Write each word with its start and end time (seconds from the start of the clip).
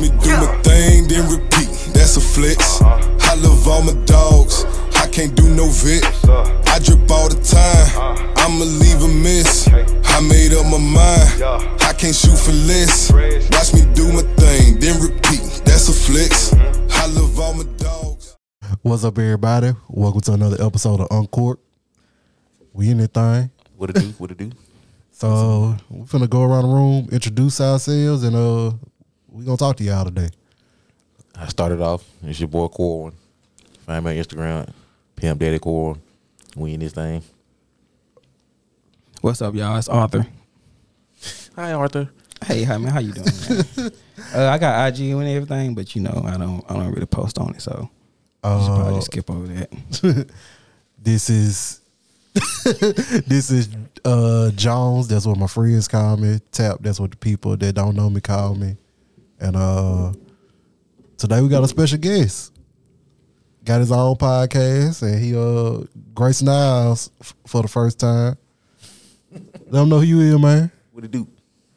Watch 0.00 0.12
me 0.12 0.18
do 0.22 0.30
my 0.30 0.62
thing, 0.62 1.08
then 1.08 1.30
repeat. 1.30 1.68
That's 1.92 2.16
a 2.16 2.22
flex. 2.22 2.80
I 2.80 3.34
love 3.34 3.68
all 3.68 3.82
my 3.82 3.92
dogs. 4.06 4.64
I 4.96 5.06
can't 5.06 5.34
do 5.36 5.46
no 5.54 5.66
vet. 5.66 6.02
I 6.68 6.78
drip 6.78 7.10
all 7.10 7.28
the 7.28 7.36
time. 7.44 8.32
I'ma 8.38 8.64
leave 8.64 9.02
a 9.02 9.08
miss. 9.08 9.68
I 9.68 10.20
made 10.22 10.54
up 10.54 10.64
my 10.72 10.78
mind. 10.78 11.42
I 11.82 11.92
can't 11.92 12.14
shoot 12.14 12.38
for 12.38 12.52
less. 12.52 13.12
Watch 13.12 13.74
me 13.74 13.82
do 13.92 14.10
my 14.10 14.22
thing, 14.40 14.80
then 14.80 15.02
repeat. 15.02 15.60
That's 15.66 15.90
a 15.90 15.92
flex. 15.92 16.54
I 16.54 17.06
love 17.08 17.38
all 17.38 17.52
my 17.52 17.64
dogs. 17.76 18.38
What's 18.80 19.04
up, 19.04 19.18
everybody? 19.18 19.72
Welcome 19.86 20.22
to 20.22 20.32
another 20.32 20.64
episode 20.64 21.00
of 21.00 21.08
Uncork. 21.10 21.60
We 22.72 22.88
in 22.88 22.96
that 22.98 23.12
thing. 23.12 23.50
What 23.76 23.90
it 23.90 23.96
do? 23.96 24.08
What 24.16 24.30
it 24.30 24.38
do? 24.38 24.50
So 25.12 25.76
we're 25.90 26.06
gonna 26.06 26.26
go 26.26 26.44
around 26.44 26.62
the 26.62 26.74
room, 26.74 27.08
introduce 27.12 27.60
ourselves, 27.60 28.22
and 28.22 28.34
uh, 28.34 28.72
we 29.30 29.44
gonna 29.44 29.56
talk 29.56 29.76
to 29.76 29.84
y'all 29.84 30.04
today. 30.04 30.28
I 31.36 31.46
started 31.48 31.80
off. 31.80 32.04
It's 32.24 32.40
your 32.40 32.48
boy 32.48 32.68
Corwin. 32.68 33.14
Find 33.86 34.04
me 34.04 34.18
on 34.18 34.24
Instagram, 34.24 34.68
PM 35.16 35.38
Daddy 35.38 35.58
Corwin. 35.58 36.00
We 36.56 36.74
in 36.74 36.80
this 36.80 36.92
thing. 36.92 37.22
What's 39.20 39.40
up, 39.42 39.54
y'all? 39.54 39.76
It's 39.76 39.88
Arthur. 39.88 40.26
Hi 41.56 41.72
Arthur. 41.72 42.10
Hey, 42.44 42.64
hi 42.64 42.78
man, 42.78 42.92
how 42.92 43.00
you 43.00 43.12
doing? 43.12 43.26
Man? 43.76 43.90
uh, 44.34 44.48
I 44.48 44.58
got 44.58 44.88
IG 44.88 45.10
and 45.10 45.28
everything, 45.28 45.74
but 45.74 45.94
you 45.94 46.02
know, 46.02 46.22
I 46.24 46.36
don't, 46.36 46.64
I 46.70 46.74
don't 46.74 46.92
really 46.92 47.06
post 47.06 47.38
on 47.38 47.54
it, 47.54 47.60
so 47.60 47.90
I 48.42 48.58
should 48.58 48.66
probably 48.74 48.92
Uh, 48.92 48.96
just 48.96 49.06
skip 49.06 49.30
over 49.30 49.46
that. 49.46 50.30
this 50.98 51.28
is 51.30 51.80
this 53.26 53.50
is 53.50 53.68
uh 54.04 54.50
Jones. 54.52 55.08
That's 55.08 55.26
what 55.26 55.36
my 55.36 55.46
friends 55.46 55.88
call 55.88 56.16
me. 56.16 56.40
Tap. 56.52 56.78
That's 56.80 56.98
what 57.00 57.10
the 57.10 57.16
people 57.16 57.56
that 57.56 57.74
don't 57.74 57.96
know 57.96 58.08
me 58.08 58.20
call 58.20 58.54
me. 58.54 58.76
And 59.40 59.56
uh 59.56 60.12
today 61.16 61.40
we 61.40 61.48
got 61.48 61.64
a 61.64 61.68
special 61.68 61.98
guest. 61.98 62.52
Got 63.64 63.80
his 63.80 63.92
own 63.92 64.16
podcast, 64.16 65.02
and 65.02 65.22
he 65.22 65.36
uh 65.36 65.86
Grace 66.14 66.42
Niles 66.42 67.10
f- 67.20 67.34
for 67.46 67.62
the 67.62 67.68
first 67.68 67.98
time. 67.98 68.36
Let 69.32 69.70
them 69.70 69.88
know 69.88 69.98
who 69.98 70.04
you 70.06 70.20
is, 70.20 70.38
man. 70.40 70.70
What 70.92 71.04
it 71.04 71.10
do? 71.10 71.26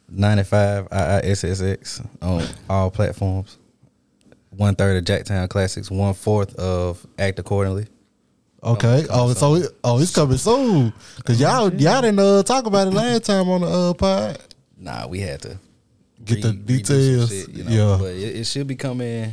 95 0.08 0.88
IISSX 0.90 2.06
on 2.22 2.44
all 2.68 2.90
platforms. 2.90 3.58
One 4.50 4.74
third 4.74 4.96
of 4.96 5.04
Jacktown 5.04 5.48
Classix, 5.48 5.90
one 5.90 6.14
fourth 6.14 6.54
of 6.56 7.04
Act 7.18 7.38
Accordingly. 7.38 7.86
Okay. 8.62 9.04
Oh, 9.10 9.32
so 9.34 9.56
it, 9.56 9.70
oh, 9.82 10.00
it's 10.00 10.14
coming 10.14 10.36
soon. 10.38 10.92
Cause 11.24 11.40
y'all 11.40 11.72
y'all 11.74 12.00
didn't 12.00 12.18
uh, 12.18 12.42
talk 12.42 12.66
about 12.66 12.86
it 12.88 12.92
last 12.92 13.24
time 13.24 13.48
on 13.48 13.60
the 13.60 13.66
uh, 13.66 13.94
pod. 13.94 14.38
Nah, 14.78 15.06
we 15.06 15.20
had 15.20 15.42
to 15.42 15.58
Get 16.24 16.42
the 16.42 16.52
details. 16.52 17.30
shit, 17.30 17.48
you 17.50 17.64
know, 17.64 17.70
Yeah. 17.70 17.96
But 18.00 18.12
it, 18.14 18.36
it 18.36 18.44
should 18.46 18.66
be 18.66 18.76
coming. 18.76 19.32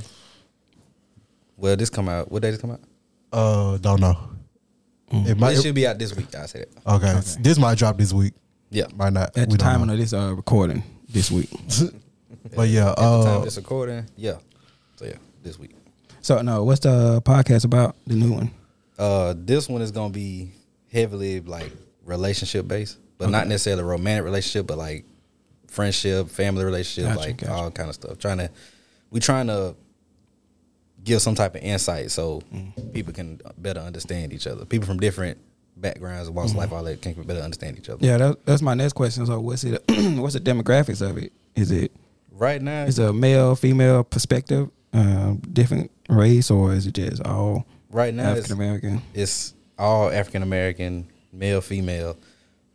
Well, 1.58 1.76
this 1.76 1.90
come 1.90 2.10
out. 2.10 2.32
What 2.32 2.42
day 2.42 2.50
does 2.50 2.60
it 2.60 2.62
come 2.62 2.72
out? 2.72 2.82
Uh, 3.32 3.78
don't 3.78 4.02
know. 4.02 4.18
It 5.12 5.32
It, 5.32 5.38
might. 5.38 5.56
should 5.62 5.76
be 5.76 5.86
out 5.88 6.00
this 6.00 6.16
week. 6.16 6.34
I 6.36 6.46
said 6.46 6.62
it. 6.64 6.72
okay. 6.88 7.20
This 7.40 7.58
might 7.58 7.78
drop 7.78 7.98
this 7.98 8.14
week. 8.14 8.34
Yeah. 8.70 8.86
Might 8.96 9.14
not. 9.14 9.38
At 9.38 9.48
we 9.50 9.54
the 9.54 9.58
don't 9.58 9.80
time 9.80 9.90
of 9.90 9.98
this 9.98 10.14
uh, 10.14 10.34
recording 10.36 10.84
this 11.10 11.30
week. 11.32 11.50
But 12.56 12.70
yeah. 12.70 12.90
At 12.90 12.96
the 12.96 13.02
time 13.02 13.28
Uh, 13.28 13.38
of 13.38 13.44
this 13.44 13.58
recording, 13.58 14.06
yeah. 14.18 14.38
So 14.96 15.06
yeah, 15.06 15.16
this 15.44 15.60
week. 15.60 15.72
So 16.22 16.42
no, 16.42 16.64
what's 16.64 16.80
the 16.80 17.22
podcast 17.22 17.66
about? 17.66 17.96
The 18.08 18.16
new 18.16 18.32
one. 18.34 18.52
Uh, 18.98 19.36
this 19.38 19.70
one 19.70 19.82
is 19.82 19.92
gonna 19.92 20.10
be 20.14 20.52
heavily 20.92 21.40
like 21.42 21.72
relationship 22.04 22.68
based, 22.68 22.98
but 23.18 23.30
not 23.30 23.48
necessarily 23.48 23.84
romantic 23.84 24.26
relationship, 24.26 24.66
but 24.66 24.78
like 24.80 25.06
friendship, 25.72 26.30
family 26.30 26.64
relationship, 26.64 27.14
Gotcha, 27.16 27.28
like 27.28 27.38
gotcha. 27.38 27.54
all 27.54 27.72
kind 27.72 27.90
of 27.90 27.96
stuff. 27.96 28.20
Trying 28.20 28.38
to, 28.40 28.50
we 29.10 29.20
trying 29.20 29.48
to 29.48 29.76
give 31.04 31.22
some 31.22 31.34
type 31.34 31.56
of 31.56 31.62
insight 31.64 32.12
so 32.12 32.42
Mm. 32.54 32.94
people 32.94 33.14
can 33.14 33.42
better 33.58 33.80
understand 33.80 34.34
each 34.34 34.46
other. 34.48 34.66
People 34.66 34.86
from 34.88 35.00
different 35.00 35.38
backgrounds, 35.78 36.30
walks 36.30 36.52
of 36.52 36.58
life, 36.58 36.72
all 36.72 36.84
that 36.84 37.02
can 37.02 37.14
better 37.24 37.40
understand 37.40 37.78
each 37.78 37.90
other. 37.90 37.98
Mm-hmm. 37.98 38.06
Yeah, 38.06 38.18
that, 38.18 38.46
that's 38.46 38.62
my 38.62 38.74
next 38.76 38.94
question. 38.94 39.26
So 39.26 39.40
what's 39.40 39.64
it? 39.64 39.82
what's 40.20 40.34
the 40.36 40.40
demographics 40.42 41.02
of 41.08 41.18
it? 41.18 41.32
Is 41.56 41.72
it 41.72 41.92
Right 42.34 42.62
now, 42.62 42.84
is 42.86 42.98
a 43.00 43.12
male 43.14 43.56
female 43.56 44.04
perspective, 44.04 44.70
um, 44.94 45.38
different 45.52 45.92
race, 46.10 46.50
or 46.52 46.74
is 46.74 46.88
it 46.88 46.94
just 46.96 47.22
all 47.24 47.66
right 47.92 48.14
now, 48.14 48.32
African 48.32 48.54
American? 48.54 49.02
it's 49.14 49.54
all 49.78 50.10
African 50.12 50.42
American, 50.44 51.08
male, 51.32 51.62
female, 51.62 52.18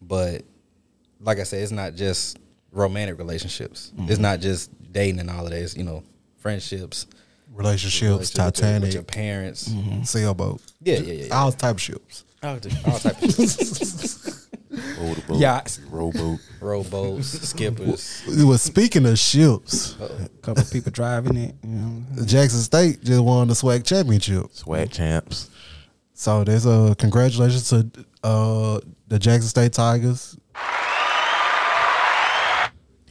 but 0.02 0.42
like 1.20 1.38
I 1.40 1.42
said, 1.44 1.62
it's 1.62 1.72
not 1.72 1.94
just 1.94 2.38
romantic 2.76 3.18
relationships. 3.18 3.92
Mm-hmm. 3.96 4.10
It's 4.10 4.20
not 4.20 4.40
just 4.40 4.70
dating 4.92 5.20
and 5.20 5.30
all 5.30 5.44
of 5.44 5.50
that. 5.50 5.60
It's, 5.60 5.76
you 5.76 5.84
know, 5.84 6.02
friendships, 6.38 7.06
relationships, 7.52 8.02
relationships 8.02 8.30
Titanic, 8.60 8.82
with 8.82 8.94
your 8.94 9.02
parents. 9.02 9.68
Mm-hmm. 9.68 10.02
sailboat. 10.02 10.60
Yeah, 10.82 10.98
yeah, 10.98 11.12
yeah. 11.12 11.24
yeah. 11.26 11.34
All 11.34 11.52
type 11.52 11.76
of 11.76 11.80
ships. 11.80 12.24
All, 12.42 12.54
all 12.84 12.98
type 12.98 13.22
of 13.22 13.30
shit. 13.34 14.32
Roll 14.98 15.14
the 15.14 15.22
boat. 15.26 15.38
Yachts. 15.38 15.80
Rowboat. 15.90 16.38
Rowboats, 16.60 17.26
skippers. 17.48 18.22
Well, 18.28 18.58
speaking 18.58 19.06
of 19.06 19.18
ships, 19.18 19.96
A 20.00 20.28
couple 20.42 20.62
of 20.62 20.70
people 20.70 20.92
driving 20.92 21.36
it. 21.36 21.54
You 21.62 21.70
know, 21.70 22.02
Jackson 22.26 22.60
State 22.60 23.02
just 23.02 23.22
won 23.22 23.48
the 23.48 23.54
SWAC 23.54 23.86
championship. 23.86 24.52
Swag 24.52 24.90
champs. 24.90 25.48
So 26.12 26.44
there's 26.44 26.66
a 26.66 26.94
congratulations 26.98 27.68
to 27.70 27.88
uh 28.22 28.80
the 29.08 29.18
Jackson 29.18 29.48
State 29.48 29.72
Tigers. 29.72 30.36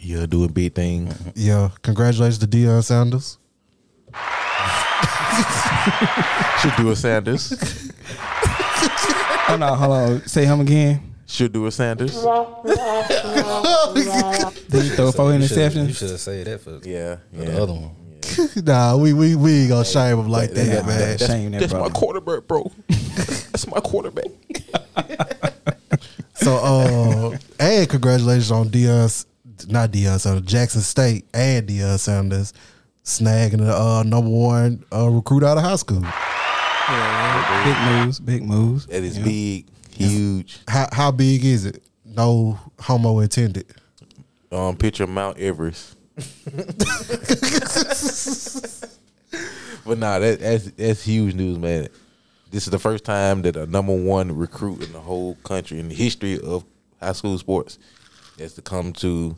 Yeah, 0.05 0.27
doing 0.27 0.49
big 0.49 0.75
things. 0.75 1.11
Yeah, 1.33 1.69
congratulations 1.81 2.37
to 2.39 2.45
Deion 2.47 2.83
Sanders. 2.83 3.39
Shedeur 6.61 6.95
Sanders. 6.95 7.53
oh 9.49 9.57
no, 9.59 9.73
hold 9.73 9.91
on. 9.93 10.21
Say 10.27 10.45
him 10.45 10.59
again. 10.61 11.15
Should 11.25 11.53
do 11.53 11.65
a 11.65 11.71
Sanders. 11.71 12.13
Did 12.13 12.23
he 14.83 14.89
throw 14.89 15.11
four 15.11 15.33
You 15.33 15.41
should- 15.47 15.57
You 15.57 15.63
interceptions? 15.63 15.95
should 15.97 16.11
have 16.11 16.19
said 16.19 16.45
that 16.45 16.61
for, 16.61 16.79
Yeah, 16.87 17.15
for 17.33 17.37
yeah. 17.39 17.45
the 17.45 17.63
other 17.63 17.73
one. 17.73 17.95
nah, 18.63 18.95
we 18.97 19.11
we 19.13 19.35
we 19.35 19.51
ain't 19.61 19.69
gonna 19.69 19.85
shame 19.85 20.19
him 20.19 20.29
like 20.29 20.51
They 20.51 20.65
that, 20.65 20.75
got- 20.81 20.85
man. 20.87 20.99
that's 20.99 21.25
Shame 21.25 21.51
that 21.51 21.61
that's 21.61 21.73
my 21.73 21.79
brother. 21.79 21.93
quarterback, 21.95 22.47
bro. 22.47 22.71
that's 22.89 23.67
my 23.67 23.79
quarterback. 23.79 24.25
So 26.35 26.57
uh 26.57 27.37
and 27.59 27.89
congratulations 27.89 28.51
on 28.51 28.69
Deion 28.69 29.09
not 29.67 29.91
Deion 29.91 30.19
Sanders, 30.19 30.45
Jackson 30.45 30.81
State 30.81 31.25
and 31.33 31.67
Deion 31.67 31.97
Sanders 31.99 32.53
snagging 33.03 33.59
the 33.59 33.73
uh, 33.75 34.03
number 34.03 34.29
one 34.29 34.83
uh, 34.93 35.07
recruit 35.09 35.43
out 35.43 35.57
of 35.57 35.63
high 35.63 35.75
school. 35.75 36.01
Big 37.65 37.77
moves, 38.05 38.19
big 38.19 38.43
moves. 38.43 38.85
That 38.87 39.03
is 39.03 39.17
Yeah. 39.17 39.23
big, 39.23 39.65
huge. 39.91 40.59
How 40.67 40.87
how 40.91 41.11
big 41.11 41.43
is 41.45 41.65
it? 41.65 41.83
No 42.05 42.59
homo 42.79 43.19
intended. 43.19 43.65
Um, 44.51 44.75
picture 44.77 45.07
Mount 45.07 45.37
Everest. 45.37 45.95
but 49.85 49.97
nah, 49.97 50.19
that, 50.19 50.39
that's 50.39 50.65
that's 50.71 51.03
huge 51.03 51.35
news, 51.35 51.57
man. 51.57 51.87
This 52.51 52.63
is 52.67 52.71
the 52.71 52.79
first 52.79 53.03
time 53.03 53.41
that 53.43 53.55
a 53.57 53.65
number 53.65 53.93
one 53.95 54.35
recruit 54.35 54.83
in 54.83 54.93
the 54.93 54.99
whole 54.99 55.35
country 55.43 55.79
in 55.79 55.89
the 55.89 55.95
history 55.95 56.39
of 56.39 56.63
high 57.01 57.11
school 57.11 57.37
sports 57.37 57.77
has 58.39 58.53
to 58.53 58.61
come 58.61 58.93
to 58.93 59.35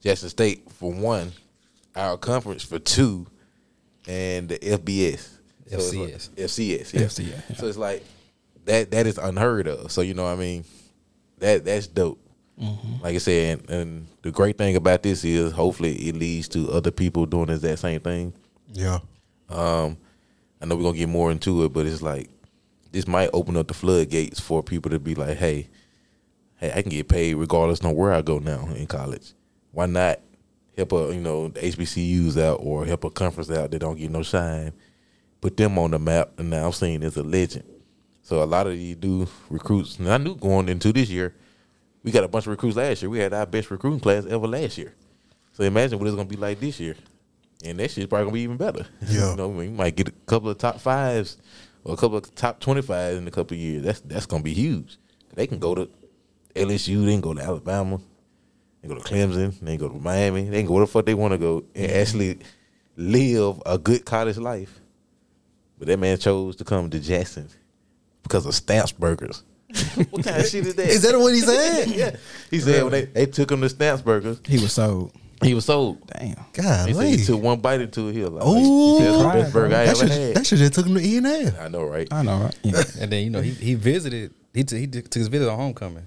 Jackson 0.00 0.28
State 0.28 0.70
for 0.72 0.92
one, 0.92 1.32
our 1.94 2.16
conference 2.16 2.64
for 2.64 2.78
two, 2.78 3.26
and 4.06 4.48
the 4.48 4.58
FBS. 4.58 5.28
So 5.68 5.76
it's 5.76 5.94
like- 5.94 6.08
FCS. 6.14 6.30
FCS, 6.36 6.92
yeah. 6.94 7.00
FCS, 7.02 7.26
yeah. 7.50 7.56
So 7.56 7.66
it's 7.66 7.78
like 7.78 8.04
that 8.64 8.90
that 8.90 9.06
is 9.06 9.18
unheard 9.18 9.68
of. 9.68 9.92
So 9.92 10.00
you 10.00 10.14
know 10.14 10.24
what 10.24 10.32
I 10.32 10.36
mean? 10.36 10.64
That 11.38 11.64
that's 11.64 11.86
dope. 11.86 12.18
Mm-hmm. 12.60 13.02
Like 13.02 13.14
I 13.14 13.18
said, 13.18 13.60
and, 13.60 13.70
and 13.70 14.06
the 14.22 14.30
great 14.30 14.58
thing 14.58 14.76
about 14.76 15.02
this 15.02 15.24
is 15.24 15.52
hopefully 15.52 15.94
it 16.08 16.16
leads 16.16 16.48
to 16.48 16.70
other 16.70 16.90
people 16.90 17.24
doing 17.24 17.46
this, 17.46 17.62
that 17.62 17.78
same 17.78 18.00
thing. 18.00 18.34
Yeah. 18.72 18.98
Um, 19.48 19.96
I 20.60 20.66
know 20.66 20.76
we're 20.76 20.82
gonna 20.82 20.98
get 20.98 21.08
more 21.08 21.30
into 21.30 21.64
it, 21.64 21.72
but 21.72 21.86
it's 21.86 22.02
like 22.02 22.28
this 22.92 23.06
might 23.06 23.30
open 23.32 23.56
up 23.56 23.68
the 23.68 23.74
floodgates 23.74 24.40
for 24.40 24.62
people 24.62 24.90
to 24.90 24.98
be 24.98 25.14
like, 25.14 25.36
hey, 25.38 25.68
hey, 26.56 26.72
I 26.74 26.82
can 26.82 26.90
get 26.90 27.08
paid 27.08 27.34
regardless 27.34 27.80
of 27.80 27.92
where 27.92 28.12
I 28.12 28.20
go 28.22 28.38
now 28.38 28.68
in 28.74 28.86
college. 28.86 29.32
Why 29.72 29.86
not 29.86 30.20
help 30.76 30.92
a 30.92 31.14
you 31.14 31.20
know 31.20 31.48
the 31.48 31.60
HBCUs 31.60 32.40
out 32.40 32.60
or 32.62 32.86
help 32.86 33.04
a 33.04 33.10
conference 33.10 33.50
out 33.50 33.70
that 33.70 33.78
don't 33.78 33.96
get 33.96 34.10
no 34.10 34.22
shine, 34.22 34.72
put 35.40 35.56
them 35.56 35.78
on 35.78 35.90
the 35.92 35.98
map, 35.98 36.32
and 36.38 36.50
now 36.50 36.66
I'm 36.66 36.72
seeing 36.72 37.02
as 37.02 37.16
a 37.16 37.22
legend. 37.22 37.64
So 38.22 38.42
a 38.42 38.44
lot 38.44 38.66
of 38.66 38.74
these 38.74 38.96
new 39.02 39.26
recruits, 39.48 39.98
and 39.98 40.08
I 40.10 40.18
knew 40.18 40.36
going 40.36 40.68
into 40.68 40.92
this 40.92 41.08
year, 41.08 41.34
we 42.02 42.10
got 42.10 42.24
a 42.24 42.28
bunch 42.28 42.46
of 42.46 42.50
recruits 42.52 42.76
last 42.76 43.02
year. 43.02 43.10
We 43.10 43.18
had 43.18 43.32
our 43.32 43.46
best 43.46 43.70
recruiting 43.70 44.00
class 44.00 44.24
ever 44.26 44.46
last 44.46 44.78
year. 44.78 44.94
So 45.52 45.64
imagine 45.64 45.98
what 45.98 46.06
it's 46.06 46.16
gonna 46.16 46.28
be 46.28 46.36
like 46.36 46.60
this 46.60 46.78
year. 46.80 46.96
And 47.64 47.78
that 47.78 47.90
shit's 47.90 48.06
probably 48.08 48.24
gonna 48.24 48.34
be 48.34 48.40
even 48.42 48.56
better. 48.56 48.86
Yeah. 49.06 49.30
you 49.30 49.36
know, 49.36 49.48
we 49.48 49.68
might 49.68 49.96
get 49.96 50.08
a 50.08 50.12
couple 50.26 50.48
of 50.48 50.58
top 50.58 50.80
fives 50.80 51.36
or 51.84 51.94
a 51.94 51.96
couple 51.96 52.16
of 52.18 52.34
top 52.34 52.60
twenty 52.60 52.82
fives 52.82 53.18
in 53.18 53.26
a 53.26 53.30
couple 53.30 53.54
of 53.54 53.60
years. 53.60 53.82
That's 53.82 54.00
that's 54.00 54.26
gonna 54.26 54.42
be 54.42 54.54
huge. 54.54 54.96
They 55.34 55.46
can 55.46 55.58
go 55.58 55.74
to 55.74 55.88
LSU, 56.54 57.04
they 57.04 57.12
can 57.12 57.20
go 57.20 57.34
to 57.34 57.42
Alabama, 57.42 58.00
they 58.80 58.88
can 58.88 58.96
go 58.96 59.02
to 59.02 59.08
Clemson, 59.08 59.60
they 59.60 59.76
can 59.76 59.88
go 59.88 59.92
to 59.92 60.00
Miami, 60.00 60.44
they 60.44 60.58
can 60.58 60.66
go 60.66 60.74
where 60.74 60.86
the 60.86 60.90
fuck 60.90 61.06
they 61.06 61.14
want 61.14 61.32
to 61.32 61.38
go 61.38 61.64
and 61.74 61.90
mm-hmm. 61.90 62.00
actually 62.00 62.38
live 62.96 63.62
a 63.66 63.78
good 63.78 64.04
college 64.04 64.38
life. 64.38 64.80
But 65.78 65.88
that 65.88 65.98
man 65.98 66.18
chose 66.18 66.56
to 66.56 66.64
come 66.64 66.90
to 66.90 67.00
Jackson 67.00 67.48
because 68.22 68.46
of 68.46 68.54
Stamps 68.54 68.92
Burgers. 68.92 69.42
what 70.10 70.24
kind 70.24 70.40
of 70.40 70.46
shit 70.46 70.66
is 70.66 70.74
that? 70.74 70.88
Is 70.88 71.02
that 71.02 71.18
what 71.18 71.32
he 71.32 71.40
said? 71.40 71.88
yeah. 71.88 72.16
He 72.50 72.58
said 72.58 72.82
when 72.82 72.92
they, 72.92 73.04
they 73.04 73.26
took 73.26 73.50
him 73.50 73.60
to 73.60 73.68
Stamps 73.68 74.02
Burgers, 74.02 74.40
He 74.44 74.58
was 74.58 74.72
sold. 74.72 75.12
he 75.42 75.54
was 75.54 75.64
sold. 75.64 76.06
Damn. 76.08 76.36
God, 76.52 76.88
He 76.88 76.94
said 76.94 77.18
he 77.18 77.24
took 77.24 77.40
one 77.40 77.60
bite 77.60 77.80
into 77.80 78.08
it. 78.08 78.12
He 78.12 78.20
was 78.20 78.30
like, 78.30 78.44
Ooh. 78.46 78.98
he 78.98 79.04
said, 79.04 79.32
best 79.32 79.52
burger 79.52 79.74
I 79.74 79.84
that 79.84 79.88
ever 79.88 79.96
should 79.96 80.10
had. 80.10 80.34
that 80.36 80.46
should 80.46 80.58
have 80.58 80.72
took 80.72 80.86
him 80.86 80.94
to 80.94 81.00
E 81.00 81.16
and 81.16 81.26
F. 81.26 81.60
I 81.60 81.68
know, 81.68 81.84
right? 81.84 82.08
I 82.12 82.22
know, 82.22 82.38
right? 82.38 82.58
Yeah. 82.62 82.82
And 83.00 83.12
then 83.12 83.24
you 83.24 83.30
know 83.30 83.40
he 83.40 83.50
he 83.50 83.74
visited. 83.74 84.34
He 84.52 84.64
t- 84.64 84.80
he 84.80 84.86
t- 84.86 85.02
took 85.02 85.14
his 85.14 85.28
visit 85.28 85.48
on 85.48 85.56
homecoming. 85.56 86.06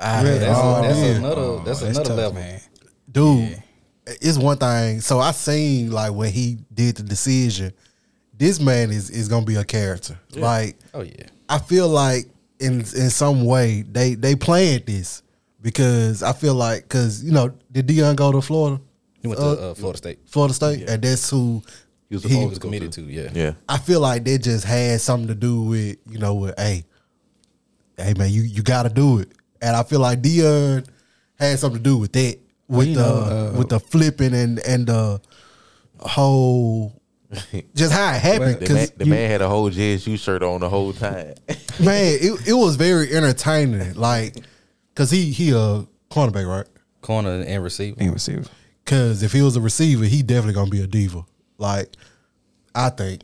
Ah, 0.00 0.20
Really? 0.22 0.38
That's, 0.38 0.58
oh, 0.62 0.82
that's 0.82 0.98
man. 0.98 1.16
another 1.16 1.56
that's, 1.64 1.80
that's 1.80 1.98
another 1.98 2.08
tough, 2.08 2.16
level. 2.16 2.32
man. 2.34 2.60
dude. 3.10 3.62
It's 4.06 4.38
one 4.38 4.56
thing. 4.56 5.00
So 5.02 5.20
I 5.20 5.30
seen 5.32 5.92
like 5.92 6.12
when 6.12 6.32
he 6.32 6.58
did 6.72 6.96
the 6.96 7.02
decision. 7.02 7.72
This 8.36 8.58
man 8.58 8.90
is 8.90 9.10
is 9.10 9.28
gonna 9.28 9.44
be 9.44 9.56
a 9.56 9.64
character. 9.64 10.18
Like 10.34 10.76
Oh 10.94 11.02
yeah. 11.02 11.26
I 11.48 11.58
feel 11.58 11.88
like 11.88 12.24
in 12.58 12.80
in 12.80 13.10
some 13.10 13.44
way 13.44 13.82
they 13.82 14.14
they 14.14 14.34
planned 14.34 14.86
this 14.86 15.22
because 15.60 16.22
I 16.22 16.32
feel 16.32 16.54
like 16.54 16.84
because 16.84 17.22
you 17.22 17.32
know 17.32 17.52
did 17.70 17.86
Deion 17.86 18.16
go 18.16 18.32
to 18.32 18.40
Florida, 18.40 18.80
He 19.20 19.28
went 19.28 19.38
to 19.40 19.46
uh, 19.46 19.74
Florida 19.74 19.98
State. 19.98 20.18
Florida 20.26 20.54
State, 20.54 20.88
and 20.88 21.02
that's 21.02 21.28
who 21.28 21.62
He 22.08 22.14
was 22.16 22.24
he- 22.24 22.38
He 22.38 22.46
was 22.46 22.58
committed 22.58 22.90
to. 22.92 23.02
to. 23.04 23.12
Yeah. 23.12 23.30
Yeah. 23.34 23.52
I 23.68 23.76
feel 23.76 24.00
like 24.00 24.24
they 24.24 24.38
just 24.38 24.64
had 24.64 25.00
something 25.02 25.28
to 25.28 25.34
do 25.34 25.60
with 25.62 25.98
you 26.08 26.18
know 26.18 26.34
with 26.34 26.54
hey, 26.58 26.84
hey 27.98 28.14
man, 28.14 28.30
you 28.30 28.40
you 28.42 28.62
got 28.62 28.84
to 28.84 28.88
do 28.88 29.18
it, 29.18 29.28
and 29.60 29.76
I 29.76 29.82
feel 29.82 30.00
like 30.00 30.20
Deion 30.20 30.86
had 31.38 31.58
something 31.58 31.82
to 31.82 31.82
do 31.82 31.98
with 31.98 32.12
that 32.12 32.38
with 32.68 32.88
you 32.88 32.94
the 32.94 33.00
know, 33.00 33.52
uh, 33.54 33.58
with 33.58 33.68
the 33.68 33.80
flipping 33.80 34.34
and 34.34 34.58
and 34.60 34.86
the 34.86 35.20
whole 35.98 37.00
just 37.74 37.92
how 37.92 38.12
it 38.12 38.20
happened 38.20 38.40
The 38.40 38.44
man, 38.44 38.58
because 38.58 38.90
the 38.92 39.04
man 39.04 39.30
had 39.30 39.40
a 39.40 39.48
whole 39.48 39.70
JSU 39.70 40.18
shirt 40.18 40.42
on 40.42 40.60
the 40.60 40.68
whole 40.68 40.92
time. 40.92 41.34
man, 41.80 42.18
it, 42.20 42.48
it 42.48 42.54
was 42.54 42.76
very 42.76 43.12
entertaining. 43.14 43.94
Like, 43.94 44.36
cause 44.94 45.10
he 45.10 45.30
he 45.30 45.50
a 45.50 45.86
cornerback, 46.10 46.46
right? 46.46 46.66
Corner 47.02 47.42
and 47.42 47.62
receiver. 47.62 47.96
And 48.00 48.12
receiver. 48.12 48.48
Cause 48.84 49.22
if 49.22 49.32
he 49.32 49.42
was 49.42 49.56
a 49.56 49.60
receiver, 49.60 50.04
he 50.04 50.22
definitely 50.22 50.54
gonna 50.54 50.70
be 50.70 50.82
a 50.82 50.86
diva. 50.86 51.24
Like, 51.58 51.94
I 52.74 52.90
think. 52.90 53.22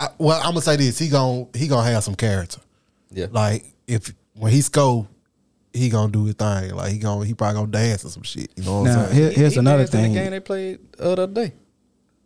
I, 0.00 0.08
well, 0.18 0.38
I'm 0.38 0.50
gonna 0.50 0.62
say 0.62 0.76
this: 0.76 0.98
he 0.98 1.08
gonna 1.08 1.46
he 1.54 1.68
gonna 1.68 1.88
have 1.88 2.02
some 2.02 2.16
character. 2.16 2.60
Yeah. 3.12 3.26
Like, 3.30 3.64
if 3.86 4.12
when 4.34 4.50
he 4.50 4.60
score, 4.60 5.06
he 5.74 5.88
gonna 5.90 6.12
do 6.12 6.24
his 6.24 6.34
thing. 6.36 6.74
Like 6.74 6.92
he 6.92 6.98
gonna 6.98 7.24
he 7.26 7.34
probably 7.34 7.54
gonna 7.60 7.72
dance 7.72 8.04
or 8.04 8.08
some 8.10 8.22
shit. 8.22 8.50
You 8.56 8.64
know 8.64 8.80
what 8.82 8.84
Now 8.84 9.00
I'm 9.00 9.06
saying? 9.08 9.16
here, 9.20 9.30
here's 9.32 9.52
He 9.54 9.58
another 9.58 9.78
danced 9.78 9.94
in 9.94 10.00
thing. 10.00 10.12
The 10.14 10.20
game 10.20 10.30
they 10.30 10.40
played 10.40 10.78
uh, 10.98 11.14
the 11.16 11.22
other 11.24 11.26
day. 11.26 11.52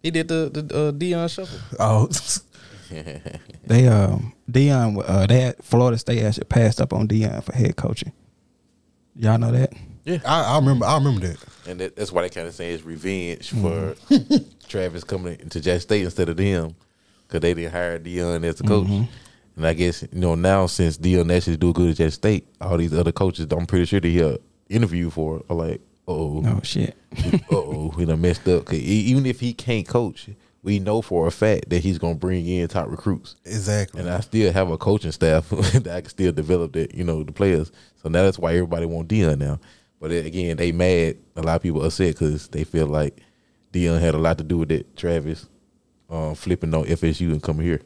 He 0.03 0.11
did 0.11 0.29
the 0.29 0.51
the 0.53 0.61
uh, 0.89 0.93
Deion 0.93 1.29
shuffle. 1.29 1.59
Oh, 1.81 2.09
They 3.67 3.87
um 3.89 4.33
Deion 4.51 5.03
uh 5.07 5.27
they 5.27 5.41
had 5.41 5.57
Florida 5.63 5.99
State 5.99 6.23
actually 6.23 6.45
passed 6.45 6.81
up 6.81 6.93
on 6.93 7.07
Deion 7.09 7.43
for 7.43 7.53
head 7.55 7.77
coaching. 7.77 8.13
Y'all 9.17 9.39
know 9.39 9.51
that? 9.53 9.73
I, 10.25 10.55
I 10.55 10.57
remember. 10.59 10.87
I 10.87 10.95
remember 10.97 11.27
that. 11.27 11.39
and 11.67 11.81
that, 11.81 11.97
that's 11.97 12.11
why 12.13 12.23
they 12.23 12.31
kind 12.31 12.47
of 12.49 12.55
say 12.55 12.73
it's 12.73 12.83
revenge 12.85 13.51
for 13.51 13.95
Travis 14.69 15.05
coming 15.05 15.39
into 15.39 15.61
Jack 15.61 15.83
State 15.83 16.03
instead 16.05 16.31
of 16.31 16.37
them 16.39 16.75
because 17.27 17.41
they 17.41 17.53
didn't 17.53 17.73
hire 17.73 17.99
Deion 17.99 18.43
as 18.45 18.55
the 18.57 18.65
coach. 18.65 18.89
And 19.59 19.67
I 19.67 19.75
guess 19.75 20.03
you 20.03 20.09
know 20.21 20.37
now 20.37 20.67
since 20.67 20.97
Deion 20.97 21.35
actually 21.37 21.57
do 21.57 21.73
good 21.73 21.91
at 21.91 21.97
Jack 21.97 22.13
State, 22.13 22.47
all 22.61 22.77
these 22.77 22.95
other 22.95 23.11
coaches, 23.13 23.47
I'm 23.51 23.67
pretty 23.67 23.87
sure 23.87 23.99
they 24.01 24.11
hear 24.13 24.39
interview 24.69 25.11
for 25.11 25.43
are 25.51 25.57
like, 25.57 25.81
oh, 26.07 26.43
Oh 26.47 26.61
shit. 26.63 26.97
oh, 27.51 27.93
we 27.97 28.05
done 28.05 28.21
messed 28.21 28.47
up. 28.49 28.67
'Cause 28.67 28.79
even 28.79 29.27
if 29.27 29.41
he 29.41 29.53
can't 29.53 29.87
coach, 29.87 30.29
we 30.63 30.79
know 30.79 31.03
for 31.03 31.27
a 31.27 31.31
fact 31.33 31.71
that 31.71 31.81
he's 31.81 31.99
gonna 31.99 32.15
bring 32.15 32.47
in 32.47 32.69
top 32.69 32.89
recruits. 32.89 33.35
Exactly. 33.45 34.01
And 34.01 34.09
I 34.09 34.21
still 34.21 34.53
have 34.53 34.71
a 34.71 34.79
coaching 34.79 35.11
staff 35.13 35.49
that 35.51 35.89
I 35.89 36.01
can 36.03 36.11
still 36.11 36.31
develop 36.33 36.73
that, 36.75 36.95
you 36.95 37.03
know, 37.03 37.25
the 37.25 37.33
players. 37.33 37.73
So 38.03 38.09
now 38.09 38.23
that's 38.23 38.39
why 38.39 38.53
everybody 38.53 38.87
want 38.87 39.09
Deion 39.09 39.39
now. 39.39 39.59
But 40.01 40.13
again, 40.13 40.57
they 40.57 40.71
mad. 40.71 41.17
A 41.35 41.43
lot 41.43 41.57
of 41.57 41.63
people 41.63 41.83
upset 41.85 42.15
because 42.15 42.47
they 42.49 42.63
feel 42.63 42.87
like 42.87 43.21
Deion 43.73 44.01
had 44.01 44.15
a 44.15 44.19
lot 44.19 44.39
to 44.39 44.45
do 44.45 44.59
with 44.59 44.69
that. 44.69 44.97
Travis 44.97 45.49
uh, 46.09 46.35
flipping 46.35 46.73
on 46.75 46.85
FSU 46.85 47.33
and 47.33 47.43
coming 47.43 47.67
here. 47.67 47.81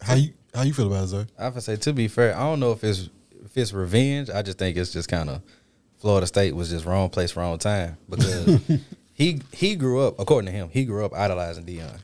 How 0.00 0.14
you 0.14 0.34
how 0.54 0.62
you 0.62 0.72
feel 0.72 0.86
about 0.88 1.04
it, 1.04 1.08
Zay? 1.08 1.26
I 1.38 1.44
have 1.44 1.54
to 1.54 1.60
say, 1.60 1.76
to 1.76 1.92
be 1.92 2.08
fair, 2.08 2.34
I 2.36 2.40
don't 2.40 2.60
know 2.60 2.72
if 2.72 2.82
it's 2.84 3.08
if 3.44 3.56
it's 3.56 3.72
revenge. 3.72 4.30
I 4.30 4.42
just 4.42 4.58
think 4.58 4.76
it's 4.76 4.92
just 4.92 5.08
kind 5.08 5.28
of 5.30 5.42
Florida 5.98 6.26
State 6.26 6.54
was 6.54 6.70
just 6.70 6.84
wrong 6.84 7.08
place, 7.10 7.36
wrong 7.36 7.58
time 7.58 7.96
because 8.08 8.60
he 9.14 9.40
he 9.52 9.76
grew 9.76 10.00
up, 10.00 10.18
according 10.18 10.46
to 10.50 10.52
him, 10.52 10.68
he 10.72 10.84
grew 10.84 11.04
up 11.04 11.12
idolizing 11.14 11.64
Deion. 11.64 11.98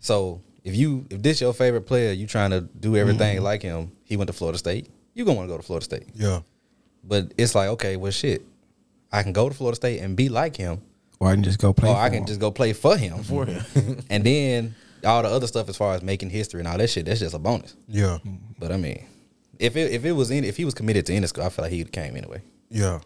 So 0.00 0.40
if 0.64 0.74
you 0.76 1.06
if 1.10 1.22
this 1.22 1.40
your 1.40 1.52
favorite 1.52 1.82
player, 1.82 2.12
you 2.12 2.26
trying 2.26 2.50
to 2.50 2.60
do 2.62 2.96
everything 2.96 3.36
Mm-hmm. 3.36 3.44
like 3.44 3.62
him. 3.62 3.92
He 4.04 4.16
went 4.16 4.28
to 4.28 4.32
Florida 4.34 4.58
State. 4.58 4.88
You 5.14 5.24
gonna 5.24 5.36
want 5.36 5.48
to 5.48 5.52
go 5.52 5.56
to 5.56 5.62
Florida 5.62 5.84
State, 5.84 6.06
Yeah. 6.14 6.40
but 7.04 7.32
it's 7.38 7.54
like 7.54 7.68
okay, 7.70 7.96
well 7.96 8.12
shit, 8.12 8.42
I 9.12 9.22
can 9.22 9.32
go 9.32 9.48
to 9.48 9.54
Florida 9.54 9.76
State 9.76 10.00
and 10.00 10.16
be 10.16 10.28
like 10.28 10.56
him, 10.56 10.80
Or 11.20 11.28
I 11.28 11.34
can 11.34 11.42
just 11.42 11.58
go 11.58 11.72
play. 11.72 11.90
or 11.90 11.94
for 11.94 12.00
I 12.00 12.08
can 12.08 12.18
him. 12.20 12.26
just 12.26 12.40
go 12.40 12.50
play 12.50 12.72
for 12.72 12.96
him, 12.96 13.22
for 13.22 13.44
him, 13.46 13.64
and 14.10 14.24
then 14.24 14.74
all 15.04 15.22
the 15.22 15.28
other 15.28 15.46
stuff 15.46 15.68
as 15.68 15.76
far 15.76 15.94
as 15.94 16.02
making 16.02 16.30
history 16.30 16.60
and 16.60 16.68
all 16.68 16.78
that 16.78 16.88
shit, 16.90 17.06
that's 17.06 17.20
just 17.20 17.34
a 17.34 17.38
bonus. 17.38 17.74
Yeah. 17.88 18.18
But 18.58 18.72
I 18.72 18.76
mean, 18.76 19.04
if 19.58 19.76
it 19.76 19.92
if 19.92 20.04
it 20.04 20.12
was 20.12 20.30
in 20.30 20.44
if 20.44 20.56
he 20.56 20.64
was 20.64 20.74
committed 20.74 21.06
to 21.06 21.14
any 21.14 21.26
school, 21.26 21.44
I 21.44 21.48
feel 21.48 21.64
like 21.64 21.72
he 21.72 21.84
came 21.84 22.16
anyway. 22.16 22.42
Yeah. 22.70 23.00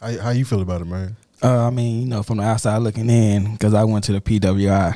How, 0.00 0.18
how 0.18 0.30
you 0.30 0.44
feel 0.44 0.60
about 0.62 0.80
it, 0.80 0.86
man? 0.86 1.16
Uh, 1.42 1.66
I 1.66 1.70
mean, 1.70 2.02
you 2.02 2.06
know, 2.08 2.22
from 2.22 2.38
the 2.38 2.44
outside 2.44 2.78
looking 2.78 3.10
in, 3.10 3.52
because 3.52 3.74
I 3.74 3.82
went 3.84 4.04
to 4.04 4.12
the 4.12 4.20
PWI. 4.20 4.94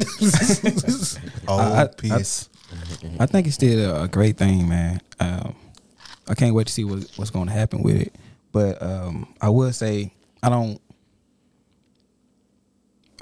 Oh, 1.48 1.58
I- 1.58 1.82
I- 1.82 1.86
peace. 1.88 2.48
I 3.20 3.26
think 3.26 3.46
it's 3.46 3.54
still 3.54 3.96
a, 3.96 4.02
a 4.04 4.08
great 4.08 4.36
thing, 4.36 4.68
man. 4.68 5.00
Um, 5.20 5.54
I 6.28 6.34
can't 6.34 6.54
wait 6.54 6.66
to 6.66 6.72
see 6.72 6.82
what, 6.84 7.08
what's 7.16 7.30
going 7.30 7.46
to 7.46 7.52
happen 7.52 7.82
with 7.82 7.96
it. 8.02 8.14
But 8.50 8.82
um, 8.82 9.32
I 9.40 9.48
will 9.50 9.72
say, 9.72 10.12
I 10.42 10.48
don't. 10.48 10.80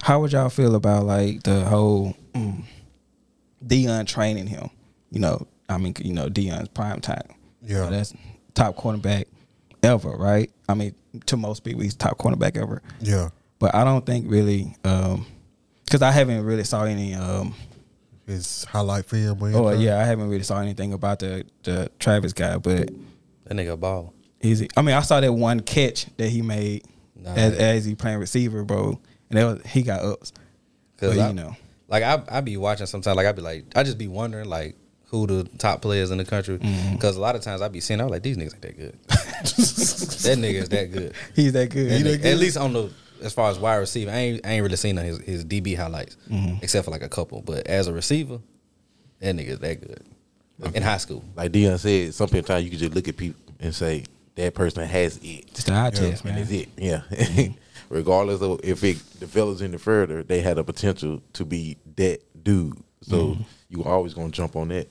How 0.05 0.21
would 0.21 0.33
y'all 0.33 0.51
feel 0.51 0.75
about 0.75 1.07
like 1.07 1.43
the 1.45 1.65
whole 1.65 2.15
mm, 2.35 2.63
Deion 3.67 4.07
training 4.07 4.47
him? 4.47 4.69
You 5.11 5.21
know, 5.21 5.47
I 5.67 5.79
mean, 5.79 5.95
you 6.03 6.13
know, 6.13 6.29
Deion's 6.29 6.69
prime 6.69 7.01
time. 7.01 7.27
Yeah. 7.63 7.85
So 7.87 7.91
that's 7.91 8.15
top 8.53 8.77
cornerback 8.77 9.25
ever, 9.83 10.11
right? 10.11 10.51
I 10.69 10.75
mean, 10.75 10.95
to 11.25 11.39
most 11.39 11.65
people, 11.65 11.81
he's 11.83 11.95
top 11.95 12.19
cornerback 12.19 12.57
ever. 12.61 12.83
yeah. 13.01 13.31
But 13.59 13.75
I 13.75 13.83
don't 13.85 14.05
think 14.05 14.27
really, 14.29 14.77
because 14.83 16.03
I 16.03 16.11
haven't 16.11 16.45
really 16.45 16.65
saw 16.65 16.85
any. 16.85 17.15
Um, 17.15 17.55
His 18.27 18.65
highlight 18.65 19.07
film. 19.07 19.39
when 19.39 19.53
he 19.53 19.57
Oh 19.59 19.71
yeah, 19.71 19.99
I 20.01 20.05
haven't 20.05 20.29
really 20.29 20.43
saw 20.43 20.61
anything 20.61 20.93
about 20.93 21.21
the 21.21 21.47
the 21.63 21.91
Travis 21.99 22.35
guy, 22.35 22.59
but 22.59 22.91
That 23.45 23.55
nigga 23.55 23.81
ball. 23.81 24.13
Easy. 24.43 24.69
I 24.77 24.83
mean, 24.83 24.97
I 24.97 25.01
saw 25.01 25.19
that 25.21 25.33
one 25.33 25.61
catch 25.61 26.15
that 26.19 26.29
he 26.29 26.43
made 26.43 26.85
Nah. 27.17 27.33
as, 27.33 27.55
as 27.55 27.85
he 27.87 27.95
playing 27.95 28.19
receiver, 28.19 28.65
bro, 28.65 29.01
and 29.35 29.39
that 29.39 29.45
was 29.63 29.71
he 29.73 29.83
got 29.83 30.03
ups. 30.05 30.33
Cause 30.99 31.17
But, 31.17 31.19
I, 31.25 31.29
you 31.29 31.35
know. 31.35 31.57
like 31.89 32.03
I 32.03 32.23
I 32.31 32.41
be 32.41 32.57
watching 32.57 32.87
sometimes. 32.87 33.17
Like 33.17 33.27
I 33.27 33.33
be 33.33 33.43
like 33.43 33.65
I 33.77 33.83
just 33.83 33.99
be 33.99 34.09
wondering 34.09 34.49
like 34.49 34.77
who 35.07 35.27
the 35.27 35.45
top 35.59 35.83
players 35.83 36.11
in 36.11 36.19
the 36.19 36.25
country. 36.25 36.59
Mm-hmm. 36.59 36.95
Because 36.95 37.17
a 37.17 37.21
lot 37.21 37.37
of 37.37 37.43
times 37.43 37.63
I 37.63 37.69
be 37.69 37.81
seeing 37.81 38.01
I 38.01 38.05
was 38.05 38.11
like 38.13 38.23
these 38.23 38.37
niggas 38.37 38.55
ain't 38.55 38.63
that 38.63 38.77
good. 38.77 38.99
that 39.09 40.39
nigga 40.39 40.55
is 40.55 40.69
that 40.71 40.93
good. 40.93 41.13
He's 41.35 41.53
that 41.53 41.71
good. 41.71 41.91
That 41.91 42.01
nigga- 42.21 42.25
At 42.33 42.39
least 42.39 42.57
on 42.57 42.73
the 42.73 42.93
as 43.23 43.33
far 43.33 43.51
as 43.51 43.59
wide 43.59 43.77
receiver, 43.77 44.11
I 44.11 44.15
ain't 44.17 44.47
I 44.47 44.51
ain't 44.53 44.63
really 44.63 44.77
seen 44.77 44.97
his 44.97 45.19
his 45.21 45.45
DB 45.45 45.77
highlights 45.77 46.17
Mm-hmm. 46.31 46.57
except 46.63 46.85
for 46.85 46.91
like 46.91 47.03
a 47.03 47.09
couple. 47.09 47.43
But 47.43 47.67
as 47.67 47.87
a 47.89 47.93
receiver, 47.93 48.41
that 49.21 49.35
nigga 49.37 49.49
is 49.49 49.59
that 49.61 49.81
good 49.81 50.03
in 50.75 50.83
high 50.83 50.99
school. 50.99 51.25
Like 51.37 51.51
Deion 51.53 51.79
said, 51.79 52.15
sometimes 52.15 52.65
you 52.65 52.71
can 52.71 52.79
just 52.79 52.95
look 52.95 53.09
at 53.09 53.17
people 53.17 53.41
and 53.61 53.75
say 53.75 54.05
that 54.37 54.55
person 54.55 54.85
has 54.87 55.17
it. 55.19 55.45
It's 55.51 55.65
the 55.65 55.75
eye 55.75 55.91
test, 55.91 56.25
and 56.25 56.35
man. 56.35 56.43
it's 56.43 56.51
it. 56.51 56.69
Yeah. 56.77 57.03
Regardless 57.95 58.43
of 58.43 58.61
if 58.65 58.83
it 58.83 58.99
develops 59.21 59.61
any 59.61 59.79
further, 59.79 60.25
they 60.25 60.41
had 60.41 60.59
a 60.59 60.65
potential 60.65 61.23
to 61.35 61.45
be 61.45 61.77
that 61.97 62.19
dude. 62.43 62.77
So 63.03 63.17
Mm-hmm. 63.29 63.43
you 63.69 63.85
always 63.85 64.15
gonna 64.15 64.31
jump 64.31 64.57
on 64.57 64.69
that. 64.69 64.89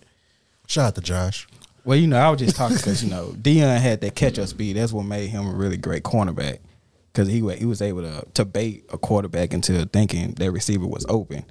Shout 0.67 0.85
out 0.87 0.95
to 0.95 1.01
Josh. 1.01 1.47
Well, 1.83 1.97
you 1.97 2.07
know, 2.07 2.17
I 2.17 2.29
was 2.29 2.39
just 2.39 2.55
talking 2.55 2.77
because 2.77 3.03
you 3.03 3.09
know 3.09 3.33
Deion 3.35 3.77
had 3.79 3.99
that 4.01 4.15
catch 4.15 4.39
up 4.39 4.47
speed. 4.47 4.77
That's 4.77 4.93
what 4.93 5.03
made 5.03 5.29
him 5.29 5.45
a 5.47 5.51
really 5.51 5.75
great 5.75 6.03
cornerback 6.03 6.59
because 7.11 7.27
he 7.27 7.41
he 7.57 7.65
was 7.65 7.81
able 7.81 8.03
to 8.03 8.25
to 8.35 8.45
bait 8.45 8.85
a 8.93 8.97
quarterback 8.97 9.53
into 9.53 9.85
thinking 9.87 10.33
that 10.35 10.49
receiver 10.51 10.87
was 10.87 11.05
open, 11.09 11.43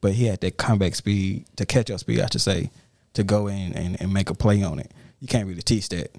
but 0.00 0.12
he 0.12 0.26
had 0.26 0.40
that 0.42 0.58
comeback 0.58 0.94
speed 0.94 1.44
to 1.56 1.66
catch 1.66 1.90
up 1.90 1.98
speed, 1.98 2.20
I 2.20 2.26
should 2.30 2.40
say, 2.40 2.70
to 3.14 3.24
go 3.24 3.48
in 3.48 3.72
and, 3.72 4.00
and 4.00 4.12
make 4.12 4.30
a 4.30 4.34
play 4.34 4.62
on 4.62 4.78
it. 4.78 4.92
You 5.18 5.26
can't 5.26 5.48
really 5.48 5.62
teach 5.62 5.88
that. 5.88 6.14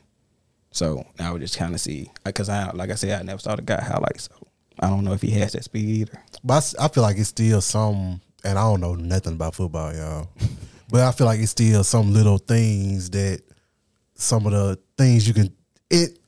So 0.71 1.05
I 1.17 1.31
would 1.31 1.41
just 1.41 1.57
kind 1.57 1.73
of 1.73 1.79
see 1.79 2.09
because 2.25 2.49
I 2.49 2.71
like 2.71 2.89
I 2.91 2.95
said 2.95 3.17
I 3.17 3.23
never 3.23 3.39
saw 3.39 3.55
the 3.55 3.61
guy 3.61 3.81
highlights, 3.81 4.23
so 4.25 4.47
I 4.81 4.89
don't 4.89 5.03
know 5.03 5.13
if 5.13 5.21
he 5.21 5.31
has 5.31 5.53
that 5.53 5.63
speed 5.63 5.87
either. 5.87 6.21
But 6.43 6.73
I 6.79 6.87
feel 6.87 7.03
like 7.03 7.17
it's 7.17 7.29
still 7.29 7.61
some, 7.61 8.21
and 8.43 8.57
I 8.57 8.63
don't 8.63 8.81
know 8.81 8.95
nothing 8.95 9.33
about 9.33 9.55
football, 9.55 9.93
y'all. 9.93 10.29
but 10.89 11.01
I 11.01 11.11
feel 11.11 11.27
like 11.27 11.39
it's 11.39 11.51
still 11.51 11.83
some 11.83 12.13
little 12.13 12.37
things 12.37 13.09
that 13.11 13.41
some 14.15 14.45
of 14.45 14.51
the 14.51 14.79
things 14.97 15.27
you 15.27 15.33
can 15.33 15.53
it 15.89 16.19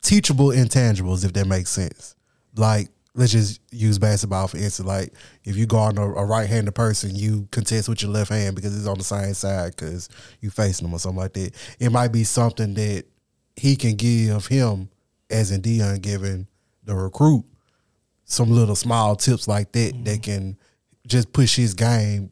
teachable 0.00 0.48
intangibles, 0.48 1.24
if 1.24 1.32
that 1.32 1.46
makes 1.46 1.70
sense. 1.70 2.14
Like 2.56 2.88
let's 3.14 3.32
just 3.32 3.60
use 3.70 3.98
basketball 3.98 4.48
for 4.48 4.56
instance. 4.56 4.86
Like 4.86 5.12
if 5.44 5.56
you 5.56 5.66
guard 5.66 5.98
a, 5.98 6.02
a 6.02 6.24
right-handed 6.24 6.74
person, 6.74 7.14
you 7.14 7.48
contest 7.50 7.88
with 7.88 8.02
your 8.02 8.10
left 8.10 8.30
hand 8.30 8.56
because 8.56 8.76
it's 8.76 8.86
on 8.86 8.98
the 8.98 9.04
same 9.04 9.34
side 9.34 9.76
because 9.76 10.08
you 10.40 10.50
facing 10.50 10.86
them 10.86 10.94
or 10.94 10.98
something 10.98 11.20
like 11.20 11.32
that. 11.34 11.54
It 11.78 11.90
might 11.90 12.12
be 12.12 12.24
something 12.24 12.74
that 12.74 13.04
he 13.56 13.76
can 13.76 13.96
give 13.96 14.46
him, 14.46 14.88
as 15.30 15.50
in 15.50 15.62
Deion 15.62 16.00
giving 16.00 16.46
the 16.84 16.94
recruit 16.94 17.44
some 18.24 18.50
little 18.50 18.76
small 18.76 19.16
tips 19.16 19.48
like 19.48 19.72
that 19.72 19.92
that 20.04 20.20
mm-hmm. 20.20 20.20
can 20.20 20.58
just 21.06 21.32
push 21.32 21.56
his 21.56 21.74
game 21.74 22.30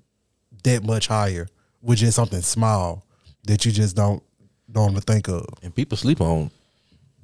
that 0.65 0.85
much 0.85 1.07
higher 1.07 1.49
with 1.83 1.99
just 1.99 2.17
something 2.17 2.41
small 2.41 3.05
that 3.45 3.65
you 3.65 3.73
just 3.73 3.97
don't 3.97 4.23
don't 4.71 4.91
even 4.91 5.03
think 5.03 5.29
of. 5.29 5.47
And 5.63 5.75
people 5.75 5.97
sleep 5.97 6.21
on 6.21 6.51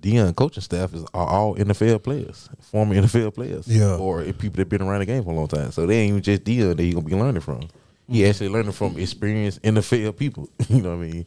Deion 0.01 0.35
coaching 0.37 0.63
staff 0.63 0.93
is 0.95 1.05
are 1.15 1.27
all 1.27 1.57
NFL 1.57 2.03
players, 2.03 2.49
former 2.61 2.95
NFL 2.95 3.35
players, 3.35 3.67
Yeah. 3.67 3.97
or 3.97 4.23
people 4.25 4.57
that 4.57 4.69
been 4.69 4.83
around 4.83 5.01
the 5.01 5.07
game 5.07 5.25
for 5.25 5.31
a 5.31 5.35
long 5.35 5.49
time. 5.49 5.73
So 5.73 5.87
they 5.87 5.99
ain't 5.99 6.11
even 6.11 6.23
just 6.23 6.45
Deion 6.45 6.77
that 6.77 6.85
you 6.85 6.95
gonna 6.95 7.07
be 7.07 7.15
learning 7.15 7.41
from. 7.41 7.69
He 8.09 8.21
mm-hmm. 8.21 8.31
actually 8.31 8.49
learning 8.51 8.73
from 8.73 8.99
experienced 8.99 9.63
NFL 9.63 10.17
people. 10.17 10.49
you 10.69 10.83
know 10.83 10.97
what 10.97 11.05
I 11.05 11.09
mean? 11.09 11.27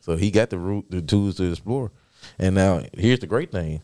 So 0.00 0.16
he 0.16 0.30
got 0.30 0.50
the 0.50 0.58
root, 0.58 0.86
the 0.90 1.02
tools 1.02 1.36
to 1.36 1.50
explore. 1.50 1.90
And 2.38 2.54
now 2.54 2.82
here's 2.94 3.20
the 3.20 3.26
great 3.26 3.50
thing: 3.50 3.82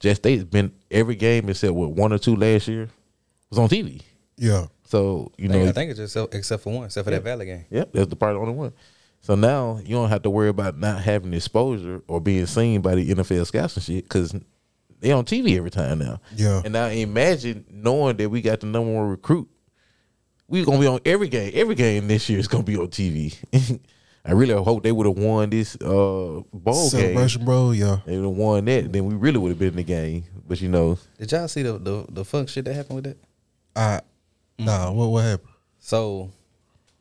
Just 0.00 0.22
State's 0.22 0.44
been 0.44 0.72
every 0.90 1.14
game 1.14 1.48
except 1.48 1.74
what 1.74 1.92
one 1.92 2.12
or 2.12 2.18
two 2.18 2.34
last 2.34 2.66
year 2.66 2.88
was 3.50 3.58
on 3.58 3.68
TV. 3.68 4.02
Yeah. 4.36 4.66
So 4.84 5.30
you 5.38 5.48
I 5.48 5.52
think, 5.52 5.62
know, 5.64 5.68
I 5.68 5.72
think 5.72 5.90
it's 5.90 6.00
just 6.00 6.16
except, 6.16 6.34
except 6.34 6.62
for 6.64 6.72
one, 6.74 6.84
except 6.86 7.04
for 7.04 7.10
that 7.10 7.22
Valley 7.22 7.46
game. 7.46 7.64
Yep, 7.70 7.92
that's 7.92 8.08
the 8.08 8.16
part 8.16 8.34
the 8.34 8.40
only 8.40 8.54
one. 8.54 8.72
So 9.20 9.34
now 9.34 9.78
you 9.84 9.94
don't 9.94 10.08
have 10.08 10.22
to 10.22 10.30
worry 10.30 10.48
about 10.48 10.78
not 10.78 11.02
having 11.02 11.34
exposure 11.34 12.02
or 12.08 12.20
being 12.20 12.46
seen 12.46 12.80
by 12.80 12.94
the 12.94 13.10
NFL 13.10 13.46
scouts 13.46 13.76
and 13.76 13.84
shit 13.84 14.04
because 14.04 14.34
they 14.98 15.12
on 15.12 15.26
TV 15.26 15.56
every 15.56 15.70
time 15.70 15.98
now. 15.98 16.20
Yeah. 16.34 16.62
And 16.64 16.72
now 16.72 16.86
imagine 16.86 17.66
knowing 17.70 18.16
that 18.16 18.30
we 18.30 18.40
got 18.40 18.60
the 18.60 18.66
number 18.66 18.92
one 18.92 19.08
recruit. 19.08 19.48
We're 20.48 20.64
gonna 20.64 20.80
be 20.80 20.86
on 20.86 21.00
every 21.04 21.28
game. 21.28 21.52
Every 21.54 21.74
game 21.74 22.08
this 22.08 22.28
year 22.28 22.38
is 22.38 22.48
gonna 22.48 22.64
be 22.64 22.76
on 22.76 22.88
TV. 22.88 23.36
I 24.24 24.32
really 24.32 24.52
hope 24.62 24.82
they 24.82 24.92
would 24.92 25.06
have 25.06 25.16
won 25.16 25.48
this 25.50 25.76
uh, 25.76 26.42
bowl 26.52 26.90
game. 26.90 27.00
Celebration, 27.00 27.44
bro. 27.44 27.70
Yeah. 27.70 27.98
They 28.04 28.16
would 28.16 28.28
have 28.28 28.36
won 28.36 28.64
that, 28.66 28.92
then 28.92 29.06
we 29.06 29.14
really 29.14 29.38
would 29.38 29.48
have 29.48 29.58
been 29.58 29.68
in 29.68 29.76
the 29.76 29.82
game. 29.82 30.24
But 30.46 30.60
you 30.60 30.68
know, 30.68 30.98
Did 31.18 31.32
y'all 31.32 31.48
see 31.48 31.62
the 31.62 31.78
the, 31.78 32.06
the 32.08 32.24
fuck 32.24 32.48
shit 32.48 32.64
that 32.66 32.74
happened 32.74 32.96
with 32.96 33.04
that? 33.04 33.16
I 33.74 34.00
nah. 34.58 34.90
What 34.90 35.08
what 35.08 35.24
happened? 35.24 35.48
So, 35.78 36.30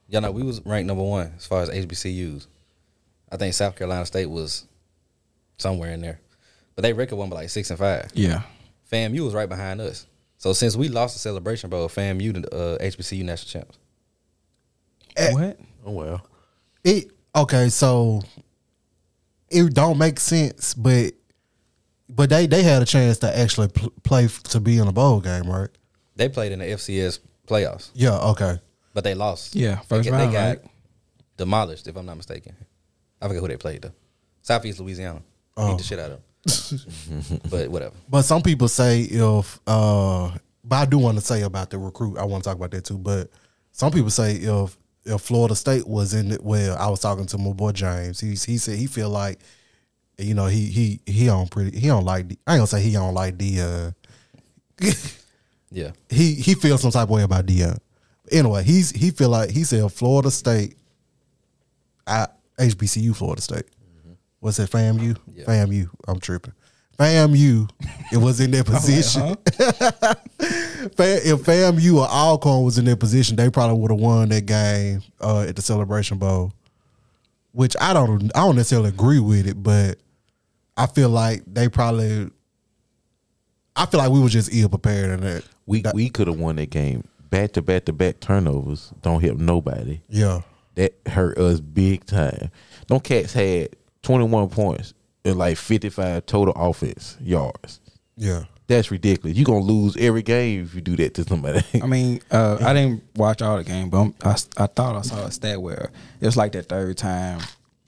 y'all 0.07 0.21
know 0.21 0.31
we 0.31 0.43
was 0.43 0.65
ranked 0.65 0.88
number 0.88 1.03
one 1.03 1.33
as 1.35 1.45
far 1.45 1.61
as 1.61 1.69
HBCUs. 1.69 2.47
I 3.31 3.38
think 3.38 3.53
South 3.53 3.75
Carolina 3.75 4.05
State 4.05 4.27
was 4.27 4.65
somewhere 5.57 5.91
in 5.91 6.01
there, 6.01 6.21
but 6.75 6.83
they 6.83 6.93
record 6.93 7.17
one 7.17 7.29
by 7.29 7.38
like 7.38 7.49
six 7.49 7.69
and 7.69 7.79
five. 7.79 8.09
Yeah. 8.13 8.43
FAMU 8.91 9.19
was 9.19 9.33
right 9.33 9.49
behind 9.49 9.81
us. 9.81 10.07
So 10.38 10.53
since 10.53 10.75
we 10.75 10.88
lost 10.88 11.15
the 11.15 11.19
celebration, 11.19 11.69
bro, 11.69 11.88
FAMU 11.88 12.41
the 12.41 12.55
uh, 12.55 12.77
HBCU 12.79 13.23
national 13.23 13.61
champs. 13.61 13.77
Eh. 15.17 15.33
What? 15.33 15.59
oh 15.85 15.91
well. 15.91 16.25
It 16.83 17.12
okay. 17.36 17.69
So 17.69 18.21
it 19.50 19.74
don't 19.74 19.98
make 19.98 20.19
sense, 20.19 20.74
but 20.74 21.13
but 22.09 22.29
they 22.29 22.45
they 22.48 22.63
had 22.63 22.81
a 22.81 22.86
chance 22.86 23.17
to 23.19 23.38
actually 23.38 23.67
pl- 23.69 23.93
play 24.03 24.25
f- 24.25 24.43
to 24.43 24.59
be 24.59 24.77
in 24.77 24.88
a 24.88 24.91
bowl 24.91 25.19
game, 25.21 25.43
right? 25.43 25.69
They 26.15 26.29
played 26.29 26.51
in 26.51 26.59
the 26.59 26.65
FCS 26.65 27.19
playoffs, 27.48 27.89
Yeah. 27.93 28.17
Okay. 28.31 28.59
but 28.93 29.03
they 29.03 29.13
lost. 29.15 29.55
Yeah, 29.55 29.75
they, 29.75 29.81
first 29.88 30.09
got- 30.09 30.17
they 30.17 30.24
round, 30.24 30.33
got 30.33 30.48
right? 30.57 30.59
demolished, 31.38 31.88
if 31.88 31.95
I'm 31.95 32.05
not 32.05 32.17
mistaken. 32.17 32.55
I 33.21 33.27
forget 33.27 33.41
who 33.41 33.48
they 33.48 33.57
played 33.57 33.81
though. 33.81 33.91
Southeast 34.41 34.79
Louisiana. 34.79 35.21
Oh. 35.57 35.69
Beat 35.71 35.77
the 35.79 35.83
shit 35.83 36.00
out 36.00 36.12
of 36.12 36.19
them. 36.19 37.41
but 37.50 37.69
whatever. 37.69 37.95
But 38.09 38.21
some 38.24 38.41
people 38.41 38.67
say 38.69 39.01
if 39.03 39.59
uh 39.67 40.31
but 40.63 40.75
I 40.75 40.86
do 40.86 40.98
want 41.00 41.17
to 41.17 41.24
say 41.24 41.41
about 41.41 41.69
the 41.69 41.77
recruit. 41.77 42.17
I 42.17 42.24
want 42.24 42.43
to 42.43 42.50
talk 42.50 42.57
about 42.57 42.71
that 42.71 42.86
too. 42.86 42.98
But 42.98 43.29
some 43.71 43.91
people 43.91 44.09
say 44.09 44.36
if 44.36 44.77
if 45.06 45.22
Florida 45.22 45.56
State 45.56 45.88
was 45.88 46.13
in 46.13 46.32
it, 46.32 46.44
well, 46.44 46.77
I 46.77 46.89
was 46.89 47.00
talking 47.00 47.25
to 47.27 47.38
my 47.38 47.51
boy 47.53 47.72
James. 47.72 48.20
He 48.20 48.29
he 48.29 48.58
said 48.58 48.77
he 48.77 48.86
feel 48.88 49.10
like 49.10 49.39
you 50.18 50.34
know 50.34 50.48
he 50.48 50.65
he 50.68 51.00
he 51.06 51.25
don't 51.25 51.50
pretty 51.50 51.77
he 51.79 51.88
don't 51.88 52.06
like 52.06 52.25
I 52.46 52.53
ain't 52.53 52.60
gonna 52.60 52.68
say 52.68 52.82
he 52.82 52.91
don't 52.94 53.13
like 53.13 53.38
the 53.38 53.62
uh 54.82 54.91
Yeah. 55.72 55.91
he 56.10 56.34
he 56.36 56.53
feels 56.56 56.82
some 56.82 56.91
type 56.91 57.03
of 57.03 57.10
way 57.12 57.24
about 57.24 57.46
Deion. 57.46 57.77
Anyway, 58.32 58.63
he's 58.63 58.91
he 58.91 59.12
feel 59.12 59.29
like 59.29 59.50
he 59.50 59.63
said 59.63 59.91
Florida 59.91 60.29
State, 60.32 60.75
I, 62.06 62.27
HBCU 62.58 63.15
Florida 63.15 63.41
State. 63.41 63.65
What's 64.39 64.58
that? 64.58 64.70
FAMU. 64.70 65.18
Yeah. 65.34 65.46
FAMU. 65.46 65.89
I'm 66.08 66.20
tripping. 66.20 66.53
FAMU. 67.00 67.70
It 68.12 68.18
was 68.18 68.39
in 68.39 68.51
their 68.51 68.63
position. 68.65 69.36
Fa- 69.50 71.20
if 71.27 71.39
FAMU 71.44 71.96
or 71.98 72.08
Alcorn 72.08 72.63
was 72.65 72.77
in 72.77 72.86
their 72.86 72.96
position, 72.96 73.36
they 73.36 73.50
probably 73.50 73.77
would 73.79 73.91
have 73.91 74.00
won 74.00 74.29
that 74.29 74.46
game 74.46 75.01
uh, 75.22 75.46
at 75.48 75.56
the 75.56 75.62
Celebration 75.62 76.18
Bowl. 76.18 76.53
Which 77.51 77.75
I 77.82 77.94
don't 77.94 78.25
I 78.36 78.41
don't 78.41 78.56
necessarily 78.56 78.89
agree 78.89 79.20
with 79.20 79.48
it, 79.48 79.62
but 79.62 79.98
I 80.77 80.86
feel 80.88 81.10
like 81.10 81.41
they 81.48 81.68
probably. 81.68 82.29
I 83.75 83.86
feel 83.86 84.00
like 84.00 84.12
we 84.12 84.20
were 84.20 84.29
just 84.29 84.53
ill 84.53 84.70
prepared 84.70 85.12
in 85.12 85.22
that. 85.22 85.44
We 85.65 85.82
that- 85.82 85.96
we 85.96 86.10
could 86.10 86.27
have 86.27 86.38
won 86.39 86.58
that 86.58 86.70
game. 86.70 87.08
Back 87.29 87.53
to 87.53 87.62
back 87.62 87.86
to 87.86 87.94
back 87.94 88.20
turnovers 88.20 88.91
don't 89.01 89.22
help 89.24 89.38
nobody. 89.38 90.01
yeah. 90.10 90.41
That 90.75 90.94
hurt 91.08 91.38
us 91.38 91.60
big 91.60 92.06
time. 92.06 92.51
Them 92.88 93.00
cats 93.01 93.34
had 93.34 93.75
21 94.03 94.50
points 94.50 94.94
and 95.25 95.38
like 95.38 95.57
55 95.57 96.25
total 96.25 96.53
offense 96.55 97.17
yards. 97.21 97.79
Yeah. 98.17 98.45
That's 98.67 98.91
ridiculous. 98.91 99.35
You're 99.35 99.45
going 99.45 99.65
to 99.65 99.71
lose 99.73 99.97
every 99.97 100.21
game 100.21 100.63
if 100.63 100.75
you 100.75 100.81
do 100.81 100.95
that 100.97 101.15
to 101.15 101.23
somebody. 101.23 101.61
I 101.81 101.88
mean, 101.88 102.21
uh, 102.29 102.57
I 102.61 102.73
didn't 102.73 103.03
watch 103.15 103.41
all 103.41 103.57
the 103.57 103.63
game, 103.63 103.89
but 103.89 103.99
I'm, 104.01 104.13
I, 104.23 104.35
I 104.57 104.67
thought 104.67 104.95
I 104.95 105.01
saw 105.01 105.25
a 105.25 105.31
stat 105.31 105.59
where 105.61 105.89
it 106.21 106.25
was 106.25 106.38
like 106.38 106.51
that 106.51 106.69
third 106.69 106.95
time 106.97 107.39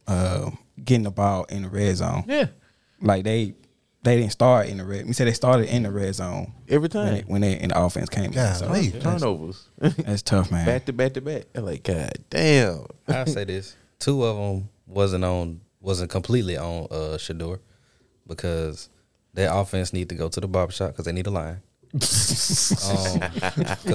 uh, 0.07 0.49
getting 0.83 1.03
the 1.03 1.11
ball 1.11 1.43
in 1.45 1.63
the 1.63 1.69
red 1.69 1.95
zone. 1.97 2.23
yeah. 2.27 2.47
Like 2.99 3.23
they 3.23 3.53
they 4.03 4.17
didn't 4.17 4.31
start 4.31 4.67
in 4.67 4.77
the 4.77 4.85
red. 4.85 5.05
We 5.05 5.13
said 5.13 5.27
they 5.27 5.33
started 5.33 5.69
in 5.69 5.83
the 5.83 5.91
red 5.91 6.15
zone 6.15 6.53
Every 6.67 6.87
when 6.87 6.89
time. 6.89 7.13
they, 7.13 7.21
when 7.21 7.41
they 7.41 7.59
in 7.59 7.69
the 7.69 7.79
offense 7.79 8.09
came 8.09 8.25
in. 8.25 8.55
So 8.55 8.67
Golly. 8.67 8.91
Turnovers. 8.91 9.67
that's 9.77 10.21
tough, 10.23 10.51
man. 10.51 10.65
back 10.65 10.85
to 10.85 10.93
back 10.93 11.13
to 11.13 11.21
back. 11.21 11.43
I'm 11.53 11.65
like, 11.65 11.83
God 11.83 12.11
damn. 12.29 12.85
I'll 13.07 13.25
say 13.27 13.43
this: 13.43 13.75
two 13.99 14.23
of 14.23 14.37
them 14.37 14.69
wasn't 14.87 15.23
on, 15.23 15.61
wasn't 15.81 16.11
completely 16.11 16.57
on 16.57 16.85
uh, 16.91 17.17
Shedeur 17.17 17.59
because 18.27 18.89
their 19.33 19.51
offense 19.51 19.93
need 19.93 20.09
to 20.09 20.15
go 20.15 20.29
to 20.29 20.39
the 20.39 20.47
barbershop 20.47 20.91
because 20.91 21.05
they 21.05 21.11
need 21.11 21.27
a 21.27 21.31
line. 21.31 21.61
Because 21.93 22.71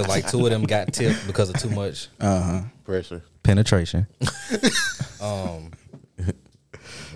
like 0.07 0.29
two 0.29 0.45
of 0.45 0.51
them 0.51 0.63
got 0.63 0.93
tipped 0.93 1.25
because 1.25 1.49
of 1.49 1.59
too 1.59 1.69
much 1.71 2.09
Uh 2.19 2.41
huh. 2.41 2.61
Pressure. 2.83 3.23
penetration. 3.43 4.05
um, 5.21 5.71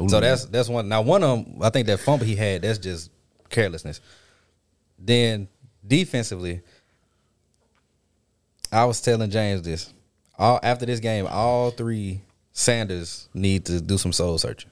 so 0.07 0.19
that's 0.19 0.45
that's 0.45 0.69
one. 0.69 0.89
Now 0.89 1.01
one 1.03 1.23
of 1.23 1.45
them, 1.45 1.57
I 1.61 1.69
think 1.69 1.85
that 1.87 1.99
fumble 1.99 2.25
he 2.25 2.35
had, 2.35 2.63
that's 2.63 2.79
just 2.79 3.11
carelessness. 3.49 4.01
Then 4.97 5.47
defensively, 5.85 6.61
I 8.71 8.85
was 8.85 9.01
telling 9.01 9.29
James 9.29 9.61
this. 9.61 9.93
All 10.39 10.59
after 10.63 10.85
this 10.87 10.99
game, 10.99 11.27
all 11.29 11.69
three 11.71 12.21
Sanders 12.53 13.29
need 13.33 13.65
to 13.65 13.81
do 13.81 13.97
some 13.97 14.13
soul 14.13 14.37
searching. 14.37 14.69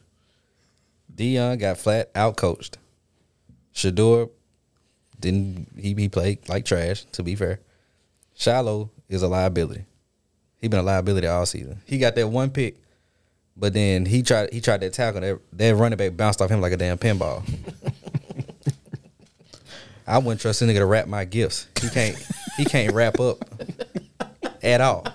Deion 1.15 1.59
got 1.59 1.77
flat 1.77 2.11
out 2.15 2.37
coached. 2.37 2.77
Shedeur 3.73 4.29
didn't 5.19 5.67
he, 5.77 5.93
he 5.93 6.09
played 6.09 6.47
like 6.49 6.65
trash, 6.65 7.03
to 7.13 7.23
be 7.23 7.35
fair. 7.35 7.59
Shilo 8.37 8.89
is 9.09 9.21
a 9.21 9.27
liability. 9.27 9.85
He 10.59 10.67
been 10.67 10.79
a 10.79 10.83
liability 10.83 11.27
all 11.27 11.45
season. 11.45 11.81
He 11.85 11.97
got 11.97 12.15
that 12.15 12.27
one 12.27 12.49
pick, 12.49 12.77
but 13.55 13.73
then 13.73 14.05
he 14.05 14.23
tried 14.23 14.53
he 14.53 14.61
tried 14.61 14.81
that 14.81 14.93
tackle. 14.93 15.21
That 15.21 15.39
that 15.53 15.75
running 15.75 15.97
back 15.97 16.15
bounced 16.15 16.41
off 16.41 16.49
him 16.49 16.61
like 16.61 16.73
a 16.73 16.77
damn 16.77 16.97
pinball. 16.97 17.43
I 20.07 20.17
wouldn't 20.17 20.41
trust 20.41 20.59
this 20.59 20.69
nigga 20.69 20.79
to 20.79 20.85
wrap 20.85 21.07
my 21.07 21.25
gifts. 21.25 21.67
He 21.81 21.89
can't 21.89 22.17
he 22.57 22.65
can't 22.65 22.93
wrap 22.93 23.19
up 23.19 23.37
at 24.63 24.81
all. 24.81 25.05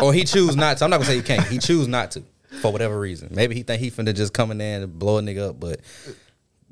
Or 0.00 0.12
he 0.12 0.24
choose 0.24 0.56
not 0.56 0.78
to. 0.78 0.84
I'm 0.84 0.90
not 0.90 0.96
gonna 0.98 1.06
say 1.08 1.16
he 1.16 1.22
can't. 1.22 1.46
He 1.46 1.58
choose 1.58 1.88
not 1.88 2.10
to 2.12 2.22
for 2.60 2.72
whatever 2.72 2.98
reason. 2.98 3.28
Maybe 3.32 3.54
he 3.54 3.62
think 3.62 3.80
he 3.80 3.90
finna 3.90 4.14
just 4.14 4.32
come 4.32 4.50
in 4.50 4.58
there 4.58 4.82
and 4.82 4.98
blow 4.98 5.18
a 5.18 5.20
nigga 5.22 5.50
up, 5.50 5.60
but 5.60 5.80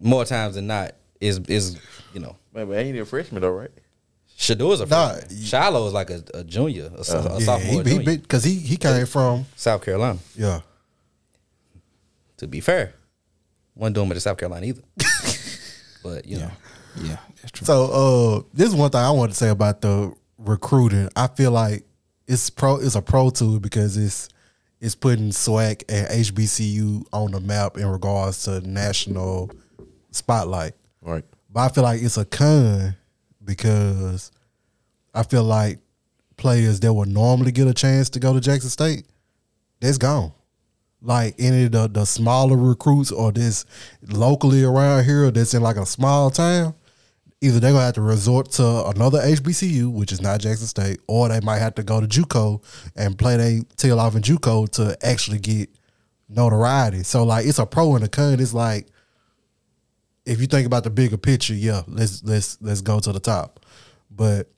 more 0.00 0.24
times 0.24 0.54
than 0.56 0.66
not 0.66 0.92
is 1.20 1.38
is 1.48 1.78
you 2.12 2.20
know 2.20 2.36
Man, 2.52 2.66
but 2.68 2.76
ain't 2.78 2.94
he 2.94 3.00
a 3.00 3.04
freshman 3.04 3.42
though, 3.42 3.50
right? 3.50 3.70
Shedeur's 4.36 4.80
a 4.80 4.86
Nah, 4.86 5.12
freshman. 5.14 5.38
Shilo 5.38 5.86
is 5.86 5.92
like 5.92 6.10
a, 6.10 6.22
a 6.34 6.44
junior, 6.44 6.90
a, 6.96 7.04
so- 7.04 7.18
a 7.18 7.38
Yeah, 7.38 7.46
sophomore 7.46 7.82
he, 7.82 7.90
junior. 7.90 8.10
he 8.12 8.16
because 8.18 8.44
he 8.44 8.54
he 8.54 8.76
came 8.76 9.06
from 9.06 9.46
South 9.56 9.82
Carolina. 9.84 10.18
yeah. 10.36 10.60
To 12.38 12.46
be 12.48 12.60
fair, 12.60 12.94
wasn't 13.76 13.94
doing 13.94 14.10
it 14.10 14.16
at 14.16 14.22
South 14.22 14.36
Carolina 14.38 14.66
either. 14.66 14.82
but 16.02 16.26
you 16.26 16.38
know, 16.38 16.50
Yeah, 16.96 17.16
that's 17.40 17.52
true. 17.52 17.64
So 17.66 17.84
uh 17.84 18.42
this 18.52 18.68
is 18.68 18.74
one 18.74 18.90
thing 18.90 19.00
I 19.00 19.10
wanted 19.10 19.32
to 19.32 19.38
say 19.38 19.48
about 19.50 19.80
the 19.80 20.12
recruiting. 20.38 21.08
I 21.16 21.28
feel 21.28 21.52
like 21.52 21.84
it's 22.26 22.50
pro 22.50 22.76
it's 22.76 22.94
a 22.94 23.02
pro 23.02 23.30
tool 23.30 23.60
because 23.60 23.96
it's 23.96 24.28
it's 24.80 24.94
putting 24.94 25.30
SWAC 25.30 25.84
and 25.88 26.06
HBCU 26.08 27.06
on 27.12 27.30
the 27.30 27.40
map 27.40 27.78
in 27.78 27.86
regards 27.86 28.44
to 28.44 28.60
national 28.60 29.50
spotlight. 30.10 30.74
Right. 31.00 31.24
But 31.50 31.60
I 31.60 31.68
feel 31.68 31.84
like 31.84 32.02
it's 32.02 32.18
a 32.18 32.24
con 32.24 32.94
because 33.42 34.30
I 35.14 35.22
feel 35.22 35.44
like 35.44 35.78
players 36.36 36.80
that 36.80 36.92
would 36.92 37.08
normally 37.08 37.52
get 37.52 37.68
a 37.68 37.74
chance 37.74 38.10
to 38.10 38.20
go 38.20 38.34
to 38.34 38.40
Jackson 38.40 38.70
State, 38.70 39.06
that's 39.80 39.98
gone. 39.98 40.32
Like 41.00 41.34
any 41.38 41.64
of 41.64 41.72
the, 41.72 41.88
the 41.88 42.04
smaller 42.04 42.56
recruits 42.56 43.12
or 43.12 43.30
this 43.30 43.64
locally 44.02 44.64
around 44.64 45.04
here 45.04 45.30
that's 45.30 45.54
in 45.54 45.62
like 45.62 45.76
a 45.76 45.86
small 45.86 46.30
town, 46.30 46.74
either 47.44 47.60
they're 47.60 47.72
gonna 47.72 47.84
have 47.84 47.94
to 47.94 48.00
resort 48.00 48.50
to 48.52 48.86
another 48.86 49.20
HBCU, 49.20 49.92
which 49.92 50.12
is 50.12 50.22
not 50.22 50.40
Jackson 50.40 50.66
State, 50.66 51.00
or 51.06 51.28
they 51.28 51.40
might 51.40 51.58
have 51.58 51.74
to 51.74 51.82
go 51.82 52.00
to 52.00 52.06
JUCO 52.06 52.62
and 52.96 53.18
play 53.18 53.36
their 53.36 53.60
tail 53.76 54.00
off 54.00 54.16
in 54.16 54.22
JUCO 54.22 54.70
to 54.70 54.96
actually 55.06 55.38
get 55.38 55.68
notoriety. 56.28 57.02
So 57.02 57.24
like 57.24 57.46
it's 57.46 57.58
a 57.58 57.66
pro 57.66 57.96
and 57.96 58.04
a 58.04 58.08
con. 58.08 58.40
It's 58.40 58.54
like 58.54 58.86
if 60.24 60.40
you 60.40 60.46
think 60.46 60.66
about 60.66 60.84
the 60.84 60.90
bigger 60.90 61.18
picture, 61.18 61.54
yeah, 61.54 61.82
let's 61.86 62.24
let's 62.24 62.56
let's 62.62 62.80
go 62.80 62.98
to 62.98 63.12
the 63.12 63.20
top. 63.20 63.60
But 64.10 64.50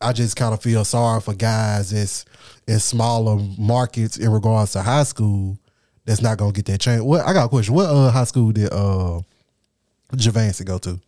I 0.00 0.14
just 0.14 0.34
kind 0.36 0.54
of 0.54 0.62
feel 0.62 0.84
sorry 0.84 1.20
for 1.20 1.34
guys 1.34 1.90
that's 1.90 2.24
in 2.66 2.80
smaller 2.80 3.36
markets 3.58 4.16
in 4.16 4.30
regards 4.30 4.72
to 4.72 4.82
high 4.82 5.02
school 5.02 5.58
that's 6.06 6.22
not 6.22 6.38
gonna 6.38 6.52
get 6.52 6.64
that 6.66 6.80
chance. 6.80 7.02
What 7.02 7.26
I 7.26 7.34
got 7.34 7.46
a 7.46 7.48
question. 7.48 7.74
What 7.74 7.86
uh 7.86 8.10
high 8.10 8.24
school 8.24 8.50
did 8.50 8.72
uh 8.72 9.20
go 10.64 10.78
to? 10.78 11.00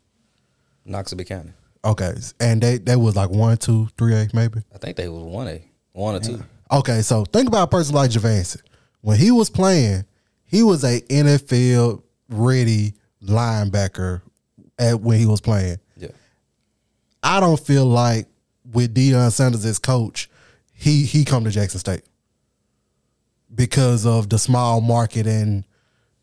Knoxville 0.85 1.25
County. 1.25 1.53
Okay. 1.85 2.15
And 2.41 2.61
they 2.61 2.79
they 2.79 2.97
was 2.97 3.17
like 3.17 3.31
one, 3.31 3.57
two, 3.57 3.89
three 3.99 4.15
A 4.15 4.29
maybe? 4.33 4.61
I 4.75 4.79
think 4.79 4.97
they 4.97 5.09
was 5.09 5.23
one 5.23 5.49
A, 5.49 5.65
one 5.93 6.15
or 6.15 6.21
two. 6.21 6.43
Okay, 6.71 7.03
so 7.03 7.25
think 7.27 7.49
about 7.49 7.65
a 7.65 7.67
person 7.67 7.95
like 7.95 8.11
Javance. 8.11 8.61
When 9.03 9.19
he 9.19 9.31
was 9.31 9.51
playing, 9.51 10.05
he 10.45 10.63
was 10.63 10.85
a 10.85 11.01
NFL 11.03 12.03
ready 12.31 12.95
linebacker 13.23 14.23
at 14.79 15.01
when 15.01 15.19
he 15.19 15.27
was 15.27 15.41
playing. 15.41 15.79
Yeah, 15.97 16.09
I 17.23 17.41
don't 17.41 17.61
feel 17.61 17.85
like 17.85 18.27
with 18.73 18.95
Deion 18.95 19.31
Sanders 19.33 19.67
as 19.67 19.79
coach, 19.79 20.31
he 20.73 21.05
he 21.05 21.25
come 21.25 21.45
to 21.45 21.51
Jackson 21.51 21.81
State 21.81 22.03
because 23.55 24.07
of 24.07 24.29
the 24.31 24.39
small 24.39 24.81
market 24.81 25.27
and 25.27 25.65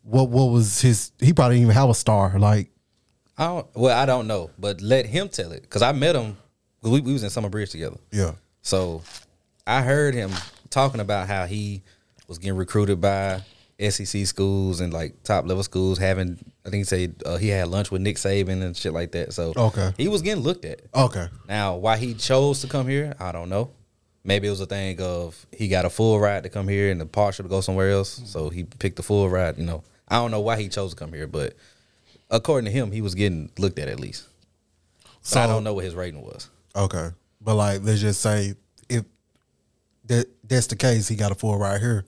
what 0.02 0.30
what 0.30 0.46
was 0.46 0.80
his 0.80 1.12
he 1.20 1.32
probably 1.32 1.56
didn't 1.56 1.66
even 1.66 1.76
have 1.76 1.90
a 1.90 1.94
star 1.94 2.38
like 2.38 2.70
I 3.40 3.46
don't. 3.46 3.66
Well, 3.74 3.98
I 3.98 4.04
don't 4.06 4.26
know, 4.26 4.50
but 4.58 4.80
let 4.82 5.06
him 5.06 5.28
tell 5.30 5.50
it 5.52 5.62
because 5.62 5.82
I 5.82 5.92
met 5.92 6.14
him. 6.14 6.36
We, 6.82 7.00
we 7.00 7.12
was 7.12 7.22
in 7.24 7.30
Summer 7.30 7.48
Bridge 7.48 7.70
together. 7.70 7.96
yeah 8.12 8.32
So 8.62 9.02
I 9.66 9.82
heard 9.82 10.14
him 10.14 10.30
talking 10.68 11.00
about 11.00 11.26
how 11.26 11.46
he 11.46 11.82
was 12.28 12.38
getting 12.38 12.56
recruited 12.56 13.00
by 13.00 13.40
SEC 13.80 14.26
schools 14.26 14.80
and 14.80 14.92
like 14.92 15.22
top 15.22 15.46
level 15.46 15.62
schools. 15.62 15.98
Having 15.98 16.38
I 16.66 16.70
think 16.70 16.80
he 16.80 16.84
said 16.84 17.14
uh, 17.24 17.36
he 17.38 17.48
had 17.48 17.68
lunch 17.68 17.90
with 17.90 18.02
Nick 18.02 18.16
Saban 18.16 18.62
and 18.62 18.76
shit 18.76 18.92
like 18.92 19.12
that. 19.12 19.32
So 19.32 19.52
Okay. 19.56 19.92
he 19.96 20.06
was 20.08 20.20
getting 20.22 20.42
looked 20.42 20.64
at. 20.66 20.82
okay 20.94 21.28
Now, 21.48 21.76
why 21.76 21.96
he 21.96 22.12
chose 22.14 22.60
to 22.60 22.66
come 22.68 22.86
here, 22.88 23.14
I 23.18 23.32
don't 23.32 23.48
know. 23.48 23.70
Maybe 24.22 24.48
it 24.48 24.50
was 24.50 24.60
a 24.60 24.66
thing 24.66 25.00
of 25.00 25.46
he 25.50 25.68
got 25.68 25.86
a 25.86 25.90
full 25.90 26.20
ride 26.20 26.42
to 26.42 26.50
come 26.50 26.68
here 26.68 26.90
and 26.90 27.00
the 27.00 27.06
partial 27.06 27.42
to 27.44 27.48
go 27.48 27.62
somewhere 27.62 27.90
else, 27.90 28.20
so 28.26 28.50
he 28.50 28.64
picked 28.64 28.96
the 28.96 29.02
full 29.02 29.30
ride. 29.30 29.56
You 29.56 29.64
know, 29.64 29.82
I 30.08 30.16
don't 30.16 30.30
know 30.30 30.40
why 30.40 30.56
he 30.60 30.68
chose 30.68 30.90
to 30.90 30.96
come 30.96 31.12
here, 31.14 31.26
but 31.26 31.54
according 32.30 32.66
to 32.66 32.70
him, 32.70 32.92
he 32.92 33.00
was 33.00 33.14
getting 33.14 33.50
looked 33.58 33.78
at 33.78 33.88
at 33.88 34.00
least. 34.00 34.26
So 35.22 35.40
I 35.40 35.46
don't 35.46 35.64
know 35.64 35.74
what 35.74 35.84
his 35.84 35.94
rating 35.94 36.22
was. 36.22 36.48
okay 36.74 37.08
but 37.42 37.54
like 37.54 37.80
let's 37.82 38.00
just 38.00 38.20
say 38.20 38.54
if 38.88 39.04
that 40.06 40.26
that's 40.48 40.66
the 40.68 40.76
case 40.76 41.08
he 41.08 41.16
got 41.16 41.32
a 41.32 41.34
full 41.34 41.56
right 41.58 41.80
here 41.80 42.04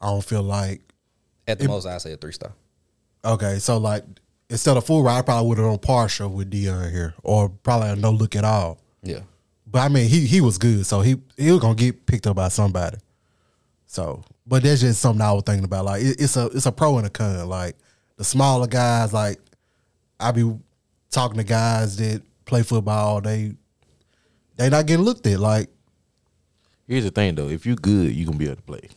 I 0.00 0.06
don't 0.06 0.24
feel 0.24 0.42
like 0.42 0.80
At 1.46 1.58
the 1.58 1.68
most, 1.68 1.86
I 1.86 1.98
say 1.98 2.12
a 2.12 2.16
three 2.16 2.32
star. 2.32 2.52
okay 3.24 3.58
so 3.58 3.78
like 3.78 4.04
instead 4.48 4.76
of 4.76 4.84
full 4.84 5.02
ride 5.02 5.18
I 5.18 5.22
probably 5.22 5.48
would 5.48 5.58
have 5.58 5.66
done 5.68 5.78
partial 5.78 6.28
with 6.30 6.50
Deion 6.50 6.90
here 6.90 7.14
or 7.22 7.48
probably 7.48 7.90
a 7.90 7.96
no 7.96 8.10
look 8.10 8.36
at 8.36 8.44
all 8.44 8.78
Yeah, 9.02 9.20
But 9.66 9.80
I 9.80 9.88
mean, 9.88 10.08
he 10.08 10.26
he 10.26 10.40
was 10.40 10.58
good, 10.58 10.84
so 10.86 11.00
he 11.00 11.16
he 11.36 11.50
was 11.50 11.60
gonna 11.60 11.74
get 11.74 12.04
picked 12.06 12.26
up 12.26 12.36
by 12.36 12.48
somebody. 12.48 12.98
So, 13.86 14.22
but 14.46 14.62
that's 14.62 14.80
just 14.82 15.00
something 15.00 15.20
I 15.22 15.32
was 15.32 15.42
thinking 15.44 15.64
about. 15.64 15.84
Like, 15.84 16.02
it, 16.02 16.20
it's 16.20 16.36
a 16.36 16.46
it's 16.46 16.66
a 16.66 16.72
pro 16.72 16.98
and 16.98 17.06
a 17.06 17.10
con. 17.10 17.48
Like 17.48 17.76
the 18.16 18.24
smaller 18.24 18.66
guys, 18.66 19.12
like 19.12 19.38
I 20.20 20.32
be 20.32 20.56
talking 21.10 21.38
to 21.38 21.44
guys 21.44 21.96
that 21.96 22.22
play 22.44 22.62
football, 22.62 23.20
they 23.20 23.54
they 24.56 24.68
not 24.68 24.86
getting 24.86 25.04
looked 25.04 25.26
at. 25.26 25.40
Like, 25.40 25.70
Here's 26.86 27.04
the 27.04 27.10
thing 27.10 27.34
though, 27.34 27.48
if 27.48 27.64
you're 27.64 27.76
good, 27.76 28.12
you 28.12 28.26
gonna 28.26 28.36
be 28.36 28.46
able 28.46 28.56
to 28.56 28.62
play. 28.62 28.88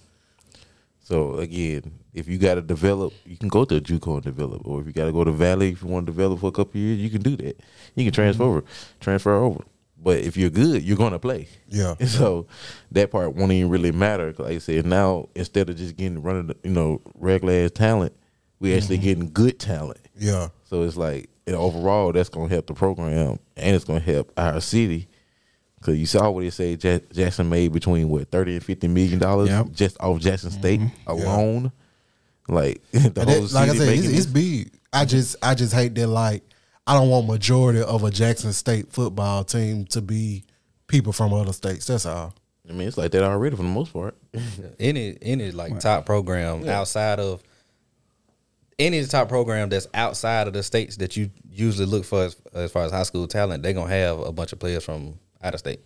So 1.04 1.36
again, 1.36 2.00
if 2.14 2.28
you 2.28 2.38
gotta 2.38 2.62
develop, 2.62 3.14
you 3.26 3.38
can 3.38 3.50
go 3.50 3.66
to 3.66 3.76
a 3.76 3.82
JUCO 3.82 4.16
and 4.16 4.24
develop. 4.24 4.66
Or 4.66 4.82
if 4.82 4.88
you 4.88 4.94
gotta 4.94 5.12
go 5.12 5.24
to 5.24 5.32
Valley 5.32 5.72
if 5.72 5.84
you 5.84 5.90
want 5.90 6.06
to 6.08 6.12
develop 6.12 6.40
for 6.40 6.48
a 6.48 6.52
couple 6.52 6.80
years, 6.80 7.00
you 7.00 7.10
can 7.10 7.22
do 7.22 7.36
that. 7.38 7.60
You 7.96 8.06
can 8.06 8.14
transfer 8.14 8.44
mm-hmm. 8.44 8.58
over 8.58 8.64
transfer 9.00 9.34
over. 9.34 9.64
But 10.02 10.20
if 10.20 10.36
you're 10.36 10.50
good, 10.50 10.84
you're 10.84 10.98
gonna 10.98 11.20
play. 11.20 11.48
Yeah. 11.70 11.96
So 12.08 12.48
that 12.92 13.12
part 13.12 13.36
won't 13.36 13.52
even 13.52 13.70
really 13.70 13.92
matter. 13.92 14.34
Like 14.38 14.56
I 14.56 14.58
said, 14.58 14.86
now 14.86 15.30
instead 15.36 15.70
of 15.70 15.78
just 15.78 15.96
getting 15.96 16.22
running, 16.22 16.56
you 16.64 16.72
know, 16.72 17.02
regular 17.16 17.54
ass 17.54 17.72
talent, 17.72 18.14
we 18.64 18.74
actually 18.74 18.96
mm-hmm. 18.96 19.04
getting 19.04 19.32
good 19.32 19.60
talent. 19.60 20.00
yeah, 20.18 20.48
So 20.64 20.84
it's 20.84 20.96
like 20.96 21.30
and 21.46 21.56
overall, 21.56 22.14
that's 22.14 22.30
gonna 22.30 22.48
help 22.48 22.68
the 22.68 22.74
program 22.74 23.38
and 23.58 23.76
it's 23.76 23.84
gonna 23.84 24.00
help 24.00 24.32
our 24.38 24.62
city. 24.62 25.10
Cause 25.82 25.98
you 25.98 26.06
saw 26.06 26.32
what 26.32 26.42
they 26.42 26.50
say 26.50 26.78
Ja- 26.82 27.00
Jackson 27.12 27.50
made 27.50 27.74
between 27.74 28.08
what 28.08 28.32
thirty 28.32 28.54
and 28.54 28.64
fifty 28.64 28.88
million 28.88 29.20
dollars 29.20 29.50
Yep. 29.50 29.72
just 29.74 29.98
off 30.00 30.22
Jackson 30.22 30.50
mm-hmm. 30.52 30.60
State 30.60 30.82
alone. 31.06 31.74
Like 32.48 32.82
the 32.92 33.00
And 33.20 33.30
whole 33.30 33.42
that- 33.42 33.52
like 33.52 33.70
I 33.70 33.74
city 33.74 33.80
said, 33.80 34.06
it's, 34.06 34.18
it's 34.20 34.26
big. 34.26 34.72
I 34.94 35.00
mm-hmm. 35.02 35.10
just 35.10 35.36
I 35.44 35.56
just 35.56 35.74
hate 35.74 35.94
that. 35.96 36.08
Like, 36.08 36.44
I 36.88 36.94
don't 36.94 37.10
want 37.10 37.28
majority 37.28 37.82
of 37.82 38.06
a 38.06 38.12
Jackson 38.12 38.54
State 38.54 38.94
football 38.94 39.44
team 39.44 39.84
to 39.88 40.02
be 40.02 40.46
people 40.88 41.12
from 41.12 41.34
other 41.34 41.52
states. 41.52 41.88
That's 41.88 42.06
all. 42.06 42.34
I 42.70 42.72
mean, 42.72 42.88
it's 42.88 42.98
like 42.98 43.12
that 43.12 43.24
already 43.24 43.58
for 43.58 43.64
the 43.64 43.68
most 43.68 43.92
part. 43.92 44.16
any 44.80 45.18
any 45.22 45.52
like 45.52 45.82
top 45.82 46.06
program 46.06 46.70
outside 46.70 47.20
of 47.20 47.44
any 48.86 49.04
top 49.06 49.30
program 49.30 49.70
that's 49.70 49.88
outside 49.94 50.48
of 50.48 50.54
the 50.54 50.64
states 50.64 50.98
that 50.98 51.16
you 51.18 51.30
usually 51.50 51.86
look 51.88 52.06
for 52.06 52.24
as, 52.26 52.36
as 52.54 52.72
far 52.72 52.84
as 52.84 52.92
high 52.92 53.04
school 53.04 53.28
talent, 53.28 53.64
they're 53.64 53.74
gonna 53.74 53.90
have 53.90 54.20
a 54.20 54.32
bunch 54.32 54.54
of 54.54 54.60
players 54.60 54.84
from 54.84 55.18
out 55.42 55.54
of 55.54 55.60
state. 55.60 55.80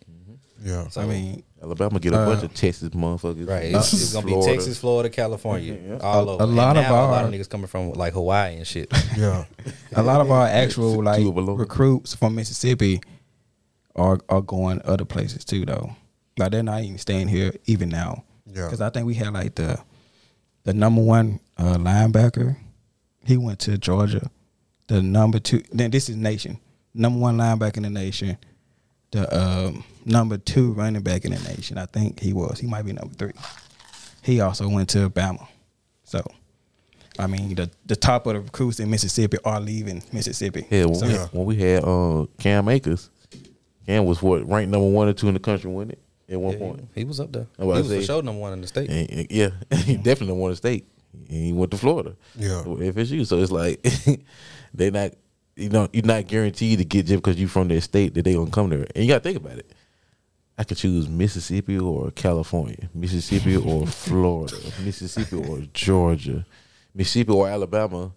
Yeah. 0.64 0.88
So 0.90 1.02
I 1.02 1.06
mean, 1.06 1.44
Alabama 1.62 2.00
get 2.00 2.14
a 2.14 2.18
bunch 2.18 2.44
of 2.44 2.54
Texas 2.54 2.90
motherfuckers. 2.90 3.48
Right, 3.48 3.66
it's, 3.76 3.94
it's 3.94 4.14
gonna 4.14 4.26
be 4.26 4.32
Florida. 4.32 4.54
Texas, 4.54 4.80
Florida, 4.80 5.10
California, 5.10 6.00
all 6.02 6.30
A- 6.30 6.34
over. 6.34 6.44
a 6.44 6.48
And 6.48 6.56
lot 6.56 6.78
of 6.78 6.84
now 6.84 7.06
a 7.06 7.12
lot 7.12 7.26
of 7.26 7.32
niggas 7.32 7.48
coming 7.50 7.68
from 7.68 7.92
like 7.94 8.14
Hawaii 8.14 8.56
and 8.58 8.66
shit. 8.66 8.92
yeah. 9.18 9.46
a 9.96 10.02
lot 10.02 10.20
of 10.22 10.32
our 10.32 10.48
actual 10.64 11.04
like 11.04 11.20
of 11.22 11.26
a 11.28 11.30
local. 11.40 11.58
recruits 11.58 12.16
from 12.16 12.34
Mississippi 12.36 13.02
are 13.96 14.20
are 14.30 14.42
going 14.42 14.82
other 14.84 15.06
places 15.06 15.46
too 15.46 15.66
though. 15.66 15.92
Like 16.40 16.52
they're 16.52 16.64
not 16.64 16.82
even 16.84 16.98
staying 16.98 17.28
here 17.28 17.54
even 17.66 17.90
now. 17.90 18.24
Yeah. 18.48 18.66
Because 18.66 18.82
I 18.82 18.90
think 18.90 19.06
we 19.06 19.14
had 19.14 19.34
like 19.34 19.56
the 19.56 19.80
the 20.64 20.74
number 20.74 21.02
one 21.02 21.40
uh, 21.58 21.76
linebacker. 21.78 22.58
He 23.28 23.36
went 23.38 23.60
to 23.60 23.78
Georgia. 23.78 24.32
The 24.88 25.02
number 25.02 25.40
two. 25.40 25.62
Then 25.74 25.92
this 25.92 26.08
is 26.08 26.16
nation. 26.16 26.60
Number 26.94 27.20
one 27.20 27.38
linebacker 27.38 27.78
in 27.78 27.84
the 27.84 27.90
nation. 27.90 28.38
The 29.12 29.38
um, 29.38 29.84
number 30.06 30.38
two 30.38 30.72
running 30.72 31.02
back 31.02 31.26
in 31.26 31.32
the 31.34 31.40
nation. 31.56 31.78
I 31.78 31.86
think 31.88 32.20
he 32.22 32.32
was. 32.32 32.60
He 32.60 32.68
might 32.68 32.84
be 32.84 32.94
number 32.94 33.14
three. 33.16 33.34
He 34.24 34.40
also 34.40 34.68
went 34.70 34.90
to 34.90 35.10
Bama. 35.10 35.46
So, 36.06 36.22
I 37.20 37.28
mean, 37.28 37.54
the 37.56 37.70
the 37.86 37.98
top 37.98 38.28
of 38.28 38.34
the 38.36 38.40
recruits 38.40 38.80
in 38.80 38.90
Mississippi 38.90 39.38
are 39.44 39.60
leaving 39.60 40.02
Mississippi. 40.14 40.66
Yeah, 40.70 40.86
when, 40.86 40.96
So- 40.96 41.08
we, 41.08 41.14
when 41.40 41.46
we 41.46 41.56
had 41.58 41.84
uh, 41.84 42.26
Cam 42.40 42.70
Akers, 42.70 43.10
Cam 43.86 44.06
was 44.06 44.22
what 44.22 44.48
ranked 44.48 44.72
number 44.72 44.88
one 44.88 45.10
or 45.10 45.14
two 45.14 45.28
in 45.28 45.34
the 45.34 45.40
country, 45.42 45.70
wasn't 45.70 45.92
it? 45.94 46.00
At 46.30 46.40
one 46.42 46.58
point. 46.58 46.88
he 46.96 47.04
was 47.06 47.20
up 47.22 47.32
there. 47.32 47.48
He 47.58 47.64
I 47.64 47.66
was 47.66 47.88
for 47.88 47.94
see. 48.00 48.06
sure 48.06 48.22
number 48.22 48.40
one 48.42 48.54
in 48.54 48.62
the 48.62 48.68
state. 48.68 48.90
And, 48.90 49.10
and- 49.10 49.28
yeah, 49.32 49.50
he 49.84 49.96
definitely 49.98 50.36
won 50.36 50.52
the 50.52 50.58
state. 50.58 50.86
And 51.30 51.46
he 51.46 51.54
went 51.54 51.72
to 51.72 51.78
Florida. 51.78 52.16
Yeah. 52.36 52.64
FSU. 52.66 53.26
So 53.26 53.40
it's 53.40 53.52
like 53.52 53.86
they 54.74 54.92
not 54.92 55.14
you 55.56 55.70
know 55.70 55.90
you're 55.92 56.06
not 56.06 56.28
guaranteed 56.28 56.80
to 56.80 56.86
get 56.86 57.06
just 57.06 57.24
because 57.24 57.40
you're 57.40 57.50
from 57.50 57.68
their 57.68 57.82
state 57.82 58.14
that 58.14 58.24
they 58.24 58.34
gonna 58.34 58.52
come 58.52 58.70
there. 58.70 58.86
And 58.96 59.06
you 59.06 59.08
gotta 59.08 59.24
think 59.24 59.38
about 59.38 59.58
it. 59.58 59.72
I 60.58 60.64
could 60.64 60.78
choose 60.78 61.08
Mississippi 61.08 61.78
or 61.78 62.12
California, 62.12 62.90
Mississippi 62.94 63.58
or 63.72 63.86
Florida, 63.86 64.58
Mississippi 64.84 65.36
or 65.36 65.62
Georgia, 65.74 66.46
Mississippi 66.96 67.32
or 67.32 67.48
Alabama. 67.48 68.12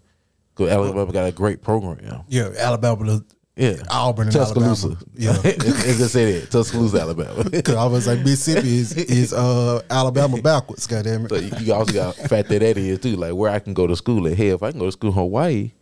Because 0.54 0.72
Alabama 0.72 1.12
got 1.12 1.28
a 1.28 1.32
great 1.32 1.62
program. 1.62 2.24
Yeah. 2.28 2.50
Alabama. 2.58 3.22
The, 3.60 3.76
Yeah, 3.76 3.82
Auburn 3.90 4.26
and 4.28 4.32
Tuscaloosa. 4.36 4.86
Alabama. 4.88 5.06
Yeah. 5.14 5.30
as 5.44 6.02
I 6.02 6.06
say 6.06 6.40
that, 6.40 6.50
Tuscaloosa, 6.50 7.00
Alabama. 7.00 7.44
Cause 7.62 7.74
I 7.74 7.84
was 7.86 8.06
like 8.06 8.20
Mississippi 8.20 8.78
is 8.78 8.92
is 8.96 9.32
uh 9.32 9.82
Alabama 9.90 10.40
backwards. 10.42 10.86
Goddamn 10.86 11.28
So 11.28 11.34
it. 11.36 11.60
you 11.60 11.66
you 11.66 11.74
also 11.74 11.92
got 11.92 12.14
to 12.16 12.28
factor 12.28 12.58
that 12.58 12.74
that 12.74 12.76
is 12.78 12.98
too, 13.00 13.16
like 13.16 13.34
where 13.34 13.50
I 13.50 13.58
can 13.58 13.74
go 13.74 13.86
to 13.86 13.96
school. 13.96 14.24
Like, 14.24 14.36
hell, 14.36 14.54
if 14.56 14.62
I 14.62 14.70
can 14.70 14.80
go 14.80 14.86
to 14.86 14.92
school 14.92 15.10
in 15.10 15.14
Hawaii 15.16 15.72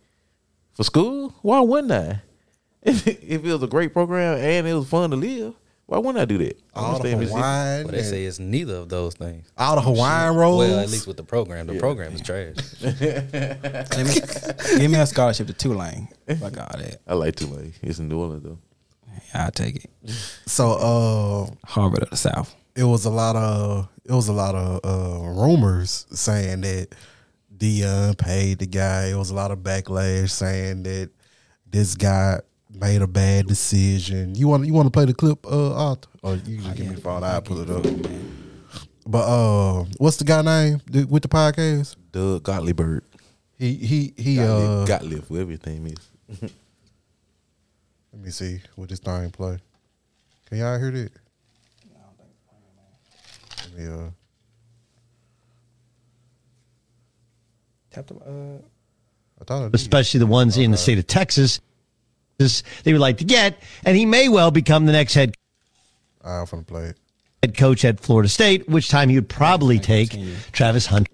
for 0.73 0.83
school, 0.83 1.33
why 1.41 1.59
wouldn't 1.61 1.91
I? 1.91 2.21
If 2.83 3.07
it 3.07 3.43
was 3.43 3.61
a 3.63 3.67
great 3.67 3.93
program 3.93 4.37
and 4.37 4.67
it 4.67 4.73
was 4.73 4.87
fun 4.87 5.09
to 5.11 5.15
live, 5.17 5.53
why 5.89 5.97
wouldn't 5.97 6.17
I 6.19 6.25
do 6.25 6.37
that? 6.37 6.57
I'm 6.75 6.83
All 6.83 6.91
gonna 6.99 6.99
stay 7.09 7.13
the. 7.15 7.25
Hawaiian, 7.25 7.85
But 7.87 7.91
they 7.95 8.03
say 8.03 8.23
it's 8.25 8.39
neither 8.39 8.75
of 8.75 8.89
those 8.89 9.15
things. 9.15 9.51
all 9.57 9.75
the 9.75 9.81
Hawaiian 9.81 10.35
rolls. 10.35 10.67
Well, 10.67 10.79
at 10.79 10.89
least 10.89 11.07
with 11.07 11.17
the 11.17 11.23
program, 11.23 11.65
the 11.67 11.79
program 11.79 12.13
is 12.13 12.21
trash. 12.21 12.55
Give 12.81 14.07
me, 14.07 14.79
give 14.79 14.91
me 14.91 14.99
a 14.99 15.05
scholarship 15.07 15.47
to 15.47 15.53
Tulane. 15.53 16.07
Fuck 16.27 16.57
all 16.57 16.79
that. 16.79 17.01
I 17.07 17.13
like 17.15 17.35
Tulane. 17.35 17.73
It's 17.81 17.99
in 17.99 18.07
New 18.07 18.19
Orleans 18.19 18.43
though. 18.43 18.59
I'll 19.33 19.51
take 19.51 19.83
it. 19.83 19.89
So 20.45 20.71
uh 20.73 21.67
Harvard 21.67 22.03
of 22.03 22.09
the 22.11 22.17
South. 22.17 22.55
it 22.75 22.83
was 22.83 23.05
a 23.05 23.09
lot 23.09 23.35
of 23.35 23.87
it 24.05 24.11
was 24.13 24.27
a 24.27 24.33
lot 24.33 24.55
of 24.55 24.79
uh, 24.83 25.27
rumors 25.29 26.05
saying 26.11 26.61
that 26.61 26.89
Deion 27.55 28.17
paid 28.17 28.59
the 28.59 28.65
guy. 28.67 29.07
It 29.07 29.15
was 29.15 29.29
a 29.31 29.35
lot 29.35 29.51
of 29.51 29.59
backlash 29.59 30.29
saying 30.29 30.83
that 30.83 31.09
this 31.69 31.95
guy 31.95 32.39
made 32.73 33.01
a 33.01 33.07
bad 33.07 33.47
decision. 33.47 34.35
You 34.35 34.47
want 34.47 34.65
you 34.65 34.73
want 34.73 34.87
to 34.87 34.91
play 34.91 35.05
the 35.05 35.13
clip, 35.13 35.45
uh, 35.45 35.73
Arthur? 35.89 36.09
Or 36.21 36.35
you 36.35 36.57
can 36.57 36.63
just 36.63 36.75
give 36.75 36.87
me 36.89 36.95
the 36.95 37.01
phone. 37.01 37.23
I'll 37.23 37.41
pull 37.41 37.59
it 37.61 37.69
up. 37.69 37.85
But 39.07 39.19
uh, 39.27 39.85
what's 39.97 40.17
the 40.17 40.23
guy 40.23 40.41
name 40.41 40.81
th- 40.91 41.07
with 41.07 41.23
the 41.23 41.29
podcast? 41.29 41.95
Doug 42.11 42.43
Gottlieb. 42.43 42.79
He 43.57 43.73
he 43.73 44.13
he. 44.17 44.35
Gottlieb, 44.35 44.69
Uh, 44.69 44.85
Gottlieb, 44.85 45.23
whoever 45.27 45.51
his 45.51 45.65
name 45.65 45.87
is. 45.87 46.41
let 48.13 48.21
me 48.23 48.29
see 48.29 48.61
what 48.75 48.89
this 48.89 48.99
thing 48.99 49.31
play. 49.31 49.57
Can 50.47 50.59
y'all 50.59 50.77
hear 50.79 50.91
that? 50.91 51.11
Let 53.71 53.77
me 53.77 53.87
uh. 53.87 54.09
Tap 57.91 58.05
the, 58.05 58.13
uh, 58.15 58.61
I 59.41 59.43
thought 59.45 59.73
especially 59.73 60.19
the 60.19 60.27
ones 60.27 60.57
in 60.57 60.69
the 60.69 60.77
state 60.77 60.99
of 60.99 61.07
Texas. 61.07 61.59
This 62.39 62.63
they 62.83 62.93
would 62.93 63.01
like 63.01 63.17
to 63.17 63.25
get, 63.25 63.61
and 63.85 63.95
he 63.95 64.05
may 64.05 64.29
well 64.29 64.49
become 64.49 64.85
the 64.85 64.93
next 64.93 65.13
head 65.13 65.35
I'm 66.23 66.45
gonna 66.45 66.63
play 66.63 66.85
it. 66.85 66.97
head 67.43 67.57
coach 67.57 67.85
at 67.85 67.99
Florida 67.99 68.29
State, 68.29 68.67
which 68.67 68.89
time 68.89 69.09
he 69.09 69.15
would 69.15 69.29
probably 69.29 69.77
take 69.77 70.17
Travis 70.51 70.87
Hunt. 70.87 71.07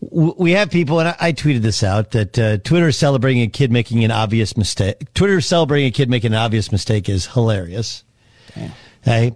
We 0.00 0.52
have 0.52 0.70
people, 0.70 1.00
and 1.00 1.08
I, 1.08 1.16
I 1.20 1.32
tweeted 1.32 1.62
this 1.62 1.82
out 1.82 2.12
that 2.12 2.38
uh, 2.38 2.58
Twitter 2.58 2.88
is 2.88 2.96
celebrating 2.96 3.42
a 3.42 3.48
kid 3.48 3.72
making 3.72 4.04
an 4.04 4.10
obvious 4.12 4.56
mistake. 4.56 5.12
Twitter 5.12 5.38
is 5.38 5.46
celebrating 5.46 5.88
a 5.88 5.90
kid 5.90 6.08
making 6.08 6.32
an 6.32 6.38
obvious 6.38 6.70
mistake 6.70 7.08
is 7.08 7.26
hilarious. 7.26 8.04
Hey, 9.02 9.32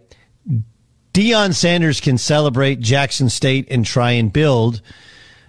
Deion 1.13 1.53
Sanders 1.53 2.01
can 2.01 2.17
celebrate 2.17 2.81
Jackson 2.81 3.29
State 3.29 3.67
and 3.71 3.85
try 3.85 4.13
and 4.13 4.33
build 4.33 4.83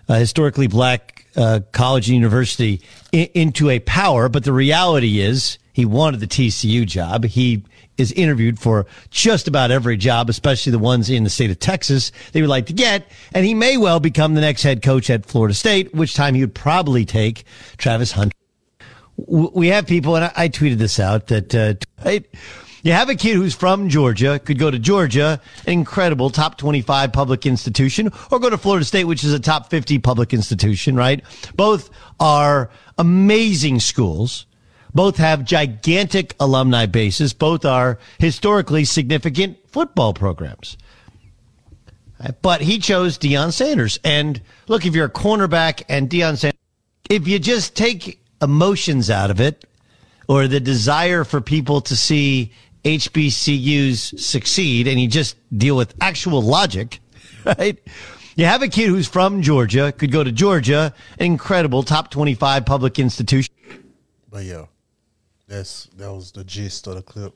a 0.08 0.18
historically 0.18 0.68
black 0.68 1.13
uh, 1.36 1.62
college 1.72 2.08
and 2.08 2.16
university 2.16 2.82
into 3.12 3.70
a 3.70 3.80
power. 3.80 4.30
But 4.30 4.44
the 4.44 4.54
reality 4.54 5.20
is, 5.20 5.58
he 5.74 5.86
wanted 5.86 6.20
the 6.20 6.28
TCU 6.28 6.86
job. 6.86 7.26
He 7.26 7.64
is 7.98 8.12
interviewed 8.12 8.60
for 8.60 8.86
just 9.10 9.48
about 9.48 9.72
every 9.72 9.98
job, 9.98 10.30
especially 10.30 10.72
the 10.72 10.80
ones 10.80 11.10
in 11.10 11.24
the 11.24 11.30
state 11.30 11.52
of 11.52 11.60
Texas 11.60 12.12
they 12.32 12.42
would 12.42 12.50
like 12.50 12.68
to 12.68 12.74
get. 12.74 13.08
And 13.34 13.46
he 13.46 13.54
may 13.54 13.78
well 13.78 14.00
become 14.00 14.34
the 14.34 14.42
next 14.42 14.64
head 14.64 14.82
coach 14.82 15.10
at 15.10 15.26
Florida 15.26 15.54
State, 15.54 15.94
which 15.94 16.14
time 16.14 16.36
he 16.36 16.42
would 16.42 16.56
probably 16.56 17.06
take 17.06 17.46
Travis 17.78 18.12
Hunt 18.12 18.34
w- 19.18 19.52
we 19.54 19.68
have 19.68 19.88
people, 19.88 20.16
and 20.16 20.26
I, 20.26 20.32
I 20.36 20.50
tweeted 20.50 20.78
this 20.78 21.00
out 21.00 21.28
that 21.28 21.54
uh, 21.56 21.74
you 22.84 22.92
have 22.92 23.10
a 23.10 23.16
kid 23.16 23.36
who's 23.36 23.56
from 23.56 23.88
Georgia, 23.88 24.40
could 24.40 24.60
go 24.60 24.70
to 24.70 24.78
Georgia, 24.78 25.42
an 25.66 25.74
incredible 25.74 26.30
top 26.30 26.58
25 26.58 27.14
public 27.14 27.46
institution, 27.46 28.12
or 28.30 28.40
go 28.40 28.50
to 28.50 28.58
Florida 28.58 28.86
State, 28.86 29.06
which 29.06 29.24
is 29.24 29.34
a 29.34 29.40
top 29.40 29.70
50 29.70 30.00
public 30.00 30.34
institution, 30.34 30.96
right? 30.96 31.24
Both 31.56 31.90
are 32.20 32.70
amazing 32.98 33.80
schools. 33.80 34.46
Both 34.94 35.18
have 35.18 35.46
gigantic 35.46 36.36
alumni 36.42 36.86
bases. 36.86 37.34
Both 37.34 37.66
are 37.66 38.00
historically 38.20 38.84
significant 38.84 39.58
football 39.70 40.14
programs. 40.14 40.78
But 42.42 42.62
he 42.62 42.80
chose 42.80 43.18
Deion 43.18 43.54
Sanders. 43.54 43.98
And 44.04 44.42
look, 44.68 44.86
if 44.86 44.94
you're 44.94 45.06
a 45.06 45.10
cornerback 45.10 45.84
and 45.88 46.10
Deion 46.10 46.38
Sanders, 46.38 46.60
if 47.10 47.28
you 47.28 47.40
just 47.40 47.76
take 47.76 48.20
emotions 48.42 49.10
out 49.10 49.32
of 49.32 49.40
it 49.40 49.66
or 50.28 50.48
the 50.48 50.60
desire 50.60 51.24
for 51.24 51.42
people 51.42 51.82
to 51.82 51.96
see 51.96 52.52
HBCUs 52.84 54.20
succeed 54.20 54.88
and 54.88 55.00
you 55.00 55.08
just 55.08 55.38
deal 55.58 55.78
with 55.78 55.94
actual 56.02 56.42
logic, 56.42 57.00
right? 57.46 57.78
You 58.36 58.46
have 58.46 58.62
a 58.62 58.68
kid 58.68 58.88
who's 58.90 59.08
from 59.08 59.42
Georgia, 59.42 59.92
could 59.92 60.12
go 60.12 60.24
to 60.24 60.32
Georgia, 60.32 60.94
an 61.20 61.26
incredible 61.26 61.84
top 61.84 62.10
25 62.10 62.66
public 62.66 63.00
institution. 63.00 63.54
But 64.30 64.46
yeah, 64.46 64.66
that's 65.48 65.86
that 65.98 66.12
was 66.12 66.32
the 66.32 66.44
gist 66.44 66.88
of 66.88 66.96
the 66.96 67.04
clip. 67.04 67.34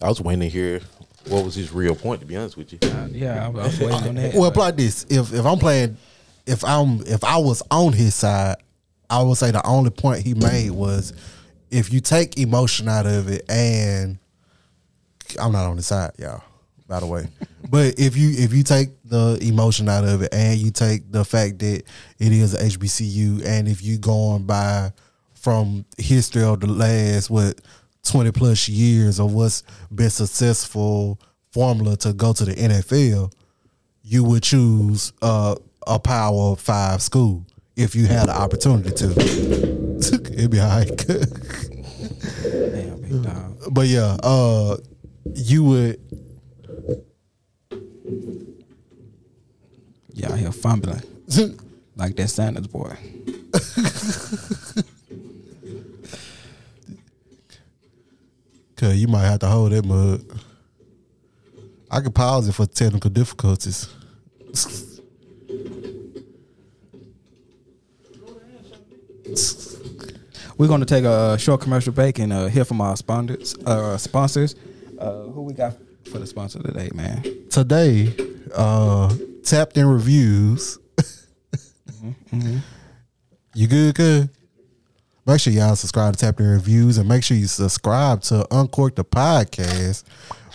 I 0.00 0.08
was 0.08 0.20
waiting 0.20 0.40
to 0.40 0.48
hear 0.48 0.80
what 1.28 1.44
was 1.44 1.54
his 1.54 1.72
real 1.72 1.94
point. 1.94 2.20
To 2.20 2.26
be 2.26 2.36
honest 2.36 2.56
with 2.56 2.72
you, 2.72 2.78
yeah, 3.12 3.46
I 3.46 3.48
was 3.48 3.78
waiting 3.78 4.08
on 4.08 4.14
that. 4.14 4.34
Well, 4.34 4.50
like 4.54 4.76
this: 4.76 5.04
if 5.10 5.32
if 5.32 5.44
I'm 5.44 5.58
playing, 5.58 5.98
if 6.46 6.64
I'm 6.64 7.02
if 7.06 7.22
I 7.22 7.36
was 7.36 7.62
on 7.70 7.92
his 7.92 8.14
side, 8.14 8.56
I 9.10 9.22
would 9.22 9.36
say 9.36 9.50
the 9.50 9.64
only 9.66 9.90
point 9.90 10.22
he 10.22 10.32
made 10.32 10.70
was 10.70 11.12
if 11.74 11.92
you 11.92 12.00
take 12.00 12.38
emotion 12.38 12.88
out 12.88 13.04
of 13.04 13.28
it, 13.28 13.44
and 13.50 14.16
I'm 15.40 15.50
not 15.50 15.64
on 15.66 15.76
the 15.76 15.82
side, 15.82 16.12
y'all. 16.18 16.42
By 16.86 17.00
the 17.00 17.06
way, 17.06 17.26
but 17.70 17.98
if 17.98 18.16
you 18.16 18.30
if 18.30 18.52
you 18.52 18.62
take 18.62 18.90
the 19.04 19.38
emotion 19.42 19.88
out 19.88 20.04
of 20.04 20.22
it, 20.22 20.32
and 20.32 20.58
you 20.58 20.70
take 20.70 21.10
the 21.10 21.24
fact 21.24 21.58
that 21.58 21.82
it 22.18 22.32
is 22.32 22.54
a 22.54 22.58
HBCU, 22.58 23.44
and 23.44 23.66
if 23.66 23.82
you 23.82 23.98
going 23.98 24.44
by 24.44 24.92
from 25.34 25.84
history 25.98 26.44
of 26.44 26.60
the 26.60 26.68
last 26.68 27.28
what 27.28 27.60
20 28.04 28.30
plus 28.30 28.68
years 28.68 29.18
of 29.18 29.32
what's 29.34 29.62
been 29.92 30.10
successful 30.10 31.18
formula 31.50 31.96
to 31.96 32.12
go 32.12 32.32
to 32.32 32.44
the 32.44 32.54
NFL, 32.54 33.32
you 34.02 34.22
would 34.22 34.42
choose 34.42 35.12
uh, 35.22 35.56
a 35.86 35.98
Power 35.98 36.54
Five 36.54 37.02
school 37.02 37.44
if 37.74 37.96
you 37.96 38.06
had 38.06 38.28
the 38.28 38.38
opportunity 38.38 38.90
to. 38.90 39.83
It'd 39.98 40.50
be 40.50 40.60
all 40.60 40.68
right. 40.68 41.06
Damn, 41.06 43.00
big 43.00 43.22
dog. 43.22 43.58
but 43.70 43.86
yeah, 43.86 44.16
uh, 44.22 44.76
you 45.34 45.64
would. 45.64 46.00
Y'all 50.14 50.36
here 50.36 50.52
fumbling 50.52 51.02
like 51.96 52.16
that 52.16 52.28
Sanders 52.28 52.66
boy. 52.66 52.96
Cause 58.76 58.96
you 58.96 59.08
might 59.08 59.24
have 59.24 59.38
to 59.40 59.46
hold 59.46 59.72
that 59.72 59.84
mug. 59.84 60.22
I 61.90 62.00
could 62.00 62.14
pause 62.14 62.48
it 62.48 62.52
for 62.52 62.66
technical 62.66 63.10
difficulties. 63.10 63.88
We're 70.56 70.68
going 70.68 70.80
to 70.80 70.86
take 70.86 71.04
a 71.04 71.36
short 71.38 71.60
commercial 71.60 71.92
break 71.92 72.18
and 72.18 72.32
uh, 72.32 72.46
hear 72.46 72.64
from 72.64 72.80
our 72.80 72.96
sponsors. 72.96 73.56
Uh, 73.66 73.98
sponsors, 73.98 74.54
uh, 74.98 75.22
who 75.24 75.42
we 75.42 75.52
got 75.52 75.74
for 76.10 76.18
the 76.18 76.26
sponsor 76.26 76.62
today, 76.62 76.90
man? 76.94 77.24
Today, 77.50 78.14
uh, 78.54 79.12
tapped 79.42 79.76
in 79.76 79.86
reviews. 79.86 80.78
You 83.56 83.68
good, 83.68 83.94
good? 83.94 84.30
Make 85.26 85.40
sure 85.40 85.52
y'all 85.52 85.74
subscribe 85.76 86.14
to 86.14 86.20
Tapped 86.20 86.40
In 86.40 86.46
Reviews 86.46 86.98
and 86.98 87.08
make 87.08 87.24
sure 87.24 87.36
you 87.36 87.46
subscribe 87.46 88.20
to 88.22 88.46
Uncork 88.50 88.94
the 88.96 89.04
Podcast, 89.04 90.04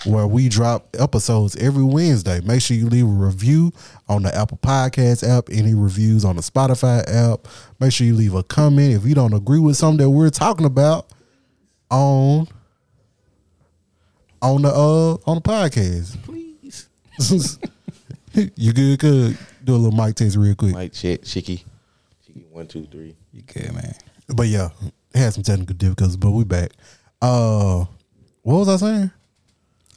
where 0.06 0.28
we 0.28 0.48
drop 0.48 0.96
episodes 1.00 1.56
every 1.56 1.84
Wednesday. 1.84 2.40
Make 2.42 2.62
sure 2.62 2.78
you 2.78 2.88
leave 2.88 3.06
a 3.06 3.08
review 3.08 3.72
on 4.10 4.24
the 4.24 4.36
Apple 4.36 4.58
Podcast 4.58 5.26
app, 5.26 5.50
any 5.52 5.74
reviews 5.74 6.26
on 6.26 6.36
the 6.36 6.42
Spotify 6.42 7.04
app. 7.08 7.48
Make 7.80 7.94
sure 7.94 8.08
you 8.08 8.16
leave 8.16 8.34
a 8.34 8.44
comment 8.44 8.94
if 8.96 9.06
you 9.06 9.14
don't 9.14 9.34
agree 9.34 9.60
with 9.60 9.78
something 9.78 10.04
that 10.04 10.10
we're 10.10 10.32
talking 10.32 10.66
about 10.66 11.08
on 11.92 12.48
on 14.42 14.64
the 14.64 14.70
uh 14.70 15.14
on 15.30 15.36
the 15.36 15.42
podcast. 15.42 16.22
please. 16.24 16.90
you 18.56 18.74
good, 18.74 19.00
good. 19.00 19.38
Do 19.64 19.76
a 19.76 19.78
little 19.78 19.92
mic 19.92 20.16
test 20.16 20.36
real 20.38 20.56
quick. 20.56 20.76
Mic 20.76 20.94
check, 20.94 21.24
Chicky, 21.24 21.64
Chicky, 22.26 22.46
one, 22.50 22.68
two, 22.68 22.86
three. 22.86 23.16
You 23.32 23.44
good, 23.44 23.74
man? 23.74 23.94
But 24.28 24.48
yeah, 24.48 24.70
had 25.14 25.34
some 25.34 25.44
technical 25.44 25.76
difficulties, 25.76 26.18
but 26.18 26.32
we 26.32 26.44
back. 26.46 26.72
Uh 27.22 27.86
what 28.42 28.56
was 28.56 28.70
I 28.70 28.78
saying? 28.78 29.12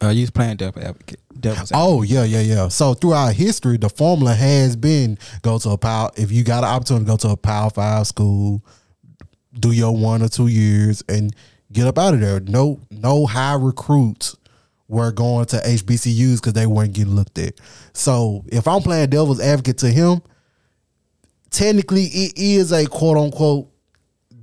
Uh, 0.03 0.09
you 0.09 0.23
was 0.23 0.31
playing 0.31 0.57
devil 0.57 0.83
advocate. 0.83 1.21
Devil's 1.39 1.71
advocate. 1.73 1.77
Oh 1.77 2.03
yeah, 2.03 2.25
yeah, 2.25 2.41
yeah. 2.41 2.69
So 2.69 2.95
throughout 2.95 3.35
history, 3.35 3.77
the 3.77 3.89
formula 3.89 4.35
has 4.35 4.75
been 4.77 5.19
go 5.43 5.59
to 5.59 5.71
a 5.71 5.79
power. 5.79 6.11
If 6.17 6.33
you 6.33 6.43
got 6.45 6.65
an 6.65 6.71
opportunity 6.71 7.05
to 7.05 7.11
go 7.11 7.17
to 7.19 7.29
a 7.29 7.37
power 7.37 7.71
five 7.71 8.07
school, 8.07 8.65
do 9.59 9.71
your 9.71 9.97
one 9.97 10.23
or 10.23 10.29
two 10.29 10.49
years 10.49 11.03
and 11.09 11.35
get 11.73 11.87
up 11.87 11.99
out 11.99 12.15
of 12.15 12.21
there. 12.21 12.41
No, 12.41 12.81
no 12.91 13.27
high 13.27 13.55
recruits 13.55 14.37
were 14.89 15.13
going 15.13 15.47
to 15.47 15.57
HBCUs 15.57 16.37
because 16.37 16.53
they 16.53 16.67
weren't 16.67 16.93
getting 16.93 17.15
looked 17.15 17.39
at. 17.39 17.55
So 17.93 18.45
if 18.49 18.69
I'm 18.69 18.83
playing 18.83 19.11
devil's 19.11 19.41
advocate 19.41 19.79
to 19.79 19.89
him, 19.89 20.21
technically 21.51 22.05
it 22.05 22.33
is 22.37 22.73
a 22.73 22.87
quote 22.87 23.17
unquote 23.17 23.71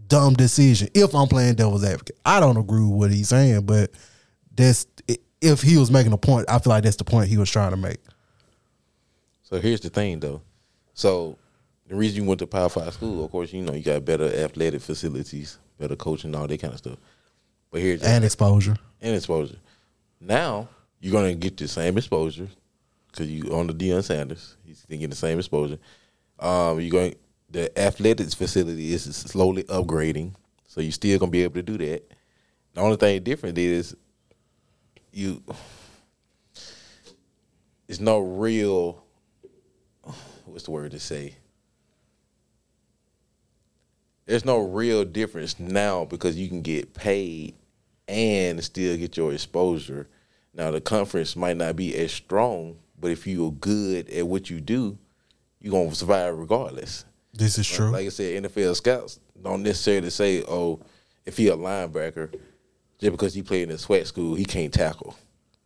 dumb 0.08 0.34
decision. 0.34 0.89
If 0.93 1.13
I'm 1.13 1.28
playing 1.28 1.56
devil's 1.56 1.84
advocate, 1.84 2.17
I 2.26 2.39
don't 2.39 2.58
agree 2.58 2.82
with 2.82 2.98
what 2.98 3.12
he's 3.12 3.30
saying, 3.30 3.65
but 3.65 3.91
that's 4.56 4.88
if 5.41 5.62
he 5.62 5.78
was 5.78 5.91
making 5.91 6.13
a 6.13 6.17
point. 6.17 6.49
I 6.49 6.60
feel 6.60 6.71
like 6.71 6.84
that's 6.84 6.95
the 6.95 7.04
point 7.04 7.30
he 7.30 7.38
was 7.38 7.49
trying 7.49 7.71
to 7.71 7.78
make. 7.78 7.99
So 9.43 9.60
here's 9.60 9.80
the 9.80 9.89
thing, 9.89 10.19
though. 10.19 10.41
So 10.93 11.38
the 11.88 11.95
reason 11.95 12.21
you 12.21 12.28
went 12.28 12.39
to 12.39 12.47
Power 12.47 12.69
Five 12.69 12.93
school, 12.93 13.25
of 13.25 13.32
course, 13.32 13.52
you 13.52 13.62
know 13.62 13.73
you 13.73 13.84
got 13.84 14.06
better 14.06 14.25
athletic 14.25 14.82
facilities, 14.82 15.58
better 15.80 15.95
coaching, 15.95 16.36
all 16.36 16.47
that 16.47 16.62
kind 16.62 16.73
of 16.73 16.80
stuff. 16.80 16.97
But 17.71 17.82
here's 17.82 18.04
and 18.04 18.23
exposure. 18.23 18.75
and 19.02 19.15
exposure. 19.15 19.58
Now 20.19 20.67
you're 20.99 21.13
gonna 21.13 21.34
get 21.36 21.58
the 21.58 21.67
same 21.67 21.97
exposure 21.97 22.47
because 23.12 23.30
you 23.30 23.56
on 23.56 23.67
the 23.67 23.73
Deion 23.73 24.04
Sanders. 24.04 24.58
He's 24.65 24.86
getting 24.86 25.10
the 25.10 25.15
same 25.15 25.39
exposure. 25.39 25.80
Um, 26.39 26.80
you're 26.80 26.91
going. 26.91 27.15
The 27.52 27.78
athletics 27.80 28.36
facility 28.36 28.93
is 28.93 29.04
slowly 29.15 29.63
upgrading, 29.63 30.34
so 30.67 30.82
you're 30.82 30.91
still 30.91 31.17
gonna 31.17 31.32
be 31.32 31.41
able 31.41 31.56
to 31.56 31.63
do 31.63 31.78
that. 31.80 32.04
The 32.75 32.82
only 32.82 32.97
thing 32.97 33.23
different 33.23 33.58
is 33.58 33.95
you. 35.12 35.43
It's 37.88 38.00
no 38.00 38.19
real. 38.19 39.04
What's 40.45 40.65
the 40.65 40.72
word 40.72 40.91
to 40.91 41.00
say? 41.00 41.36
There's 44.26 44.45
no 44.45 44.60
real 44.60 45.06
difference 45.06 45.60
now 45.60 46.06
because 46.06 46.38
you 46.38 46.48
can 46.48 46.62
get 46.62 46.93
paid 46.93 47.56
and 48.08 48.63
still 48.63 48.95
get 48.98 49.17
your 49.17 49.34
exposure. 49.34 50.08
Now 50.54 50.72
the 50.72 50.82
conference 50.82 51.36
might 51.36 51.58
not 51.58 51.76
be 51.76 51.95
as 51.95 52.12
strong, 52.12 52.78
but 53.00 53.12
if 53.12 53.26
you're 53.26 53.52
good 53.52 54.10
at 54.10 54.28
what 54.28 54.50
you 54.50 54.62
do, 54.62 54.98
you're 55.60 55.72
gonna 55.72 55.95
survive 55.95 56.38
regardless. 56.38 57.06
This 57.34 57.58
is 57.58 57.67
true. 57.67 57.89
Like 57.91 58.06
I 58.06 58.10
said, 58.10 58.43
NFL 58.43 58.76
scouts 58.76 59.19
don't 59.41 59.63
necessarily 59.63 60.10
say, 60.10 60.43
"Oh, 60.43 60.80
if 61.26 61.38
he 61.38 61.48
a 61.48 61.56
linebacker, 61.56 62.34
just 62.99 63.12
because 63.12 63.33
he 63.33 63.41
played 63.41 63.63
in 63.63 63.71
a 63.71 63.77
sweat 63.77 64.05
school, 64.07 64.35
he 64.35 64.45
can't 64.45 64.73
tackle, 64.73 65.15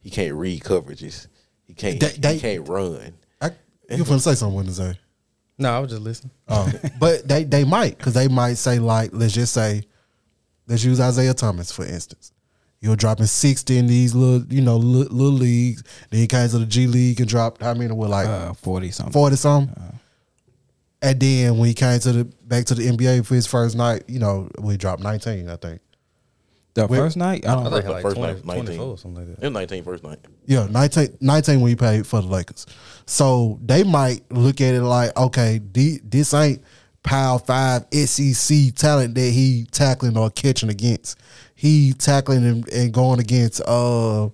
he 0.01 0.09
can't 0.09 0.33
read 0.35 0.61
coverages, 0.63 1.27
he 1.65 1.73
can't, 1.73 1.99
They- 1.99 2.07
they- 2.09 2.33
he 2.35 2.39
can't 2.39 2.67
run." 2.69 3.13
I, 3.41 3.51
you 3.89 4.03
finna 4.03 4.21
say 4.21 4.35
something 4.35 4.65
to 4.65 4.73
say. 4.73 4.99
No, 5.57 5.69
I 5.71 5.79
was 5.79 5.91
just 5.91 6.01
listening. 6.01 6.31
Oh, 6.47 6.71
but 6.99 7.27
they 7.27 7.43
they 7.43 7.63
might 7.63 7.97
because 7.97 8.13
they 8.13 8.27
might 8.27 8.55
say 8.55 8.79
like 8.79 9.11
let's 9.13 9.33
just 9.33 9.53
say 9.53 9.83
let's 10.67 10.83
use 10.83 10.99
Isaiah 10.99 11.33
Thomas 11.33 11.71
for 11.71 11.85
instance. 11.85 12.31
You're 12.79 12.95
dropping 12.95 13.27
sixty 13.27 13.77
in 13.77 13.85
these 13.87 14.13
little 14.15 14.45
you 14.51 14.61
know 14.61 14.77
little, 14.77 15.15
little 15.15 15.37
leagues. 15.37 15.83
Then 16.09 16.19
he 16.21 16.27
came 16.27 16.49
to 16.49 16.57
the 16.57 16.65
G 16.65 16.87
League 16.87 17.19
and 17.19 17.29
dropped. 17.29 17.61
I 17.63 17.73
mean, 17.75 17.95
what 17.95 18.09
like 18.09 18.27
Uh, 18.27 18.53
forty 18.53 18.89
something. 18.91 19.13
forty 19.13 19.35
something. 19.35 19.73
and 21.01 21.19
then 21.19 21.57
when 21.57 21.67
he 21.67 21.73
came 21.73 21.99
to 21.99 22.11
the 22.11 22.23
back 22.25 22.65
to 22.65 22.75
the 22.75 22.87
NBA 22.89 23.25
for 23.25 23.35
his 23.35 23.45
first 23.47 23.75
night, 23.77 24.03
you 24.07 24.19
know, 24.19 24.49
we 24.59 24.75
dropped 24.75 25.01
nineteen. 25.03 25.49
I 25.49 25.55
think. 25.57 25.81
The 26.75 26.87
Wait. 26.87 26.97
first 26.97 27.17
night, 27.17 27.45
I 27.45 27.51
I 27.51 27.55
don't. 27.55 27.63
thought 27.65 27.73
he 27.77 27.81
had 27.83 27.91
like 27.91 28.01
First 28.01 28.15
20, 28.17 28.33
night, 28.33 28.45
19. 28.45 28.65
24 28.65 28.85
or 28.87 28.97
something 28.97 29.15
like 29.27 29.29
It 29.37 29.41
that. 29.41 29.47
was 29.47 29.53
19 29.53 29.83
first 29.83 30.03
night. 30.03 30.19
Yeah, 30.47 30.67
19, 30.71 31.17
19 31.21 31.61
when 31.61 31.69
he 31.69 31.75
played 31.75 32.07
for 32.07 32.19
the 32.21 32.27
Lakers. 32.27 32.65
So 33.05 33.59
they 33.63 33.83
might 33.83 34.23
look 34.31 34.59
at 34.59 34.73
it 34.73 34.81
like, 34.81 35.15
okay, 35.15 35.61
the- 35.71 36.01
this 36.03 36.33
ain't 36.33 36.61
Power 37.03 37.37
Five 37.37 37.85
SEC 37.93 38.71
talent 38.75 39.13
that 39.15 39.29
he 39.29 39.67
tackling 39.71 40.17
or 40.17 40.29
catching 40.31 40.69
against. 40.69 41.19
He 41.53 41.93
tackling 41.93 42.45
and, 42.45 42.67
and 42.69 42.91
going 42.93 43.19
against 43.19 43.61
uh 43.67 44.29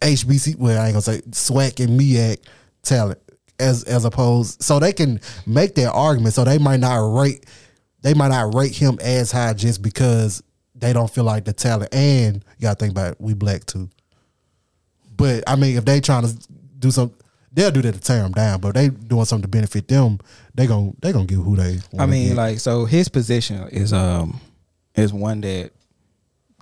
HBC. 0.00 0.56
Well, 0.56 0.80
I 0.80 0.86
ain't 0.86 0.94
gonna 0.94 1.02
say 1.02 1.20
SWAC 1.30 1.84
and 1.84 1.98
MEAC 2.00 2.38
talent 2.82 3.18
as 3.58 3.84
as 3.84 4.04
opposed. 4.04 4.62
So 4.62 4.78
they 4.78 4.92
can 4.92 5.20
make 5.46 5.74
that 5.76 5.90
argument. 5.92 6.34
So 6.34 6.44
they 6.44 6.58
might 6.58 6.80
not 6.80 6.96
rate 7.18 7.44
they 8.02 8.14
might 8.14 8.28
not 8.28 8.54
rate 8.54 8.74
him 8.74 8.98
as 9.02 9.30
high 9.30 9.52
just 9.52 9.82
because 9.82 10.42
they 10.82 10.92
don't 10.92 11.08
feel 11.08 11.22
like 11.22 11.44
the 11.44 11.52
talent. 11.52 11.94
And 11.94 12.36
you 12.58 12.62
gotta 12.62 12.74
think 12.74 12.90
about 12.90 13.12
it, 13.12 13.20
we 13.20 13.34
black 13.34 13.64
too. 13.64 13.88
But 15.16 15.44
I 15.46 15.54
mean, 15.54 15.76
if 15.76 15.84
they 15.84 16.00
trying 16.00 16.26
to 16.26 16.36
do 16.78 16.90
some, 16.90 17.14
they'll 17.52 17.70
do 17.70 17.82
that 17.82 17.94
to 17.94 18.00
tear 18.00 18.22
them 18.22 18.32
down. 18.32 18.60
But 18.60 18.70
if 18.70 18.74
they 18.74 18.88
doing 18.88 19.24
something 19.24 19.42
to 19.42 19.48
benefit 19.48 19.86
them, 19.86 20.18
they 20.54 20.66
gon' 20.66 20.96
they 21.00 21.12
gonna 21.12 21.26
give 21.26 21.38
who 21.38 21.54
they. 21.54 21.78
I 21.98 22.06
mean, 22.06 22.30
get. 22.30 22.36
like, 22.36 22.58
so 22.58 22.84
his 22.84 23.08
position 23.08 23.68
is 23.68 23.92
um 23.92 24.40
is 24.96 25.12
one 25.12 25.40
that 25.42 25.70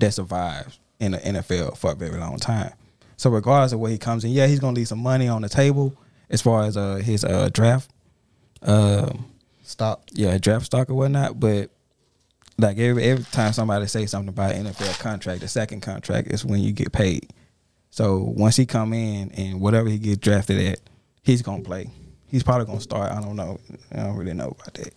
that 0.01 0.13
survives 0.13 0.79
in 1.01 1.13
the 1.13 1.19
NFL 1.19 1.79
for 1.79 1.93
a 1.93 1.95
very 1.95 2.19
long 2.19 2.37
time. 2.37 2.73
So 3.17 3.31
regardless 3.31 3.73
of 3.73 3.81
where 3.81 3.91
he 3.91 3.99
comes 3.99 4.23
in, 4.25 4.33
yeah, 4.33 4.47
he's 4.47 4.61
gonna 4.61 4.77
leave 4.77 4.89
some 4.89 5.03
money 5.03 5.29
on 5.29 5.41
the 5.41 5.49
table 5.49 5.95
as 6.29 6.43
far 6.43 6.65
as 6.65 6.77
uh 6.77 6.97
his 6.97 7.25
uh 7.25 7.49
draft, 7.51 7.91
um 8.61 9.25
stock, 9.63 10.03
yeah, 10.13 10.37
draft 10.37 10.67
stock 10.67 10.91
or 10.91 10.95
whatnot. 10.95 11.41
But 11.41 11.71
like 12.59 12.79
every 12.79 13.03
every 13.05 13.25
time 13.25 13.53
somebody 13.53 13.87
say 13.87 14.07
something 14.07 14.29
about 14.29 14.53
an 14.55 14.67
NFL 14.67 14.99
contract, 15.01 15.41
the 15.41 15.49
second 15.49 15.81
contract 15.81 16.29
is 16.29 16.45
when 16.45 16.61
you 16.61 16.73
get 16.73 16.93
paid. 16.93 17.29
So 17.91 18.19
once 18.37 18.57
he 18.57 18.67
come 18.67 18.93
in 18.93 19.31
and 19.33 19.61
whatever 19.61 19.89
he 19.89 19.99
get 19.99 20.21
drafted 20.21 20.61
at, 20.67 20.81
he's 21.23 21.43
gonna 21.43 21.63
play. 21.63 21.91
He's 22.29 22.43
probably 22.43 22.67
gonna 22.67 22.81
start. 22.81 23.11
I 23.13 23.21
don't 23.21 23.37
know. 23.37 23.59
I 23.93 24.05
don't 24.05 24.17
really 24.17 24.35
know 24.35 24.49
about 24.59 24.75
that, 24.75 24.95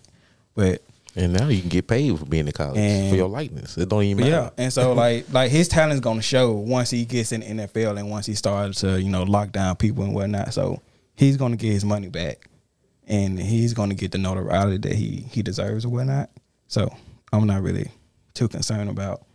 but 0.55 0.83
And 1.15 1.33
now 1.33 1.47
you 1.47 1.59
can 1.61 1.69
get 1.69 1.87
paid 1.87 2.17
for 2.19 2.25
being 2.25 2.47
in 2.47 2.53
college 2.53 2.77
And- 2.77 3.09
for 3.11 3.15
your 3.15 3.29
likeness. 3.29 3.77
It 3.77 3.87
don't 3.89 4.03
even 4.03 4.23
matter. 4.25 4.51
yeah, 4.57 4.63
and 4.63 4.71
so 4.73 4.93
like 5.03 5.25
like 5.31 5.49
his 5.51 5.67
talent's 5.67 6.01
gonna 6.01 6.21
show 6.21 6.51
once 6.51 6.89
he 6.91 7.05
gets 7.05 7.31
in 7.31 7.39
the 7.41 7.63
NFL 7.67 7.97
and 7.97 8.09
once 8.09 8.25
he 8.25 8.35
starts 8.35 8.81
to 8.81 9.01
you 9.01 9.09
know 9.09 9.23
lock 9.23 9.51
down 9.51 9.75
people 9.77 10.03
and 10.03 10.13
whatnot. 10.13 10.53
So 10.53 10.81
he's 11.15 11.37
gonna 11.37 11.55
get 11.55 11.71
his 11.71 11.85
money 11.85 12.09
back, 12.09 12.47
and 13.07 13.39
he's 13.39 13.73
gonna 13.73 13.95
get 13.95 14.11
the 14.11 14.17
notoriety 14.19 14.77
that 14.89 14.95
he 14.95 15.25
he 15.31 15.41
deserves 15.41 15.85
or 15.85 15.89
whatnot. 15.89 16.29
So 16.67 16.93
I'm 17.33 17.47
not 17.47 17.63
really 17.63 17.89
too 18.33 18.47
concerned 18.47 18.89
about 18.89 19.25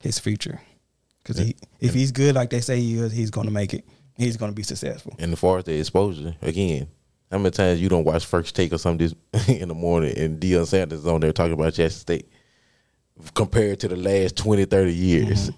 his 0.00 0.18
future 0.18 0.60
because 1.22 1.38
he 1.38 1.56
if 1.80 1.92
he's 1.92 2.12
good 2.12 2.34
like 2.34 2.50
they 2.50 2.60
say 2.60 2.80
he 2.80 2.94
is, 2.94 3.12
he's 3.12 3.30
gonna 3.30 3.50
make 3.50 3.74
it. 3.74 3.84
He's 4.16 4.36
gonna 4.36 4.52
be 4.52 4.62
successful. 4.62 5.14
And 5.18 5.32
as 5.32 5.38
far 5.38 5.58
as 5.58 5.64
the 5.64 5.78
exposure, 5.78 6.34
again, 6.40 6.88
how 7.30 7.38
many 7.38 7.50
times 7.50 7.80
you 7.80 7.88
don't 7.88 8.04
watch 8.04 8.24
First 8.24 8.54
Take 8.54 8.72
or 8.72 8.78
something 8.78 9.12
this 9.32 9.48
in 9.48 9.68
the 9.68 9.74
morning 9.74 10.16
and 10.16 10.40
Deion 10.40 10.66
Sanders 10.66 11.00
is 11.00 11.06
on 11.06 11.20
there 11.20 11.32
talking 11.32 11.52
about 11.52 11.74
Jackson 11.74 12.00
State 12.00 12.28
compared 13.34 13.80
to 13.80 13.88
the 13.88 13.96
last 13.96 14.36
20, 14.36 14.64
30 14.64 14.94
years. 14.94 15.50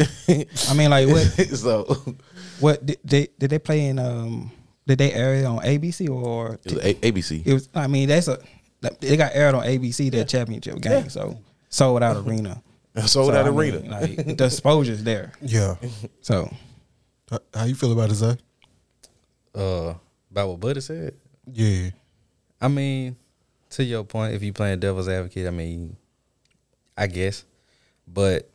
I 0.70 0.74
mean, 0.74 0.90
like 0.90 1.06
what 1.06 1.26
so 1.54 1.84
what 2.60 2.84
did 2.84 2.98
they 3.04 3.28
did 3.38 3.50
they 3.50 3.58
play 3.58 3.86
in? 3.86 3.98
Um, 3.98 4.50
did 4.86 4.98
they 4.98 5.12
air 5.12 5.34
it 5.34 5.44
on 5.44 5.58
ABC 5.58 6.08
or 6.08 6.58
it 6.64 6.72
was 6.72 6.84
a- 6.84 6.94
ABC. 6.94 7.46
It 7.46 7.52
was. 7.52 7.68
I 7.74 7.86
mean, 7.86 8.08
that's 8.08 8.28
a. 8.28 8.38
They 9.00 9.18
got 9.18 9.32
aired 9.34 9.54
on 9.54 9.64
ABC 9.64 10.10
that 10.12 10.26
championship 10.28 10.80
game. 10.80 11.10
So 11.10 11.38
sold 11.70 12.02
out 12.02 12.18
arena. 12.26 12.62
Sold 13.06 13.34
out 13.34 13.46
I 13.46 13.50
mean, 13.50 13.58
arena. 13.58 14.00
like 14.00 14.36
the 14.36 14.44
exposure's 14.44 15.02
there. 15.04 15.32
Yeah. 15.40 15.76
So 16.22 16.52
How 17.54 17.64
you 17.64 17.76
feel 17.76 17.92
about 17.92 18.10
it, 18.10 18.14
Zay? 18.14 18.36
Uh, 19.54 19.94
about 20.30 20.48
what 20.48 20.60
Buddy 20.60 20.80
said. 20.80 21.14
Yeah. 21.46 21.90
I 22.60 22.66
mean, 22.68 23.16
to 23.70 23.84
your 23.84 24.02
point, 24.04 24.34
if 24.34 24.42
you 24.42 24.52
playing 24.52 24.80
devil's 24.80 25.08
advocate, 25.08 25.46
I 25.46 25.50
mean, 25.50 25.96
I 26.96 27.06
guess, 27.06 27.44
but 28.06 28.50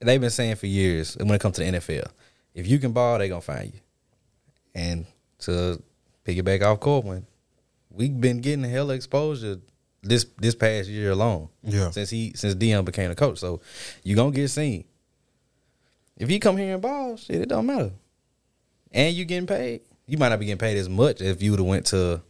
they've 0.00 0.20
been 0.20 0.30
saying 0.30 0.56
for 0.56 0.66
years 0.66 1.16
when 1.18 1.30
it 1.30 1.40
comes 1.40 1.56
to 1.56 1.64
the 1.64 1.78
NFL, 1.78 2.08
if 2.54 2.66
you 2.66 2.78
can 2.78 2.92
ball, 2.92 3.18
they 3.18 3.28
gonna 3.28 3.40
find 3.42 3.72
you. 3.72 3.80
And 4.74 5.06
to 5.40 5.80
piggyback 6.24 6.62
off 6.62 6.80
Corbin, 6.80 7.26
we've 7.90 8.18
been 8.18 8.40
getting 8.40 8.64
hella 8.64 8.94
exposure 8.94 9.60
this 10.02 10.26
this 10.38 10.54
past 10.54 10.88
year 10.88 11.10
alone. 11.12 11.48
Yeah. 11.62 11.90
since 11.90 12.10
he 12.10 12.32
since 12.34 12.54
Deion 12.54 12.84
became 12.84 13.10
a 13.10 13.14
coach, 13.14 13.38
so 13.38 13.60
you 14.02 14.16
gonna 14.16 14.30
get 14.32 14.48
seen. 14.48 14.84
If 16.18 16.30
you 16.30 16.38
come 16.40 16.56
here 16.56 16.74
and 16.74 16.82
ball, 16.82 17.16
shit, 17.16 17.40
it 17.40 17.48
don't 17.48 17.66
matter. 17.66 17.92
And 18.92 19.14
you 19.16 19.24
getting 19.24 19.46
paid. 19.46 19.80
You 20.06 20.18
might 20.18 20.28
not 20.28 20.38
be 20.40 20.46
getting 20.46 20.58
paid 20.58 20.76
as 20.76 20.88
much 20.88 21.20
if 21.20 21.42
you 21.42 21.50
would 21.52 21.60
have 21.60 21.66
went 21.66 21.86
to 21.86 22.20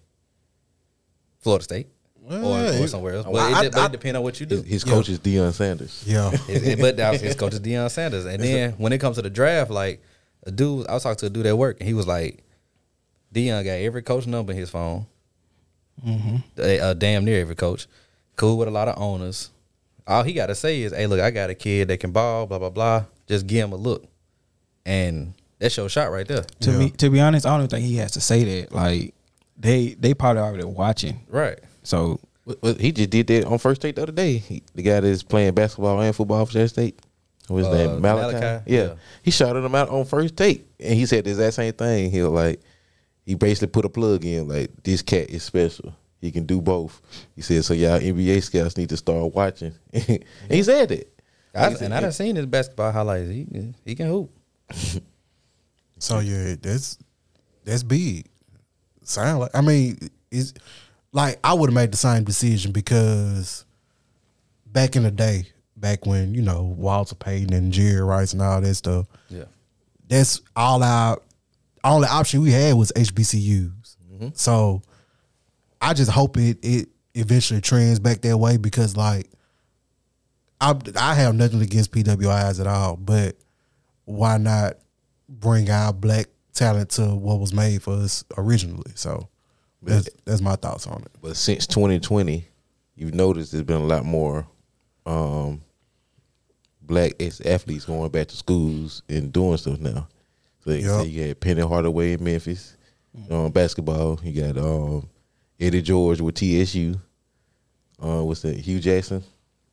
Florida 1.40 1.64
State 1.64 1.88
or, 2.24 2.28
Well, 2.40 2.52
or 2.80 2.84
it- 2.84 2.88
somewhere 2.88 3.14
else. 3.14 3.26
I- 3.26 3.32
But 3.32 3.38
I- 3.40 3.64
it, 3.66 3.72
but 3.72 3.80
I- 3.80 3.86
it 3.86 3.92
depends 3.92 4.16
on 4.16 4.22
what 4.22 4.38
you 4.38 4.46
do. 4.46 4.56
His, 4.62 4.64
his 4.66 4.84
Yeah. 4.86 4.92
coach 4.92 5.08
is 5.08 5.18
Deion 5.18 5.52
Sanders. 5.52 6.04
Yeah. 6.06 6.30
It- 6.48 6.62
it- 6.64 6.78
but 6.80 6.96
that 6.98 7.10
was 7.12 7.20
his 7.20 7.34
coach 7.34 7.54
is 7.54 7.60
Deion 7.60 7.90
Sanders. 7.90 8.24
And 8.24 8.42
then 8.42 8.72
when 8.72 8.92
it 8.92 8.98
comes 8.98 9.16
to 9.16 9.22
the 9.22 9.30
draft, 9.30 9.70
like 9.70 10.00
a 10.44 10.50
dude, 10.50 10.86
I 10.86 10.94
was 10.94 11.02
talking 11.02 11.18
to 11.18 11.26
a 11.26 11.30
dude 11.30 11.46
at 11.46 11.58
work, 11.58 11.78
and 11.80 11.88
he 11.88 11.94
was 11.94 12.06
like, 12.06 12.44
Deion 13.34 13.64
got 13.64 13.72
every 13.72 14.02
coach 14.02 14.26
number 14.26 14.52
in 14.52 14.58
his 14.58 14.70
phone. 14.70 15.06
Mm-hmm. 16.06 16.36
Uh, 16.58 16.94
damn 16.94 17.24
near 17.24 17.40
every 17.40 17.54
coach. 17.54 17.86
Cool 18.36 18.58
with 18.58 18.68
a 18.68 18.72
lot 18.72 18.88
of 18.88 19.00
owners. 19.00 19.50
All 20.06 20.22
he 20.24 20.32
got 20.32 20.46
to 20.46 20.54
say 20.54 20.82
is, 20.82 20.92
"Hey, 20.92 21.06
look, 21.06 21.20
I 21.20 21.30
got 21.30 21.50
a 21.50 21.54
kid 21.54 21.88
that 21.88 21.98
can 21.98 22.10
ball. 22.10 22.46
Blah 22.46 22.58
blah 22.58 22.70
blah. 22.70 23.04
Just 23.28 23.46
give 23.46 23.64
him 23.66 23.72
a 23.72 23.76
look." 23.76 24.04
And 24.84 25.34
that's 25.58 25.76
your 25.76 25.88
shot 25.88 26.10
right 26.10 26.26
there. 26.26 26.44
to 26.60 26.70
Yeah. 26.72 26.78
me, 26.78 26.90
to 26.90 27.10
be 27.10 27.20
honest, 27.20 27.46
I 27.46 27.50
don't 27.50 27.60
even 27.60 27.70
think 27.70 27.84
he 27.84 27.96
has 27.96 28.12
to 28.12 28.20
say 28.20 28.42
that. 28.62 28.72
Like 28.74 29.14
they 29.56 29.94
they 29.98 30.14
probably 30.14 30.42
already 30.42 30.64
watching. 30.64 31.20
Right. 31.28 31.58
So 31.84 32.18
Well, 32.44 32.56
well, 32.62 32.74
he 32.74 32.90
just 32.90 33.10
did 33.10 33.28
that 33.28 33.44
on 33.44 33.58
First 33.58 33.80
Take 33.82 33.94
the 33.96 34.02
other 34.02 34.10
day. 34.12 34.38
He, 34.38 34.62
the 34.74 34.82
guy 34.82 34.98
that's 35.00 35.22
playing 35.22 35.54
basketball 35.54 36.00
and 36.00 36.14
football 36.16 36.44
for 36.46 36.52
Jackson 36.52 36.68
State. 36.68 36.98
What's 37.46 37.68
his 37.68 37.74
Uh, 37.74 37.92
name? 37.92 38.00
Malachi. 38.00 38.34
Malachi? 38.38 38.64
Yeah. 38.72 38.82
Yeah. 38.82 38.94
He 39.22 39.30
shouted 39.30 39.62
him 39.64 39.74
out 39.76 39.88
on 39.90 40.04
First 40.04 40.36
Take, 40.36 40.66
and 40.80 40.94
he 40.94 41.06
said 41.06 41.24
the 41.24 41.30
exact 41.30 41.54
same 41.54 41.72
thing. 41.74 42.10
He 42.10 42.22
was 42.22 42.30
like, 42.32 42.60
he 43.24 43.34
basically 43.34 43.68
put 43.68 43.84
a 43.84 43.88
plug 43.88 44.24
in 44.24 44.48
like 44.48 44.70
this 44.82 45.02
cat 45.02 45.30
is 45.30 45.42
special. 45.42 45.94
He 46.20 46.30
can 46.30 46.46
do 46.46 46.60
both. 46.60 47.00
He 47.34 47.42
said, 47.42 47.64
so 47.64 47.74
y'all 47.74 47.98
NBA 47.98 48.42
scouts 48.42 48.76
need 48.76 48.88
to 48.90 48.96
start 48.96 49.34
watching. 49.34 49.74
and 49.92 50.24
he 50.48 50.62
said 50.62 50.88
that. 50.90 51.18
I, 51.54 51.70
He 51.70 51.74
said- 51.76 51.84
and 51.86 51.94
I 51.94 52.00
done 52.00 52.12
seen 52.12 52.36
his 52.36 52.46
basketball 52.46 52.92
highlights. 52.92 53.28
He 53.30 53.74
he 53.84 53.94
can 53.94 54.06
hoop. 54.08 54.30
So 55.98 56.18
yeah, 56.18 56.56
that's 56.60 56.98
that's 57.64 57.84
big. 57.84 58.26
Sound 59.04 59.38
like 59.40 59.50
I 59.54 59.60
mean, 59.60 59.98
it's 60.32 60.52
like 61.12 61.38
I 61.44 61.54
would 61.54 61.70
have 61.70 61.74
made 61.74 61.92
the 61.92 61.96
same 61.96 62.24
decision 62.24 62.72
because 62.72 63.64
back 64.66 64.96
in 64.96 65.04
the 65.04 65.12
day, 65.12 65.46
back 65.76 66.04
when 66.04 66.34
you 66.34 66.42
know 66.42 66.62
Walter 66.76 67.14
Payton 67.14 67.52
and 67.52 67.72
Jerry 67.72 68.00
Rice 68.00 68.32
and 68.32 68.42
all 68.42 68.60
that 68.60 68.74
stuff. 68.74 69.06
Yeah. 69.28 69.44
That's 70.08 70.40
all 70.56 70.82
our 70.82 71.20
only 71.90 72.08
option 72.08 72.42
we 72.42 72.52
had 72.52 72.74
was 72.74 72.92
HBCUs. 72.92 73.96
So 74.34 74.82
I 75.80 75.94
just 75.94 76.10
hope 76.10 76.36
it 76.36 76.58
it 76.62 76.88
eventually 77.14 77.60
trends 77.60 77.98
back 77.98 78.20
that 78.22 78.38
way 78.38 78.56
because 78.56 78.96
like 78.96 79.28
I 80.60 80.74
I 80.96 81.14
have 81.14 81.34
nothing 81.34 81.60
against 81.60 81.90
PWIs 81.92 82.60
at 82.60 82.66
all, 82.66 82.96
but 82.96 83.36
why 84.04 84.38
not 84.38 84.74
bring 85.28 85.70
our 85.70 85.92
black 85.92 86.26
talent 86.52 86.90
to 86.90 87.14
what 87.14 87.40
was 87.40 87.52
made 87.52 87.82
for 87.82 87.94
us 87.94 88.24
originally? 88.38 88.92
So 88.94 89.28
that's 89.82 90.08
that's 90.24 90.40
my 90.40 90.54
thoughts 90.54 90.86
on 90.86 91.02
it. 91.02 91.10
But 91.20 91.36
since 91.36 91.66
2020, 91.66 92.46
you've 92.94 93.14
noticed 93.14 93.52
there's 93.52 93.64
been 93.64 93.80
a 93.80 93.84
lot 93.84 94.04
more 94.04 94.46
um, 95.04 95.62
black 96.80 97.20
athletes 97.44 97.84
going 97.86 98.10
back 98.10 98.28
to 98.28 98.36
schools 98.36 99.02
and 99.08 99.32
doing 99.32 99.56
stuff 99.56 99.80
now. 99.80 100.06
So, 100.64 100.70
you- 100.72 100.82
so 100.88 101.02
you 101.02 101.26
got 101.28 101.40
Penny 101.40 101.62
Hardaway 101.62 102.12
in 102.14 102.24
Memphis, 102.24 102.76
um, 103.30 103.50
basketball. 103.50 104.20
You 104.22 104.40
got 104.52 104.58
um, 104.58 105.08
Eddie 105.60 105.82
George 105.82 106.20
with 106.20 106.36
TSU. 106.36 106.94
Uh, 108.02 108.22
what's 108.24 108.42
that? 108.42 108.56
Hue 108.56 108.80
Jackson. 108.80 109.22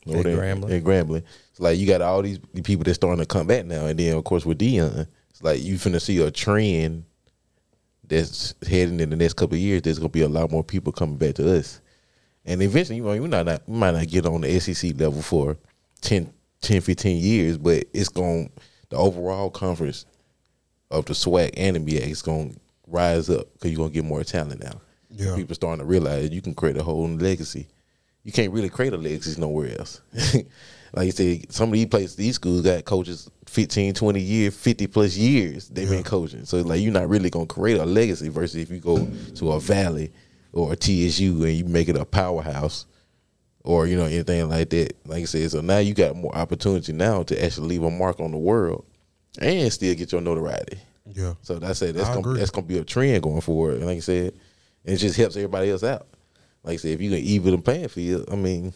At 0.07 0.13
Grambling. 0.37 0.71
At 0.77 0.83
Grambling. 0.83 1.23
It's 1.51 1.59
like 1.59 1.77
you 1.77 1.85
got 1.87 2.01
all 2.01 2.21
these 2.21 2.39
people 2.63 2.83
that's 2.83 2.95
starting 2.95 3.19
to 3.19 3.25
come 3.27 3.47
back 3.47 3.65
now, 3.65 3.85
and 3.85 3.99
then 3.99 4.15
of 4.15 4.23
course 4.23 4.45
with 4.45 4.57
Deion, 4.59 5.07
it's 5.29 5.43
like 5.43 5.61
you 5.61 5.75
finna 5.75 6.01
see 6.01 6.17
a 6.19 6.31
trend 6.31 7.03
that's 8.07 8.55
heading 8.67 8.99
in 8.99 9.09
the 9.09 9.15
next 9.15 9.33
couple 9.33 9.55
of 9.55 9.61
years. 9.61 9.81
There's 9.81 9.99
gonna 9.99 10.09
be 10.09 10.21
a 10.21 10.29
lot 10.29 10.51
more 10.51 10.63
people 10.63 10.91
coming 10.91 11.17
back 11.17 11.35
to 11.35 11.57
us, 11.57 11.81
and 12.45 12.61
eventually, 12.63 12.97
you 12.97 13.03
know, 13.03 13.11
we 13.11 13.19
might 13.27 13.45
not 13.45 13.61
we 13.67 13.75
might 13.77 13.91
not 13.91 14.07
get 14.07 14.25
on 14.25 14.41
the 14.41 14.59
SEC 14.59 14.97
level 14.99 15.21
for 15.21 15.57
10, 16.01 16.31
10 16.61 16.81
15 16.81 17.17
years, 17.17 17.57
but 17.57 17.83
it's 17.93 18.09
going 18.09 18.47
to 18.49 18.61
the 18.89 18.97
overall 18.97 19.49
conference 19.49 20.05
of 20.91 21.05
the 21.05 21.13
SWAC 21.13 21.51
and 21.55 21.77
NBA 21.77 22.09
is 22.09 22.21
going 22.21 22.53
to 22.53 22.59
rise 22.87 23.29
up 23.29 23.51
because 23.53 23.71
you're 23.71 23.77
going 23.77 23.89
to 23.89 23.93
get 23.93 24.05
more 24.05 24.23
talent 24.23 24.63
now. 24.63 24.81
Yeah. 25.11 25.35
People 25.35 25.55
starting 25.55 25.79
to 25.79 25.85
realize 25.85 26.31
you 26.31 26.41
can 26.41 26.53
create 26.53 26.77
a 26.77 26.83
whole 26.83 27.07
legacy. 27.07 27.67
You 28.23 28.31
can't 28.31 28.51
really 28.51 28.69
create 28.69 28.93
a 28.93 28.97
legacy 28.97 29.39
nowhere 29.39 29.77
else. 29.79 30.01
like 30.93 31.05
you 31.05 31.11
said, 31.11 31.51
some 31.51 31.69
of 31.69 31.73
these 31.73 31.87
places, 31.87 32.15
these 32.15 32.35
schools 32.35 32.61
got 32.61 32.85
coaches 32.85 33.29
15, 33.47 33.93
20 33.93 34.19
years, 34.19 34.55
50 34.55 34.87
plus 34.87 35.17
years 35.17 35.67
they've 35.69 35.89
been 35.89 36.03
coaching. 36.03 36.45
So 36.45 36.61
like 36.61 36.81
you're 36.81 36.91
not 36.91 37.09
really 37.09 37.29
going 37.29 37.47
to 37.47 37.53
create 37.53 37.79
a 37.79 37.85
legacy 37.85 38.29
versus 38.29 38.57
if 38.57 38.69
you 38.69 38.79
go 38.79 39.07
to 39.35 39.51
a 39.51 39.59
Valley 39.59 40.11
or 40.53 40.73
a 40.73 40.75
TSU 40.75 41.43
and 41.43 41.53
you 41.53 41.65
make 41.65 41.89
it 41.89 41.95
a 41.95 42.05
powerhouse 42.05 42.85
or 43.63 43.87
you 43.87 43.97
know 43.97 44.05
anything 44.05 44.49
like 44.49 44.69
that. 44.69 44.93
Like 45.05 45.23
I 45.23 45.25
said, 45.25 45.51
so 45.51 45.61
now 45.61 45.79
you 45.79 45.93
got 45.93 46.15
more 46.15 46.35
opportunity 46.35 46.93
now 46.93 47.23
to 47.23 47.43
actually 47.43 47.67
leave 47.67 47.83
a 47.83 47.91
mark 47.91 48.19
on 48.19 48.31
the 48.31 48.37
world 48.37 48.85
and 49.37 49.71
still 49.71 49.93
get 49.95 50.11
your 50.11 50.21
notoriety. 50.21 50.79
Yeah. 51.11 51.33
So 51.41 51.59
that's 51.59 51.81
it. 51.81 51.95
That's 51.95 52.09
I 52.09 52.13
gonna 52.15 52.19
agree. 52.27 52.39
that's 52.39 52.51
gonna 52.51 52.67
be 52.67 52.77
a 52.77 52.83
trend 52.83 53.23
going 53.23 53.41
forward. 53.41 53.77
And 53.77 53.85
like 53.85 53.97
I 53.97 54.01
said, 54.01 54.33
it 54.83 54.97
just 54.97 55.17
helps 55.17 55.35
everybody 55.35 55.69
else 55.71 55.83
out. 55.83 56.07
Like 56.63 56.73
I 56.73 56.77
said, 56.77 56.91
if 56.91 57.01
you 57.01 57.09
can 57.09 57.19
even 57.19 57.51
the 57.55 57.57
playing 57.61 57.87
field, 57.87 58.27
I 58.31 58.35
mean, 58.35 58.73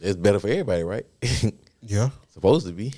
it's 0.00 0.16
better 0.16 0.38
for 0.40 0.48
everybody, 0.48 0.82
right? 0.82 1.06
Yeah. 1.80 2.10
Supposed 2.34 2.66
to 2.66 2.72
be. 2.72 2.92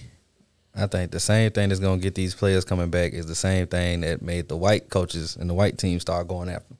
I 0.75 0.87
think 0.87 1.11
the 1.11 1.21
same 1.21 1.51
thing 1.51 1.69
that's 1.69 1.81
gonna 1.81 2.01
get 2.01 2.15
these 2.15 2.35
players 2.35 2.65
coming 2.65 2.89
back 2.91 3.13
is 3.13 3.27
the 3.27 3.35
same 3.35 3.67
thing 3.67 4.01
that 4.01 4.23
made 4.23 4.49
the 4.49 4.57
white 4.57 4.89
coaches 4.89 5.37
and 5.37 5.51
the 5.51 5.55
white 5.55 5.77
team 5.77 6.01
start 6.01 6.27
going 6.29 6.49
after. 6.49 6.69
them. 6.69 6.79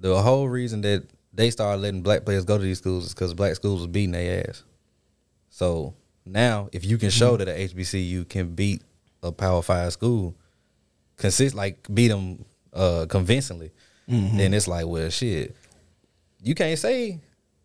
The 0.00 0.22
whole 0.22 0.48
reason 0.48 0.80
that 0.80 1.06
they 1.34 1.50
started 1.50 1.82
letting 1.82 2.02
black 2.02 2.24
players 2.24 2.44
go 2.46 2.56
to 2.56 2.64
these 2.64 2.78
schools 2.78 3.06
is 3.06 3.14
because 3.14 3.34
black 3.34 3.54
schools 3.56 3.80
was 3.80 3.88
beating 3.88 4.12
their 4.12 4.48
ass. 4.48 4.62
So 5.50 5.94
now, 6.24 6.68
if 6.72 6.84
you 6.84 6.98
can 6.98 7.10
show 7.10 7.36
mm-hmm. 7.36 7.44
that 7.44 7.56
a 7.56 7.68
HBCU 7.68 8.28
can 8.28 8.54
beat 8.54 8.82
a 9.22 9.32
Power 9.32 9.62
Five 9.62 9.92
school, 9.92 10.34
consist 11.16 11.54
like 11.54 11.86
beat 11.92 12.08
them 12.08 12.44
uh, 12.72 13.06
convincingly, 13.08 13.72
mm-hmm. 14.08 14.36
then 14.36 14.54
it's 14.54 14.68
like, 14.68 14.86
well, 14.86 15.10
shit, 15.10 15.56
you 16.42 16.54
can't 16.54 16.78
say 16.78 17.20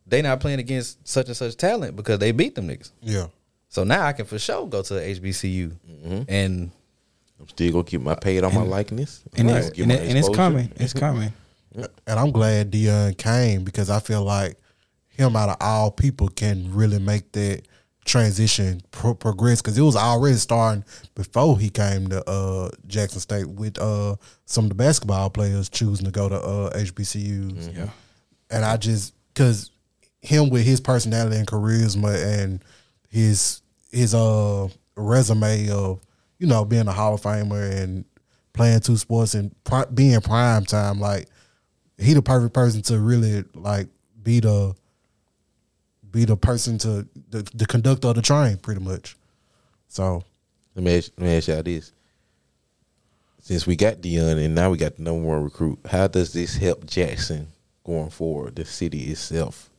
they 0.08 0.22
not 0.22 0.40
playing 0.40 0.60
against 0.60 1.08
such 1.08 1.28
and 1.28 1.38
such 1.38 1.56
talent 1.58 1.96
because 1.96 2.20
they 2.20 2.32
beat 2.32 2.56
them 2.56 2.68
niggas. 2.68 2.92
Yeah. 3.02 3.28
So 3.70 3.84
now 3.84 4.06
I 4.06 4.14
can 4.14 4.26
for 4.26 4.40
sure 4.40 4.68
go 4.68 4.82
to 4.84 4.98
a 4.98 5.16
HBCU 5.16 5.72
mm-hmm. 5.90 6.22
and 6.28 6.72
I'm 7.40 7.48
still 7.50 7.72
gonna 7.72 7.84
keep 7.84 8.02
my 8.02 8.16
paid 8.16 8.44
on 8.44 8.54
my 8.54 8.62
likeness. 8.62 9.24
and, 9.36 9.50
I'm 9.50 9.58
it's, 9.58 9.78
and, 9.78 9.88
my 9.88 9.96
and 9.96 10.18
it's 10.18 10.30
coming. 10.30 10.72
It's 10.78 10.94
coming. 10.94 11.34
And 12.08 12.18
I'm 12.18 12.32
glad 12.32 12.72
Deion 12.72 13.18
came 13.18 13.66
because 13.66 13.90
I 13.90 14.00
feel 14.00 14.24
like 14.24 14.56
him 15.10 15.36
out 15.36 15.50
of 15.50 15.58
all 15.60 15.92
people 15.92 16.30
can 16.30 16.74
really 16.74 17.00
make 17.00 17.34
that 17.34 17.64
transition 18.06 18.82
pro- 18.92 19.16
progress 19.16 19.62
because 19.62 19.78
it 19.78 19.82
was 19.82 19.96
already 19.96 20.38
starting 20.38 20.86
before 21.16 21.60
he 21.60 21.70
came 21.70 22.08
to 22.08 22.28
uh, 22.30 22.70
Jackson 22.88 23.20
State 23.20 23.50
with 23.50 23.78
uh, 23.80 24.16
some 24.46 24.66
of 24.66 24.70
the 24.70 24.76
basketball 24.76 25.30
players 25.30 25.68
choosing 25.70 26.06
to 26.06 26.12
go 26.12 26.30
to 26.30 26.36
uh, 26.36 26.78
HBCUs. 26.78 27.76
Yeah. 27.76 27.90
And 28.50 28.64
I 28.64 28.78
just 28.78 29.14
because 29.34 29.72
him 30.22 30.50
with 30.50 30.64
his 30.64 30.80
personality 30.80 31.36
and 31.36 31.48
charisma 31.48 32.42
and 32.42 32.64
his 33.10 33.62
his 33.92 34.14
uh 34.14 34.68
resume 34.96 35.70
of 35.70 36.00
you 36.40 36.48
know 36.48 36.64
being 36.66 36.88
a 36.88 36.92
Hall 36.92 37.16
of 37.16 37.22
Famer 37.22 37.82
and 37.82 38.06
playing 38.54 38.80
two 38.80 38.98
sports 38.98 39.34
and 39.34 39.52
pri- 39.64 39.86
being 39.94 40.20
prime 40.22 40.66
time 40.66 41.00
like 41.00 41.28
he 41.98 42.14
the 42.14 42.22
perfect 42.22 42.54
person 42.54 42.82
to 42.84 43.00
really 43.00 43.44
like 43.54 43.88
be 44.22 44.40
the 44.40 44.76
be 46.16 46.24
the 46.24 46.38
person 46.38 46.78
to 46.78 47.06
the, 47.30 47.48
the 47.54 47.66
conductor 47.66 48.08
of 48.08 48.16
the 48.16 48.22
train 48.22 48.56
pretty 48.58 48.82
much. 48.82 49.18
So 49.90 50.24
Let 50.74 50.86
me 50.86 50.98
ask, 50.98 51.12
let 51.18 51.26
me 51.28 51.38
ask 51.38 51.48
y'all 51.50 51.62
this: 51.62 51.92
Since 53.42 53.68
we 53.68 53.76
got 53.76 53.98
Deion 53.98 54.44
and 54.44 54.56
now 54.56 54.70
we 54.72 54.78
got 54.78 54.96
the 54.96 55.04
number 55.04 55.28
one 55.28 55.44
recruit, 55.44 55.78
how 55.86 56.08
does 56.08 56.32
this 56.32 56.56
help 56.56 56.86
Jackson 56.88 57.50
going 57.86 58.10
forward? 58.10 58.56
The 58.56 58.64
city 58.64 59.04
itself. 59.12 59.70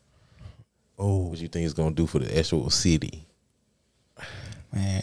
oh 0.99 1.29
What 1.29 1.39
you 1.39 1.49
think 1.49 1.65
it's 1.65 1.75
gonna 1.75 1.95
do 1.95 2.07
for 2.07 2.19
the 2.19 2.39
actual 2.39 2.69
city? 2.69 3.25
Man, 4.73 5.03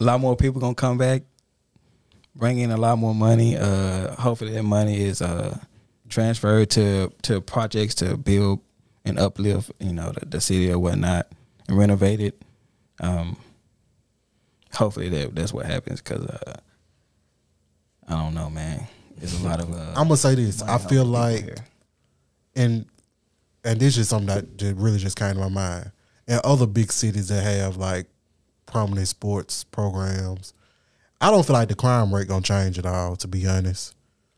a 0.00 0.04
lot 0.04 0.20
more 0.20 0.34
people 0.34 0.62
gonna 0.62 0.74
come 0.74 0.96
back, 0.96 1.24
bring 2.34 2.58
in 2.58 2.70
a 2.70 2.78
lot 2.78 2.96
more 2.96 3.14
money. 3.14 3.58
Uh, 3.58 4.14
hopefully 4.14 4.52
that 4.52 4.62
money 4.62 5.04
is 5.04 5.20
uh 5.20 5.58
transferred 6.08 6.70
to 6.70 7.12
to 7.22 7.42
projects 7.42 7.94
to 7.96 8.16
build 8.16 8.60
and 9.04 9.18
uplift, 9.18 9.70
you 9.78 9.92
know, 9.92 10.12
the, 10.12 10.26
the 10.26 10.40
city 10.40 10.70
or 10.70 10.78
whatnot, 10.78 11.28
and 11.68 11.78
renovate 11.78 12.20
it. 12.20 12.42
Um, 13.00 13.36
hopefully 14.72 15.08
that 15.10 15.34
that's 15.34 15.52
what 15.52 15.66
happens 15.66 16.00
because 16.00 16.26
uh, 16.26 16.54
I 18.08 18.12
don't 18.22 18.34
know, 18.34 18.50
man. 18.50 18.86
There's 19.16 19.40
a 19.40 19.46
lot 19.46 19.60
of. 19.60 19.72
Uh, 19.72 19.76
I'm 19.96 20.08
gonna 20.08 20.16
say 20.16 20.34
this. 20.34 20.62
I 20.62 20.78
feel 20.78 21.04
like 21.04 21.44
here. 21.44 21.54
and 22.56 22.86
and 23.64 23.80
this 23.80 23.96
is 23.96 24.08
something 24.08 24.26
that 24.26 24.56
just 24.56 24.76
really 24.76 24.98
just 24.98 25.18
came 25.18 25.34
to 25.34 25.40
my 25.40 25.48
mind. 25.48 25.92
And 26.26 26.40
other 26.44 26.66
big 26.66 26.90
cities 26.90 27.28
that 27.28 27.42
have 27.42 27.76
like 27.76 28.06
prominent 28.66 29.08
sports 29.08 29.64
programs, 29.64 30.54
I 31.20 31.30
don't 31.30 31.44
feel 31.44 31.54
like 31.54 31.68
the 31.68 31.74
crime 31.74 32.14
rate 32.14 32.28
gonna 32.28 32.42
change 32.42 32.78
at 32.78 32.86
all. 32.86 33.16
To 33.16 33.28
be 33.28 33.46
honest, 33.46 33.94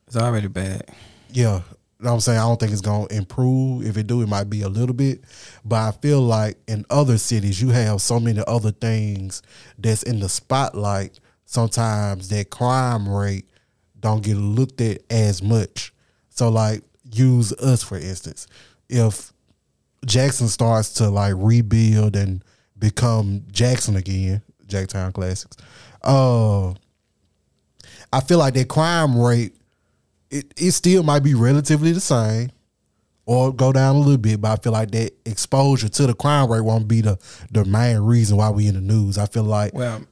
it's 0.07 0.17
already 0.17 0.49
bad. 0.49 0.85
yeah, 1.31 1.63
know 2.01 2.15
I'm 2.15 2.21
saying 2.21 2.39
I 2.39 2.43
don't 2.43 2.59
think 2.61 2.73
it's 2.73 2.81
gonna 2.81 3.07
improve. 3.11 3.87
If 3.87 3.97
it 3.97 4.07
do, 4.07 4.23
it 4.23 4.29
might 4.29 4.51
be 4.51 4.63
a 4.63 4.69
little 4.69 4.95
bit. 4.95 5.23
But 5.65 5.77
I 5.77 5.91
feel 5.93 6.21
like 6.21 6.59
in 6.69 6.85
other 6.91 7.19
cities, 7.19 7.61
you 7.61 7.71
have 7.71 8.01
so 8.01 8.21
many 8.21 8.43
other 8.47 8.71
things 8.71 9.43
that's 9.79 10.03
in 10.03 10.21
the 10.21 10.29
spotlight. 10.29 11.19
Sometimes 11.47 12.29
that 12.29 12.51
crime 12.51 13.09
rate 13.09 13.49
don't 14.01 14.23
get 14.23 14.37
looked 14.37 14.81
at 14.81 15.01
as 15.11 15.43
much. 15.43 15.93
So 16.29 16.49
like 16.49 16.83
use 17.11 17.53
us 17.55 17.83
for 17.83 17.97
instance. 17.97 18.47
If 18.89 19.33
Jackson 20.05 20.49
starts 20.49 20.95
to 20.95 21.09
like 21.09 21.35
rebuild 21.37 22.15
and 22.15 22.45
become 22.79 23.45
Jackson 23.51 23.97
again, 23.97 24.43
Jacktown 24.67 25.13
Classix, 25.13 25.57
uh 26.03 26.75
I 28.13 28.21
feel 28.21 28.39
like 28.39 28.55
that 28.55 28.69
crime 28.69 29.19
rate 29.19 29.56
it, 30.31 30.53
it 30.57 30.73
still 30.73 31.03
might 31.03 31.23
be 31.23 31.35
relatively 31.35 31.93
the 31.93 32.01
same 32.01 32.51
or 33.27 33.53
go 33.53 33.73
down 33.73 33.97
a 33.97 33.99
little 33.99 34.17
bit, 34.17 34.41
but 34.41 34.53
I 34.53 34.63
feel 34.63 34.73
like 34.73 34.93
that 34.93 35.13
exposure 35.25 35.89
to 35.89 36.07
the 36.07 36.15
crime 36.15 36.51
rate 36.51 36.61
won't 36.61 36.89
be 36.89 37.01
the 37.01 37.19
the 37.51 37.65
main 37.65 37.99
reason 37.99 38.37
why 38.37 38.51
we 38.51 38.69
in 38.69 38.75
the 38.75 38.81
news. 38.81 39.19
I 39.19 39.27
feel 39.27 39.45
like 39.45 39.75
Well, 39.75 40.03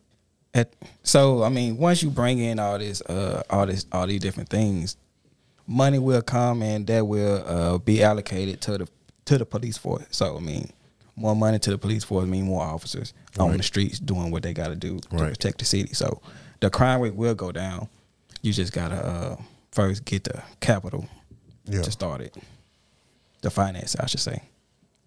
at, 0.53 0.75
so 1.03 1.43
I 1.43 1.49
mean, 1.49 1.77
once 1.77 2.03
you 2.03 2.11
bring 2.11 2.39
in 2.39 2.59
all 2.59 2.79
this, 2.79 3.01
uh, 3.03 3.43
all 3.51 3.67
this, 3.67 3.87
all 3.93 4.07
these 4.07 4.21
different 4.21 4.49
things, 4.49 4.97
money 5.67 5.99
will 5.99 6.23
come 6.23 6.63
and 6.63 6.87
that 6.87 7.07
will 7.07 7.45
uh, 7.47 7.79
be 7.79 8.03
allocated 8.03 8.61
to 8.63 8.79
the 8.79 8.89
to 9.27 9.39
the 9.39 9.47
police 9.47 9.79
force. 9.79 10.05
So 10.11 10.37
I 10.37 10.41
mean, 10.41 10.71
more 11.17 11.37
money 11.37 11.59
to 11.61 11.71
the 11.71 11.79
police 11.79 12.05
force 12.05 12.27
mean 12.27 12.47
more 12.47 12.63
officers 12.63 13.15
on 13.39 13.57
the 13.57 13.63
streets 13.63 13.99
doing 13.99 14.31
what 14.31 14.43
they 14.43 14.53
got 14.53 14.69
to 14.69 14.77
do 14.77 14.99
to 14.99 15.09
protect 15.09 15.59
the 15.59 15.65
city. 15.65 15.95
So 15.95 16.21
the 16.61 16.71
crime 16.71 17.01
rate 17.01 17.15
will 17.15 17.35
go 17.35 17.53
down. 17.53 17.89
You 18.43 18.53
just 18.53 18.73
gotta 18.73 18.97
uh, 18.97 19.37
first 19.75 20.05
get 20.05 20.25
the 20.25 20.43
capital 20.61 21.07
Yeah. 21.67 21.83
to 21.83 21.91
start 21.91 22.21
it, 22.21 22.37
the 23.43 23.51
finance, 23.51 23.97
I 23.97 24.07
should 24.07 24.21
say. 24.21 24.43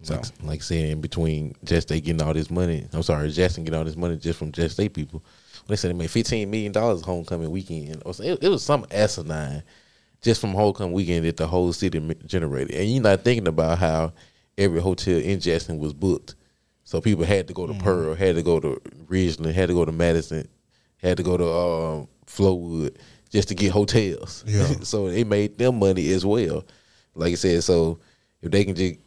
Like, 0.07 0.25
like 0.43 0.61
saying 0.63 0.91
in 0.91 1.01
between 1.01 1.55
just 1.63 1.87
they 1.87 1.99
getting 2.01 2.21
all 2.21 2.33
this 2.33 2.51
money. 2.51 2.85
I'm 2.93 3.01
sorry, 3.01 3.31
Jackson 3.31 3.63
getting 3.63 3.79
all 3.79 3.85
this 3.85 3.95
money 3.95 4.15
just 4.17 4.37
from 4.37 4.51
just 4.51 4.75
State 4.75 4.93
people. 4.93 5.23
They 5.67 5.75
said 5.75 5.89
they 5.89 5.95
made 5.97 6.11
fifteen 6.11 6.51
million 6.51 6.71
dollars 6.71 7.01
homecoming 7.01 7.49
weekend. 7.49 8.03
Or 8.05 8.13
so- 8.13 8.23
It, 8.23 8.43
it 8.43 8.49
was 8.49 8.61
some 8.63 8.85
asinine 8.91 9.63
just 10.21 10.39
from 10.39 10.53
homecoming 10.53 10.93
weekend 10.93 11.25
that 11.25 11.37
the 11.37 11.47
whole 11.47 11.73
city 11.73 11.99
generated. 12.27 12.75
And 12.75 12.89
you're 12.91 13.01
not 13.01 13.23
thinking 13.23 13.47
about 13.47 13.79
how 13.79 14.13
every 14.57 14.79
hotel 14.81 15.17
in 15.17 15.39
Jackson 15.39 15.79
was 15.79 15.93
booked. 15.93 16.35
So 16.83 17.01
people 17.01 17.25
had 17.25 17.47
to 17.47 17.53
go 17.53 17.65
to 17.67 17.73
Pearl, 17.73 18.13
had 18.13 18.35
to 18.35 18.43
go 18.43 18.59
to 18.59 18.79
Ridgeland, 19.07 19.53
had 19.53 19.67
to 19.69 19.73
go 19.73 19.83
to 19.83 19.91
Madison, 19.91 20.47
had 20.97 21.17
to 21.17 21.23
go 21.23 21.37
to 21.37 21.43
um, 21.51 22.07
Flowood 22.27 22.95
just 23.29 23.47
to 23.49 23.55
get 23.55 23.71
hotels. 23.71 24.43
Yeah. 24.47 24.65
so 24.81 25.09
they 25.09 25.23
made 25.23 25.57
them 25.57 25.79
money 25.79 26.11
as 26.11 26.25
well. 26.25 26.65
Like 27.15 27.33
I 27.33 27.35
said, 27.35 27.63
so 27.63 27.99
if 28.41 28.51
they 28.51 28.63
can 28.65 28.75
just 28.75 28.99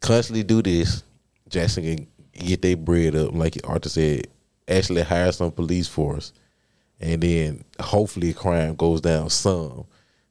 constantly 0.00 0.42
do 0.42 0.62
this, 0.62 1.02
Jackson 1.48 1.84
can 1.84 2.06
get 2.32 2.62
their 2.62 2.76
bread 2.76 3.16
up. 3.16 3.34
Like 3.34 3.56
Arthur 3.64 3.88
said, 3.88 4.28
actually 4.68 5.02
hire 5.02 5.32
some 5.32 5.50
police 5.50 5.88
force, 5.88 6.32
and 7.00 7.22
then 7.22 7.64
hopefully 7.80 8.32
crime 8.32 8.74
goes 8.76 9.00
down 9.00 9.30
some. 9.30 9.86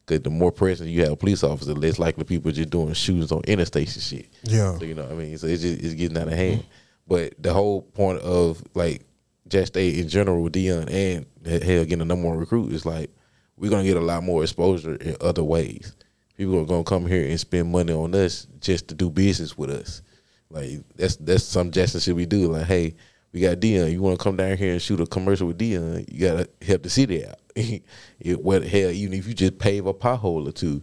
Because 0.05 0.21
the 0.21 0.29
more 0.29 0.51
present 0.51 0.89
you 0.89 1.05
have 1.05 1.17
police 1.17 1.45
officers, 1.45 1.73
the 1.73 1.79
less 1.79 1.97
likely 1.97 2.25
people 2.25 2.51
just 2.51 2.69
doing 2.69 2.93
shootings 2.93 3.31
on 3.31 3.41
interstate 3.45 3.93
and 3.93 4.03
shit. 4.03 4.29
Yeah. 4.43 4.77
So 4.77 4.83
you 4.83 4.95
know, 4.95 5.03
what 5.03 5.13
I 5.13 5.15
mean, 5.15 5.37
so 5.37 5.47
it's 5.47 5.61
just 5.61 5.81
it's 5.81 5.93
getting 5.93 6.17
out 6.17 6.27
of 6.27 6.33
hand. 6.33 6.65
But 7.07 7.41
the 7.41 7.53
whole 7.53 7.81
point 7.81 8.19
of 8.19 8.61
like 8.73 9.05
Jack 9.53 9.67
State 9.67 9.99
in 9.99 10.09
general 10.09 10.41
with 10.41 10.53
Deion 10.53 10.89
and 10.89 11.63
hell 11.63 11.83
getting 11.83 12.01
a 12.01 12.05
number 12.05 12.27
one 12.27 12.39
recruit 12.39 12.71
is 12.73 12.87
like 12.87 13.11
we're 13.55 13.69
gonna 13.69 13.83
get 13.83 13.97
a 13.97 14.01
lot 14.01 14.23
more 14.23 14.41
exposure 14.41 14.95
in 14.95 15.15
other 15.21 15.43
ways. 15.43 15.95
People 16.35 16.59
are 16.59 16.65
gonna 16.65 16.83
come 16.83 17.05
here 17.05 17.27
and 17.27 17.39
spend 17.39 17.71
money 17.71 17.93
on 17.93 18.15
us 18.15 18.47
just 18.59 18.87
to 18.87 18.95
do 18.95 19.11
business 19.11 19.55
with 19.55 19.69
us. 19.69 20.01
Like 20.49 20.81
that's 20.95 21.17
that's 21.17 21.43
some 21.43 21.69
Jackson 21.69 21.99
shit 21.99 22.15
we 22.15 22.25
do. 22.25 22.47
Like, 22.47 22.65
hey, 22.65 22.95
we 23.31 23.41
got 23.41 23.59
Deion. 23.59 23.91
You 23.91 24.01
want 24.01 24.17
to 24.17 24.23
come 24.23 24.37
down 24.37 24.57
here 24.57 24.71
and 24.71 24.81
shoot 24.81 24.99
a 24.99 25.05
commercial 25.05 25.45
with 25.45 25.59
Deion? 25.59 26.11
You 26.11 26.19
gotta 26.19 26.49
help 26.63 26.81
the 26.81 26.89
city 26.89 27.23
out. 27.23 27.37
it, 27.55 28.43
what 28.43 28.63
hell? 28.63 28.89
Even 28.89 29.13
if 29.13 29.27
you 29.27 29.35
just 29.35 29.59
pave 29.59 29.85
a 29.85 29.93
pothole 29.93 30.47
or 30.47 30.51
two, 30.51 30.81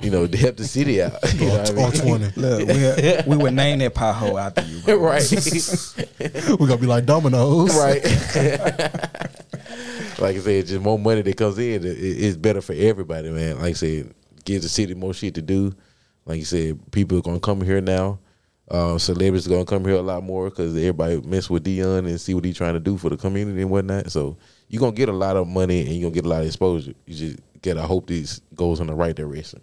you 0.00 0.10
know, 0.10 0.26
to 0.26 0.36
help 0.38 0.56
the 0.56 0.64
city 0.64 1.02
out. 1.02 1.12
You 1.34 1.46
know 1.46 1.58
what 1.58 1.70
I 1.70 1.72
Or 1.72 2.08
mean? 2.08 2.30
20. 2.30 2.40
Look, 2.40 3.26
we, 3.26 3.36
we 3.36 3.42
would 3.42 3.54
name 3.54 3.78
that 3.80 3.94
pothole 3.94 4.40
after 4.40 4.62
you. 4.62 4.80
Bro. 4.80 4.96
right. 4.98 5.32
We're 6.48 6.56
going 6.66 6.70
to 6.70 6.76
be 6.78 6.86
like 6.86 7.04
dominoes. 7.06 7.76
right. 7.76 8.02
like 10.18 10.36
I 10.36 10.40
said, 10.40 10.66
just 10.66 10.80
more 10.80 10.98
money 10.98 11.22
that 11.22 11.36
comes 11.36 11.58
in, 11.58 11.84
it, 11.84 11.86
it's 11.86 12.36
better 12.36 12.60
for 12.60 12.74
everybody, 12.74 13.30
man. 13.30 13.56
Like 13.56 13.70
I 13.70 13.72
said, 13.72 14.14
gives 14.44 14.64
the 14.64 14.68
city 14.68 14.94
more 14.94 15.14
shit 15.14 15.34
to 15.34 15.42
do. 15.42 15.74
Like 16.24 16.38
you 16.38 16.44
said, 16.44 16.78
people 16.92 17.18
are 17.18 17.22
gonna 17.22 17.40
come 17.40 17.60
here 17.62 17.80
now. 17.80 18.18
Uh, 18.70 18.98
celebrities 18.98 19.46
are 19.46 19.50
gonna 19.50 19.64
come 19.64 19.84
here 19.84 19.94
a 19.94 20.02
lot 20.02 20.22
more 20.22 20.50
because 20.50 20.76
everybody 20.76 21.20
mess 21.22 21.48
with 21.48 21.64
Deion 21.64 22.06
and 22.06 22.20
see 22.20 22.34
what 22.34 22.44
he's 22.44 22.56
trying 22.56 22.74
to 22.74 22.80
do 22.80 22.98
for 22.98 23.08
the 23.08 23.16
community 23.16 23.62
and 23.62 23.70
whatnot. 23.70 24.10
So 24.10 24.36
you're 24.68 24.80
gonna 24.80 24.92
get 24.92 25.08
a 25.08 25.12
lot 25.12 25.36
of 25.36 25.48
money 25.48 25.80
and 25.80 25.90
you're 25.90 26.10
gonna 26.10 26.14
get 26.14 26.26
a 26.26 26.28
lot 26.28 26.40
of 26.42 26.46
exposure. 26.46 26.92
You 27.06 27.14
just 27.14 27.38
gotta 27.62 27.82
hope 27.82 28.06
these 28.06 28.40
goes 28.54 28.80
in 28.80 28.86
the 28.86 28.94
right 28.94 29.14
direction. 29.14 29.62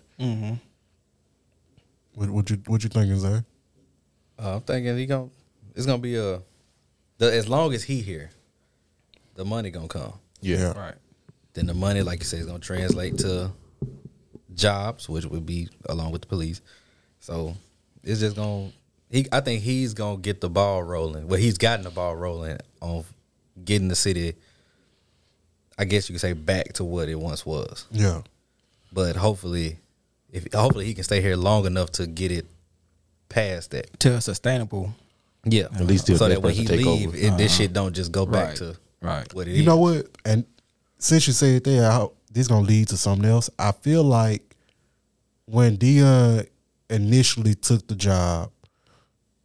What, 2.14 2.30
what 2.30 2.50
you 2.50 2.58
what 2.68 2.84
you 2.84 2.90
thinking, 2.90 3.20
Zay? 3.20 3.44
Uh, 4.38 4.56
I'm 4.56 4.62
thinking 4.62 4.98
he 4.98 5.06
gon' 5.06 5.32
it's 5.76 5.86
gonna 5.86 5.98
be 5.98 6.16
a 6.16 6.42
the, 7.18 7.34
as 7.34 7.48
long 7.48 7.74
as 7.74 7.84
he 7.84 8.02
here, 8.02 8.30
the 9.36 9.46
money 9.46 9.70
gonna 9.70 9.88
come. 9.88 10.14
Yeah. 10.42 10.74
Right. 10.78 10.96
Then 11.54 11.68
the 11.68 11.74
money, 11.74 12.02
like 12.02 12.20
you 12.20 12.26
say, 12.26 12.38
is 12.38 12.46
gonna 12.46 12.60
translate 12.60 13.18
to 13.20 13.52
jobs, 14.54 15.08
which 15.08 15.26
would 15.26 15.46
be 15.46 15.70
along 15.88 16.12
with 16.12 16.22
the 16.22 16.28
police. 16.28 16.62
So 17.20 17.56
it's 18.04 18.20
just 18.20 18.36
gonna. 18.36 18.72
He, 19.10 19.28
I 19.32 19.40
think 19.40 19.62
he's 19.62 19.94
gonna 19.94 20.18
get 20.18 20.42
the 20.42 20.50
ball 20.50 20.84
rolling. 20.84 21.28
Well, 21.28 21.40
he's 21.40 21.58
gotten 21.58 21.84
the 21.84 21.92
ball 21.92 22.16
rolling 22.16 22.58
on 22.82 23.06
getting 23.64 23.88
the 23.88 23.96
city. 23.96 24.36
I 25.78 25.86
guess 25.86 26.10
you 26.10 26.14
could 26.14 26.22
say 26.22 26.34
back 26.34 26.74
to 26.74 26.84
what 26.84 27.10
it 27.10 27.16
once 27.16 27.46
was. 27.46 27.86
Yeah. 27.92 28.22
But 28.94 29.16
hopefully, 29.16 29.80
if 30.32 30.52
hopefully 30.54 30.86
he 30.86 30.94
can 30.94 31.04
stay 31.04 31.22
here 31.22 31.36
long 31.36 31.66
enough 31.66 31.92
to 31.94 32.08
get 32.08 32.32
it 32.32 32.46
past 33.30 33.72
that. 33.72 34.00
To 34.02 34.16
a 34.16 34.22
sustainable. 34.22 34.94
Yeah, 35.48 35.66
At 35.76 35.86
least 35.86 36.08
till 36.08 36.18
so 36.18 36.28
that 36.28 36.42
when 36.42 36.54
he 36.56 36.64
person 36.66 36.78
take 36.78 36.86
leave, 36.86 37.08
over. 37.10 37.18
this 37.18 37.30
uh-huh. 37.32 37.48
shit 37.50 37.74
don't 37.74 37.94
just 37.94 38.12
go 38.12 38.26
back 38.26 38.48
Right. 38.48 38.56
to 38.58 38.76
Right. 39.02 39.34
what 39.34 39.48
it 39.48 39.52
is. 39.52 39.60
You 39.60 39.66
know 39.66 39.78
what? 39.78 40.08
And 40.26 40.44
since 40.98 41.28
you 41.28 41.34
said 41.34 41.64
that, 41.66 41.84
I, 41.84 42.08
this 42.32 42.48
gonna 42.48 42.66
lead 42.66 42.88
to 42.90 42.98
something 42.98 43.30
else. 43.30 43.50
I 43.60 43.72
feel 43.72 44.04
like 44.04 44.56
when 45.46 45.78
Deion 45.78 46.48
initially 46.90 47.54
took 47.54 47.86
the 47.88 47.94
job, 47.96 48.50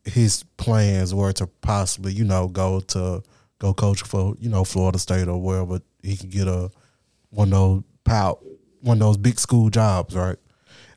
his 0.04 0.42
plans 0.56 1.14
were 1.14 1.32
to 1.34 1.46
possibly, 1.46 2.12
you 2.14 2.24
know, 2.24 2.48
go 2.48 2.80
to 2.80 3.22
go 3.60 3.72
coach 3.72 4.02
for, 4.02 4.34
you 4.40 4.48
know, 4.48 4.64
Florida 4.64 4.98
State 4.98 5.28
or 5.28 5.40
wherever 5.40 5.80
he 6.02 6.16
can 6.16 6.30
get 6.30 6.48
a 6.48 6.70
one 7.30 7.48
of 7.48 7.52
those 7.52 7.82
pow 8.02 8.38
one 8.80 8.96
of 8.96 9.00
those 9.00 9.16
big 9.18 9.38
school 9.38 9.70
jobs, 9.70 10.16
right? 10.16 10.38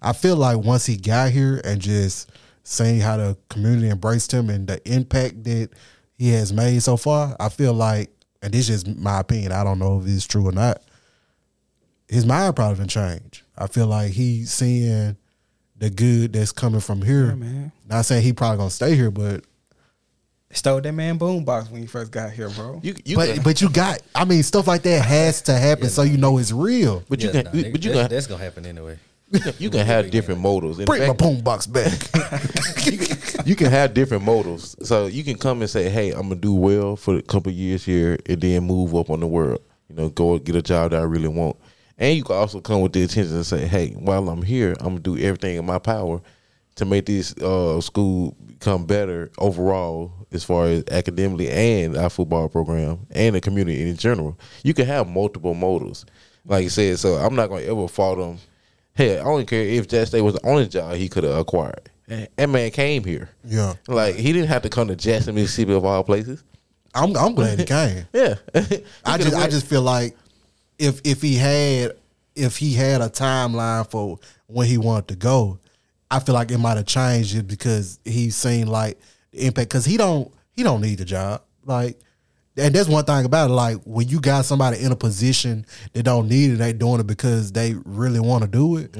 I 0.01 0.13
feel 0.13 0.35
like 0.35 0.57
once 0.57 0.85
he 0.85 0.97
got 0.97 1.31
here 1.31 1.61
and 1.63 1.81
just 1.81 2.31
seeing 2.63 3.01
how 3.01 3.17
the 3.17 3.37
community 3.49 3.89
embraced 3.89 4.33
him 4.33 4.49
and 4.49 4.67
the 4.67 4.81
impact 4.89 5.43
that 5.43 5.69
he 6.17 6.29
has 6.29 6.53
made 6.53 6.81
so 6.81 6.97
far, 6.97 7.35
I 7.39 7.49
feel 7.49 7.73
like, 7.73 8.09
and 8.41 8.53
this 8.53 8.69
is 8.69 8.83
just 8.83 8.97
my 8.97 9.19
opinion, 9.19 9.51
I 9.51 9.63
don't 9.63 9.79
know 9.79 9.99
if 9.99 10.07
it's 10.07 10.25
true 10.25 10.47
or 10.47 10.51
not. 10.51 10.81
His 12.07 12.25
mind 12.25 12.55
probably 12.55 12.77
done 12.77 12.87
changed. 12.87 13.41
I 13.57 13.67
feel 13.67 13.87
like 13.87 14.11
he's 14.11 14.51
seeing 14.51 15.17
the 15.77 15.89
good 15.89 16.33
that's 16.33 16.51
coming 16.51 16.79
from 16.79 17.01
here. 17.01 17.35
man. 17.35 17.71
Not 17.89 18.05
saying 18.05 18.23
he 18.23 18.33
probably 18.33 18.57
gonna 18.57 18.69
stay 18.69 18.95
here, 18.95 19.11
but 19.11 19.43
Stole 20.53 20.81
that 20.81 20.91
man 20.91 21.17
boombox 21.19 21.69
when 21.71 21.81
you 21.81 21.87
first 21.87 22.11
got 22.11 22.31
here, 22.31 22.49
bro. 22.49 22.79
You, 22.83 22.95
you 23.05 23.15
but 23.15 23.33
can, 23.33 23.43
but 23.43 23.61
you 23.61 23.69
got 23.69 24.01
I 24.13 24.23
mean 24.25 24.43
stuff 24.43 24.67
like 24.67 24.83
that 24.83 25.03
has 25.03 25.41
to 25.43 25.53
happen 25.53 25.89
so 25.89 26.03
you 26.03 26.17
know 26.17 26.37
it's 26.37 26.51
real. 26.51 27.03
but 27.09 27.21
you 27.21 27.27
Yeah, 27.33 27.43
can, 27.43 27.45
nah, 27.45 27.69
but 27.71 27.83
you 27.83 27.91
that- 27.93 28.01
can, 28.01 28.09
that's 28.09 28.27
gonna 28.27 28.43
happen 28.43 28.65
anyway. 28.65 28.97
you 29.57 29.71
can 29.71 29.83
have 29.85 30.11
different 30.11 30.41
motives. 30.41 30.77
In 30.77 30.85
Bring 30.85 31.01
my 31.01 31.07
fact, 31.07 31.19
boombox 31.21 31.71
back. 31.73 33.45
you 33.47 33.55
can 33.55 33.71
have 33.71 33.93
different 33.95 34.23
motives. 34.23 34.75
So 34.87 35.07
you 35.07 35.23
can 35.23 35.37
come 35.39 35.61
and 35.61 35.69
say, 35.69 35.89
"Hey, 35.89 36.11
I'm 36.11 36.23
gonna 36.29 36.35
do 36.35 36.53
well 36.53 36.95
for 36.95 37.15
a 37.17 37.21
couple 37.23 37.51
years 37.51 37.83
here, 37.83 38.17
and 38.27 38.39
then 38.39 38.63
move 38.65 38.93
up 38.95 39.09
on 39.09 39.19
the 39.21 39.27
world. 39.27 39.61
You 39.89 39.95
know, 39.95 40.09
go 40.09 40.37
get 40.37 40.55
a 40.55 40.61
job 40.61 40.91
that 40.91 40.99
I 40.99 41.03
really 41.03 41.29
want." 41.29 41.57
And 41.97 42.15
you 42.15 42.23
can 42.23 42.35
also 42.35 42.59
come 42.59 42.81
with 42.81 42.93
the 42.93 43.01
intention 43.01 43.33
to 43.33 43.43
say, 43.43 43.65
"Hey, 43.65 43.89
while 43.91 44.29
I'm 44.29 44.43
here, 44.43 44.75
I'm 44.79 44.89
gonna 44.89 44.99
do 44.99 45.17
everything 45.17 45.55
in 45.57 45.65
my 45.65 45.79
power 45.79 46.21
to 46.75 46.85
make 46.85 47.07
this 47.07 47.35
uh, 47.37 47.81
school 47.81 48.35
become 48.63 48.85
better 48.85 49.31
overall, 49.37 50.11
as 50.31 50.43
far 50.43 50.65
as 50.65 50.83
academically 50.89 51.49
and 51.49 51.97
our 51.97 52.09
football 52.09 52.47
program 52.49 53.05
and 53.11 53.35
the 53.35 53.41
community 53.41 53.89
in 53.89 53.97
general." 53.97 54.39
You 54.63 54.73
can 54.73 54.85
have 54.85 55.07
multiple 55.07 55.53
motives, 55.53 56.05
like 56.45 56.63
you 56.63 56.69
said. 56.69 56.99
So 56.99 57.15
I'm 57.15 57.35
not 57.35 57.49
gonna 57.49 57.63
ever 57.63 57.87
fault 57.87 58.19
them. 58.19 58.37
Hey, 58.95 59.19
I 59.19 59.23
don't 59.23 59.45
care 59.45 59.63
if 59.63 59.87
Jack 59.87 60.07
State 60.07 60.21
was 60.21 60.35
the 60.35 60.45
only 60.47 60.67
job 60.67 60.95
he 60.95 61.09
could 61.09 61.23
have 61.23 61.37
acquired. 61.37 61.89
That 62.07 62.49
man 62.49 62.69
came 62.71 63.03
here. 63.03 63.29
Yeah. 63.43 63.73
Like 63.87 64.15
he 64.15 64.33
didn't 64.33 64.49
have 64.49 64.61
to 64.63 64.69
come 64.69 64.87
to 64.89 64.95
Jackson, 64.95 65.35
Mississippi, 65.35 65.73
of 65.73 65.85
all 65.85 66.03
places. 66.03 66.43
I'm 66.93 67.15
I'm 67.17 67.33
glad 67.33 67.59
he 67.59 67.65
came. 67.65 68.05
Yeah, 68.13 68.35
I 69.05 69.17
just 69.17 69.35
I 69.35 69.49
just 69.49 69.65
feel 69.65 69.81
like 69.81 70.15
if 70.77 71.01
if 71.03 71.21
he 71.21 71.35
had 71.35 71.93
if 72.35 72.57
he 72.57 72.73
had 72.73 73.01
a 73.01 73.09
timeline 73.09 73.89
for 73.89 74.19
when 74.47 74.67
he 74.67 74.77
wanted 74.77 75.07
to 75.09 75.15
go, 75.15 75.59
I 76.13 76.19
feel 76.19 76.35
like 76.35 76.51
it 76.51 76.59
might 76.59 76.77
have 76.77 76.85
changed 76.85 77.35
it 77.35 77.47
because 77.47 77.99
he's 78.05 78.35
seen 78.35 78.67
like 78.67 78.99
the 79.31 79.47
impact 79.47 79.69
because 79.69 79.83
he 79.85 79.97
don't 79.97 80.31
he 80.51 80.61
don't 80.63 80.81
need 80.81 80.99
the 80.99 81.05
job 81.05 81.41
like. 81.65 81.99
And 82.55 82.75
that's 82.75 82.87
one 82.87 83.03
thing 83.03 83.25
about 83.25 83.49
it. 83.49 83.53
Like 83.53 83.77
when 83.83 84.07
you 84.07 84.21
got 84.21 84.45
somebody 84.45 84.79
in 84.79 84.91
a 84.91 84.95
position 84.95 85.65
that 85.93 86.03
don't 86.03 86.29
need 86.29 86.51
it, 86.51 86.55
they 86.57 86.71
doing 86.71 86.99
it 86.99 87.07
because 87.07 87.51
they 87.51 87.73
really 87.83 88.19
want 88.19 88.43
to 88.43 88.47
do 88.47 88.77
it. 88.77 88.93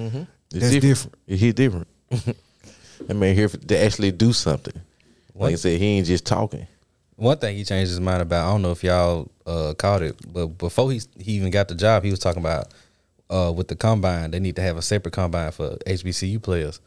That's 0.50 0.80
different. 0.80 1.16
He's 1.28 1.54
different. 1.54 1.88
that 2.10 3.14
man 3.14 3.36
here 3.36 3.48
to 3.48 3.78
actually 3.78 4.12
do 4.12 4.34
something. 4.34 4.74
Like 5.36 5.54
I 5.54 5.56
said, 5.58 5.80
he 5.80 5.86
ain't 5.86 6.08
just 6.08 6.26
talking. 6.26 6.66
One 7.16 7.38
thing 7.38 7.56
he 7.56 7.64
changed 7.64 7.92
his 7.92 8.00
mind 8.00 8.24
about, 8.24 8.48
I 8.48 8.52
don't 8.52 8.64
know 8.64 8.72
if 8.72 8.84
y'all 8.84 9.30
uh, 9.46 9.76
caught 9.78 10.02
it, 10.02 10.16
but 10.34 10.48
before 10.48 10.92
he 10.92 11.02
he 11.20 11.34
even 11.34 11.52
got 11.52 11.68
the 11.68 11.76
job, 11.76 12.04
he 12.04 12.10
was 12.10 12.18
talking 12.20 12.42
about 12.42 12.74
uh, 13.30 13.52
with 13.52 13.68
the 13.68 13.76
combine, 13.76 14.32
they 14.32 14.40
need 14.40 14.56
to 14.56 14.64
have 14.64 14.78
a 14.78 14.82
separate 14.82 15.14
combine 15.14 15.52
for 15.52 15.78
HBCU 15.86 16.42
players. 16.42 16.80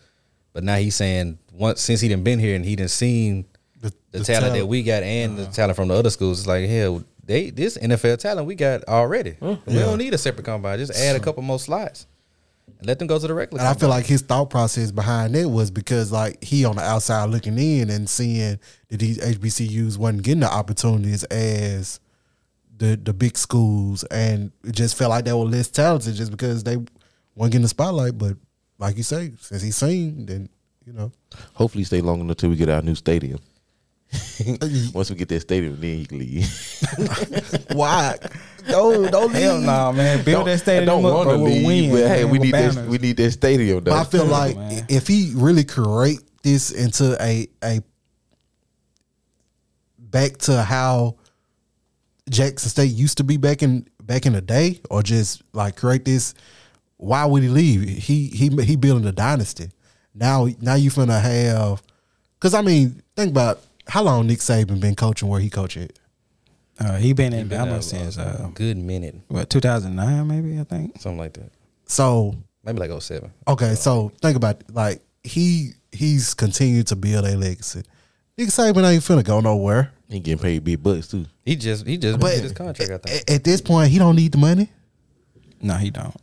But 0.57 0.65
now 0.65 0.77
he's 0.77 0.97
saying 0.97 1.39
once 1.53 1.83
since 1.83 2.01
he 2.01 2.09
done 2.09 2.23
been 2.23 2.39
here 2.39 2.57
and 2.57 2.65
he 2.65 2.77
done 2.77 2.89
seen 2.89 3.45
The- 3.83 3.93
the, 4.11 4.21
the 4.21 4.25
talent, 4.25 4.55
that 4.55 4.65
we 4.65 4.83
got 4.83 5.03
and 5.03 5.37
the 5.37 5.43
uh-huh. 5.43 5.53
talent 5.53 5.77
from 5.77 5.89
the 5.89 5.95
other 5.95 6.09
schools, 6.09 6.39
it's 6.39 6.49
like 6.49 6.67
hell, 6.67 7.05
they 7.23 7.51
this 7.51 7.77
NFL 7.77 8.17
talent 8.21 8.47
we 8.47 8.55
got 8.55 8.83
already. 8.89 9.33
Mm. 9.33 9.59
We 9.67 9.75
Yeah. 9.75 9.81
don't 9.81 9.99
need 9.99 10.15
a 10.15 10.19
separate 10.19 10.45
combine. 10.47 10.79
Just 10.79 10.99
add 10.99 11.15
a 11.15 11.21
couple 11.21 11.43
more 11.43 11.59
slots 11.59 12.07
and 12.79 12.87
let 12.87 12.99
them 12.99 13.07
go 13.07 13.19
to 13.19 13.27
the 13.27 13.35
regular. 13.35 13.61
And 13.61 13.69
I 13.69 13.75
feel 13.75 13.91
like 13.91 14.07
his 14.07 14.23
thought 14.23 14.49
process 14.49 14.91
behind 14.93 15.37
it 15.37 15.45
was 15.45 15.71
because 15.71 16.11
like 16.11 16.43
he 16.43 16.65
on 16.65 16.77
the 16.77 16.83
outside 16.83 17.29
looking 17.29 17.59
in 17.59 17.91
and 17.91 18.09
seeing 18.09 18.59
that 18.89 18.99
these 18.99 19.19
HBCUs 19.19 19.99
wasn't 19.99 20.23
getting 20.23 20.41
the 20.41 20.51
opportunities 20.51 21.23
as 21.25 22.01
the 22.75 22.97
the 22.97 23.13
big 23.13 23.37
schools, 23.37 24.05
and 24.05 24.53
it 24.65 24.73
just 24.73 24.97
felt 24.97 25.11
like 25.11 25.27
they 25.27 25.35
were 25.35 25.45
less 25.45 25.69
talented 25.69 26.15
just 26.15 26.31
because 26.31 26.65
they 26.65 26.77
weren't 26.77 27.53
getting 27.53 27.61
the 27.61 27.69
spotlight. 27.69 28.17
But 28.17 28.39
like 28.79 28.97
you 28.97 29.03
say, 29.03 29.33
since 29.41 29.63
he's 29.63 29.77
seen, 29.77 30.27
then 30.27 30.49
you 30.85 30.93
know. 30.93 31.13
Hopefully, 31.55 31.85
stay 31.85 32.01
long 32.01 32.21
enough 32.21 32.37
till 32.37 32.51
we 32.51 32.57
get 32.57 32.69
our 32.69 32.83
new 32.83 32.95
stadium. 32.95 33.41
Once 34.95 35.11
we 35.11 35.17
get 35.17 35.29
that 35.29 35.41
stadium, 35.41 35.81
then 35.81 35.99
you 35.99 36.07
can 36.07 36.19
leave. 36.19 36.47
Why? 37.73 38.17
Don't 38.69 39.11
don't 39.11 39.33
Hell 39.33 39.61
no, 39.61 39.93
man. 39.93 40.25
Build 40.25 40.47
that 40.47 40.59
stadium 40.59 40.83
I 40.85 40.87
don't 40.87 41.03
want 41.03 41.29
to 41.29 41.35
bro. 41.35 41.43
We'll 41.43 41.53
leave, 41.53 41.91
win. 41.91 42.03
but 42.03 42.09
hey, 42.09 42.25
we 42.25 42.39
with 42.39 42.43
need 42.43 42.55
that. 42.55 42.87
We 42.87 42.99
need 42.99 43.17
that 43.17 43.31
stadium 43.33 43.85
though. 43.85 43.93
But 43.93 44.01
I 44.01 44.05
feel 44.05 44.25
like 44.25 44.57
man. 44.57 44.87
if 44.89 45.07
he 45.07 45.33
really 45.35 45.65
create 45.65 46.21
this 46.43 46.71
into 46.71 47.17
a 47.21 47.49
a 47.63 47.81
back 49.99 50.37
to 50.39 50.63
how 50.63 51.17
Jackson 52.31 52.69
State 52.71 52.93
used 52.93 53.19
to 53.19 53.25
be 53.25 53.37
back 53.37 53.63
in 53.63 53.89
back 54.03 54.27
in 54.27 54.33
the 54.33 54.41
day, 54.41 54.81
or 54.91 55.03
just 55.03 55.43
like 55.53 55.77
create 55.77 56.05
this, 56.05 56.35
why 56.99 57.25
would 57.25 57.43
he 57.43 57.49
leave? 57.49 57.83
He 57.89 58.29
he 58.29 58.49
he 58.65 58.77
building 58.77 59.07
a 59.07 59.13
dynasty. 59.13 59.71
Now 60.15 60.49
now 60.61 60.75
you 60.75 60.91
finna 60.91 61.21
have, 61.21 61.83
because 62.39 62.55
I 62.55 62.63
mean 62.63 63.03
think 63.17 63.31
about 63.31 63.61
how 63.89 64.03
long 64.03 64.27
Nick 64.27 64.39
Saban 64.39 64.81
been 64.81 64.95
coaching 64.97 65.29
where 65.29 65.41
he 65.41 65.51
coach 65.51 65.77
at. 65.77 65.93
Uh, 66.79 66.97
he 66.97 67.13
been 67.15 67.33
in 67.33 67.49
Been 67.49 67.61
Bama 67.61 67.79
a- 67.79 67.83
since 67.83 68.19
a 68.19 68.23
uh, 68.45 68.49
good 68.49 68.77
minute, 68.77 69.15
what 69.29 69.49
2009 69.49 70.27
maybe 70.29 70.61
I 70.61 70.65
think. 70.65 71.01
something 71.01 71.19
like 71.19 71.33
that. 71.35 71.51
So 71.87 72.35
Maybe 72.65 72.81
like 72.81 72.91
07. 73.01 73.31
Okay, 73.47 73.75
so 73.77 74.11
think 74.21 74.37
about 74.37 74.61
it. 74.61 74.75
like 74.75 75.01
he 75.23 75.71
he's 75.93 76.35
continued 76.35 76.87
to 76.89 76.97
build 76.97 77.25
a 77.25 77.37
legacy. 77.37 77.83
Nick 78.37 78.49
Saban 78.49 78.85
ain't 78.91 79.03
finna 79.03 79.25
go 79.25 79.41
nowhere. 79.41 79.93
he 80.09 80.19
getting 80.21 80.39
paid 80.43 80.65
big 80.65 80.83
bucks 80.83 81.09
too. 81.09 81.27
He 81.45 81.57
just 81.57 81.87
he 81.87 81.97
just 81.97 82.19
But 82.21 82.39
his 82.39 82.53
contract. 82.53 82.91
I 82.91 82.99
think. 82.99 83.23
a- 83.31 83.33
at 83.35 83.45
this 83.45 83.61
point, 83.61 83.91
he 83.91 83.99
don't 83.99 84.17
need 84.17 84.33
the 84.33 84.39
money. 84.39 84.69
No, 85.63 85.75
he 85.75 85.91
don't. 85.91 86.15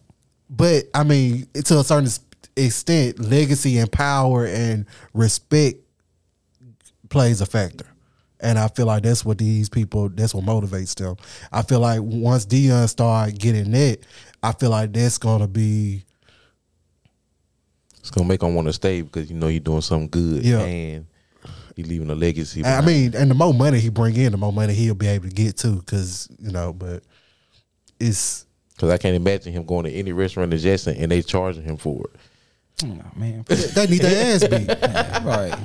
But 0.55 0.85
I 0.93 1.03
mean, 1.03 1.47
to 1.53 1.79
a 1.79 1.83
certain 1.83 2.09
extent, 2.55 3.19
legacy 3.19 3.79
and 3.79 3.91
power 3.91 4.45
and 4.45 4.85
respect 5.13 5.77
plays 7.09 7.41
a 7.41 7.45
factor. 7.45 7.87
And 8.39 8.59
I 8.59 8.67
feel 8.67 8.85
like 8.85 9.03
that's 9.03 9.23
what 9.23 9.37
these 9.37 9.69
people, 9.69 10.09
that's 10.09 10.35
what 10.35 10.43
motivates 10.45 10.95
them. 10.95 11.15
I 11.51 11.61
feel 11.61 11.79
like 11.79 12.01
once 12.03 12.45
Deion 12.45 12.87
start 12.89 13.37
getting 13.39 13.71
that, 13.71 13.99
I 14.43 14.51
feel 14.51 14.69
like 14.69 14.91
that's 14.93 15.17
gonna 15.17 15.47
be 15.47 16.03
It's 17.99 18.11
gonna 18.11 18.27
make 18.27 18.43
him 18.43 18.53
want 18.53 18.67
to 18.67 18.73
stay 18.73 19.01
because 19.01 19.29
you 19.31 19.37
know 19.37 19.47
you're 19.47 19.59
doing 19.61 19.81
something 19.81 20.09
good 20.09 20.43
Yeah. 20.43 20.59
and 20.59 21.05
he 21.75 21.83
leaving 21.83 22.09
a 22.09 22.15
legacy. 22.15 22.63
I 22.65 22.81
mean, 22.81 23.15
and 23.15 23.31
the 23.31 23.35
more 23.35 23.53
money 23.53 23.79
he 23.79 23.89
bring 23.89 24.15
in, 24.17 24.33
the 24.33 24.37
more 24.37 24.53
money 24.53 24.73
he'll 24.73 24.93
be 24.93 25.07
able 25.07 25.29
to 25.29 25.33
get 25.33 25.57
too. 25.57 25.77
Because 25.77 26.27
you 26.37 26.51
know, 26.51 26.73
but 26.73 27.03
it's 27.99 28.45
Cause 28.83 28.91
I 28.91 28.97
can't 28.97 29.15
imagine 29.15 29.53
him 29.53 29.63
going 29.63 29.85
to 29.85 29.91
any 29.93 30.11
restaurant 30.11 30.53
in 30.53 30.59
Jackson 30.59 30.97
and 30.97 31.09
they 31.09 31.21
charging 31.21 31.63
him 31.63 31.77
for 31.77 32.03
it. 32.03 32.19
Oh, 32.83 32.99
man. 33.15 33.45
they 33.47 33.87
need 33.87 34.01
their 34.01 34.35
ass 34.35 34.45
beat. 34.45 34.67
right. 35.23 35.57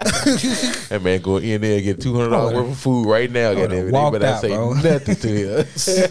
That 0.88 1.00
man 1.04 1.20
go 1.20 1.36
in 1.36 1.60
there 1.60 1.76
and 1.76 1.84
get 1.84 2.00
two 2.00 2.16
hundred 2.16 2.30
dollars 2.30 2.54
worth 2.54 2.70
of 2.72 2.78
food 2.78 3.06
right 3.06 3.30
now. 3.30 3.50
would've 3.50 3.70
Goddamn 3.70 3.86
it, 3.86 3.92
walked 3.92 4.12
but 4.14 4.24
I 4.24 4.28
out, 4.32 4.40
say 4.40 4.48
bro. 4.48 4.72
nothing 4.72 5.14
to 5.14 5.28
him. 5.60 5.66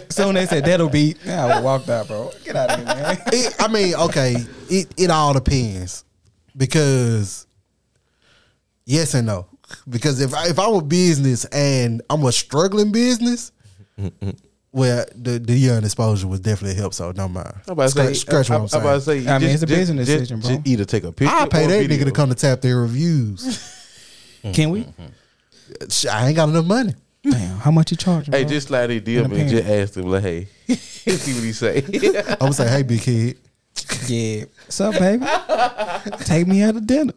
Soon 0.08 0.34
they 0.36 0.46
said 0.46 0.64
that'll 0.64 0.88
be. 0.88 1.16
Yeah, 1.22 1.44
I 1.44 1.56
would 1.56 1.64
walked 1.64 1.88
out, 1.90 2.08
bro. 2.08 2.30
Get 2.46 2.56
out 2.56 2.70
of 2.70 2.76
here, 2.78 2.86
man. 2.86 3.18
It, 3.26 3.54
I 3.60 3.68
mean, 3.68 3.94
okay, 3.94 4.36
it 4.70 4.86
it 4.96 5.10
all 5.10 5.34
depends 5.34 6.06
because 6.56 7.46
yes 8.86 9.12
and 9.12 9.26
no. 9.26 9.48
Because 9.86 10.22
if 10.22 10.32
I, 10.32 10.48
if 10.48 10.58
I'm 10.58 10.76
a 10.76 10.82
business 10.82 11.44
and 11.46 12.00
I'm 12.08 12.24
a 12.24 12.32
struggling 12.32 12.90
business, 12.90 13.52
well, 14.72 15.04
the 15.14 15.38
the 15.38 15.54
young 15.56 15.82
exposure 15.84 16.26
would 16.26 16.42
definitely 16.42 16.76
help. 16.76 16.94
so 16.94 17.12
don't 17.12 17.32
mind. 17.32 17.52
I'm 17.66 17.72
about 17.72 17.84
to 17.84 17.90
Scratch, 17.90 18.06
say, 18.08 18.14
scratch 18.14 18.50
what 18.50 18.56
I'm, 18.56 18.62
I'm 18.62 18.68
saying. 18.68 18.82
about 18.84 18.94
to 18.94 19.00
say, 19.00 19.28
I 19.28 19.38
mean, 19.38 19.50
it's 19.50 19.62
a 19.62 19.66
just- 19.66 19.78
business 19.78 20.06
just- 20.06 20.18
decision, 20.18 20.40
bro. 20.40 20.50
just 20.56 20.66
either 20.66 20.84
take 20.84 21.04
a 21.04 21.12
picture. 21.12 21.34
I'll 21.34 21.48
pay 21.48 21.64
or 21.64 21.68
that 21.68 21.78
video. 21.80 21.96
nigga 21.98 22.04
to 22.06 22.12
come 22.12 22.28
to 22.28 22.34
tap 22.34 22.60
their 22.60 22.78
reviews. 22.80 23.74
Can 24.52 24.70
we? 24.70 24.84
Mm-hmm. 24.84 26.08
I 26.10 26.26
ain't 26.28 26.36
got 26.36 26.48
enough 26.48 26.64
money. 26.66 26.94
Damn, 27.22 27.58
how 27.58 27.70
much 27.70 27.90
you 27.90 27.96
charging? 27.96 28.32
Hey, 28.32 28.44
bro? 28.44 28.50
just 28.52 28.68
slide 28.68 28.90
his 28.90 29.02
DM 29.02 29.24
In 29.24 29.30
the 29.30 29.40
and 29.40 29.50
just 29.50 29.64
pants. 29.66 29.90
ask 29.90 29.96
him 29.98 30.10
like, 30.10 30.22
hey, 30.22 30.44
see 30.74 31.34
what 31.34 31.42
he 31.44 31.52
say. 31.52 31.78
I'm 32.30 32.36
gonna 32.38 32.52
say, 32.52 32.68
hey, 32.68 32.82
big 32.84 33.00
kid. 33.02 33.36
yeah. 34.06 34.44
What's 34.64 34.80
up, 34.80 34.94
baby? 34.98 35.26
Take 36.24 36.46
me 36.46 36.62
out 36.62 36.74
to 36.74 36.80
dinner. 36.80 37.12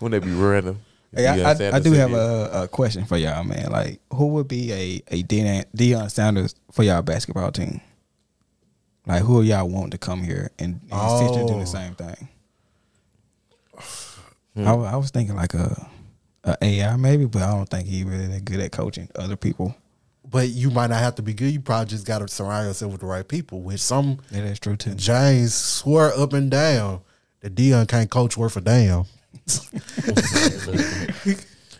Wouldn't 0.00 0.22
that 0.22 0.22
be 0.24 0.32
random? 0.32 0.80
Hey, 1.16 1.26
I, 1.26 1.50
I, 1.52 1.76
I 1.76 1.80
do 1.80 1.92
have 1.92 2.12
a, 2.12 2.50
a 2.64 2.68
question 2.68 3.04
for 3.04 3.16
y'all, 3.16 3.42
man. 3.44 3.70
Like, 3.70 4.00
who 4.12 4.26
would 4.28 4.48
be 4.48 4.72
a 4.72 5.02
a 5.08 5.22
Deion, 5.22 5.64
Deion 5.76 6.10
Sanders 6.10 6.54
for 6.72 6.82
y'all 6.82 7.02
basketball 7.02 7.50
team? 7.52 7.80
Like, 9.06 9.22
who 9.22 9.40
y'all 9.42 9.68
want 9.68 9.92
to 9.92 9.98
come 9.98 10.22
here 10.22 10.50
and, 10.58 10.80
and 10.90 11.00
essentially 11.12 11.46
do 11.46 11.54
Oh. 11.54 11.60
the 11.60 11.66
same 11.66 11.94
thing? 11.94 12.28
Hmm. 14.54 14.66
I, 14.68 14.72
I 14.72 14.96
was 14.96 15.10
thinking 15.10 15.36
like 15.36 15.54
a, 15.54 15.88
a 16.44 16.56
AI 16.62 16.96
maybe, 16.96 17.26
but 17.26 17.42
I 17.42 17.52
don't 17.52 17.68
think 17.68 17.86
he 17.88 18.04
really 18.04 18.26
that 18.28 18.44
good 18.44 18.60
at 18.60 18.72
coaching 18.72 19.08
other 19.16 19.36
people. 19.36 19.76
But 20.28 20.48
you 20.48 20.70
might 20.70 20.88
not 20.88 20.98
have 20.98 21.14
to 21.16 21.22
be 21.22 21.34
good. 21.34 21.52
You 21.52 21.60
probably 21.60 21.86
just 21.86 22.04
got 22.06 22.18
to 22.18 22.28
surround 22.28 22.66
yourself 22.66 22.90
with 22.92 23.00
the 23.00 23.06
right 23.06 23.26
people. 23.26 23.60
Which 23.60 23.80
some 23.80 24.18
Yeah, 24.32 24.42
that's 24.42 24.58
true 24.58 24.76
too. 24.76 24.94
James 24.94 25.54
swore 25.54 26.12
up 26.12 26.32
and 26.32 26.50
down 26.50 27.02
that 27.40 27.54
Deion 27.54 27.86
can't 27.86 28.10
coach 28.10 28.36
worth 28.36 28.56
a 28.56 28.60
damn. 28.60 29.04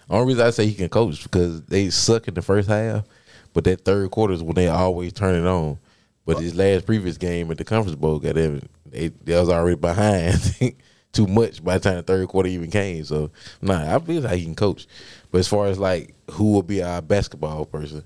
Only 0.09 0.27
reason 0.27 0.47
I 0.47 0.51
say 0.51 0.67
he 0.67 0.75
can 0.75 0.89
coach 0.89 1.23
because 1.25 1.63
they 1.63 1.91
suck 1.91 2.29
in 2.29 2.35
the 2.35 2.43
first 2.43 2.69
half, 2.69 3.05
but 3.53 3.65
that 3.65 3.85
third 3.85 4.11
quarter 4.11 4.35
is 4.35 4.43
when 4.43 4.55
they 4.55 4.69
always 4.69 5.13
turn 5.13 5.35
it 5.35 5.47
on. 5.47 5.79
But 6.25 6.39
his 6.39 6.55
last 6.55 6.87
previous 6.87 7.19
game 7.19 7.51
at 7.51 7.59
the 7.59 7.65
conference 7.65 7.97
bowl, 7.97 8.19
got 8.19 8.35
they, 8.35 8.61
they 8.91 9.39
was 9.39 9.49
already 9.49 9.77
behind 9.77 10.75
too 11.13 11.27
much 11.27 11.63
by 11.63 11.79
the 11.79 11.85
time 11.89 11.97
the 11.97 12.03
third 12.03 12.29
quarter 12.29 12.49
even 12.49 12.71
came. 12.71 13.05
So 13.05 13.31
nah, 13.63 13.95
I 13.95 13.99
feel 14.01 14.23
like 14.23 14.39
he 14.39 14.45
can 14.45 14.55
coach. 14.55 14.87
But 15.31 15.39
as 15.39 15.49
far 15.49 15.67
as 15.67 15.79
like 15.79 16.15
who 16.33 16.53
will 16.53 16.63
be 16.63 16.83
our 16.83 17.01
basketball 17.01 17.65
person, 17.65 18.05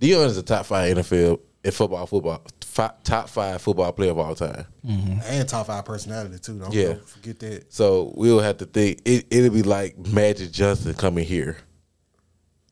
Deion 0.00 0.26
is 0.26 0.36
the 0.36 0.42
top 0.42 0.66
five 0.66 0.96
NFL 0.96 1.40
in 1.64 1.70
football, 1.70 2.06
football 2.06 2.42
fi- 2.76 2.92
top 3.04 3.28
five 3.28 3.60
football 3.62 3.90
player 3.92 4.10
of 4.10 4.18
all 4.18 4.34
time. 4.34 4.66
Mm-hmm. 4.86 5.20
And 5.24 5.48
top 5.48 5.66
five 5.66 5.84
personality 5.84 6.38
too. 6.38 6.58
Don't 6.58 6.72
Yeah. 6.72 6.88
don't 6.94 7.08
forget 7.08 7.38
that. 7.40 7.72
So 7.72 8.12
we'll 8.14 8.40
have 8.40 8.58
to 8.58 8.66
think 8.66 9.00
it. 9.04 9.26
It'll 9.30 9.50
be 9.50 9.62
like 9.62 9.98
Magic 9.98 10.52
Johnson 10.52 10.94
coming 10.94 11.24
here 11.24 11.56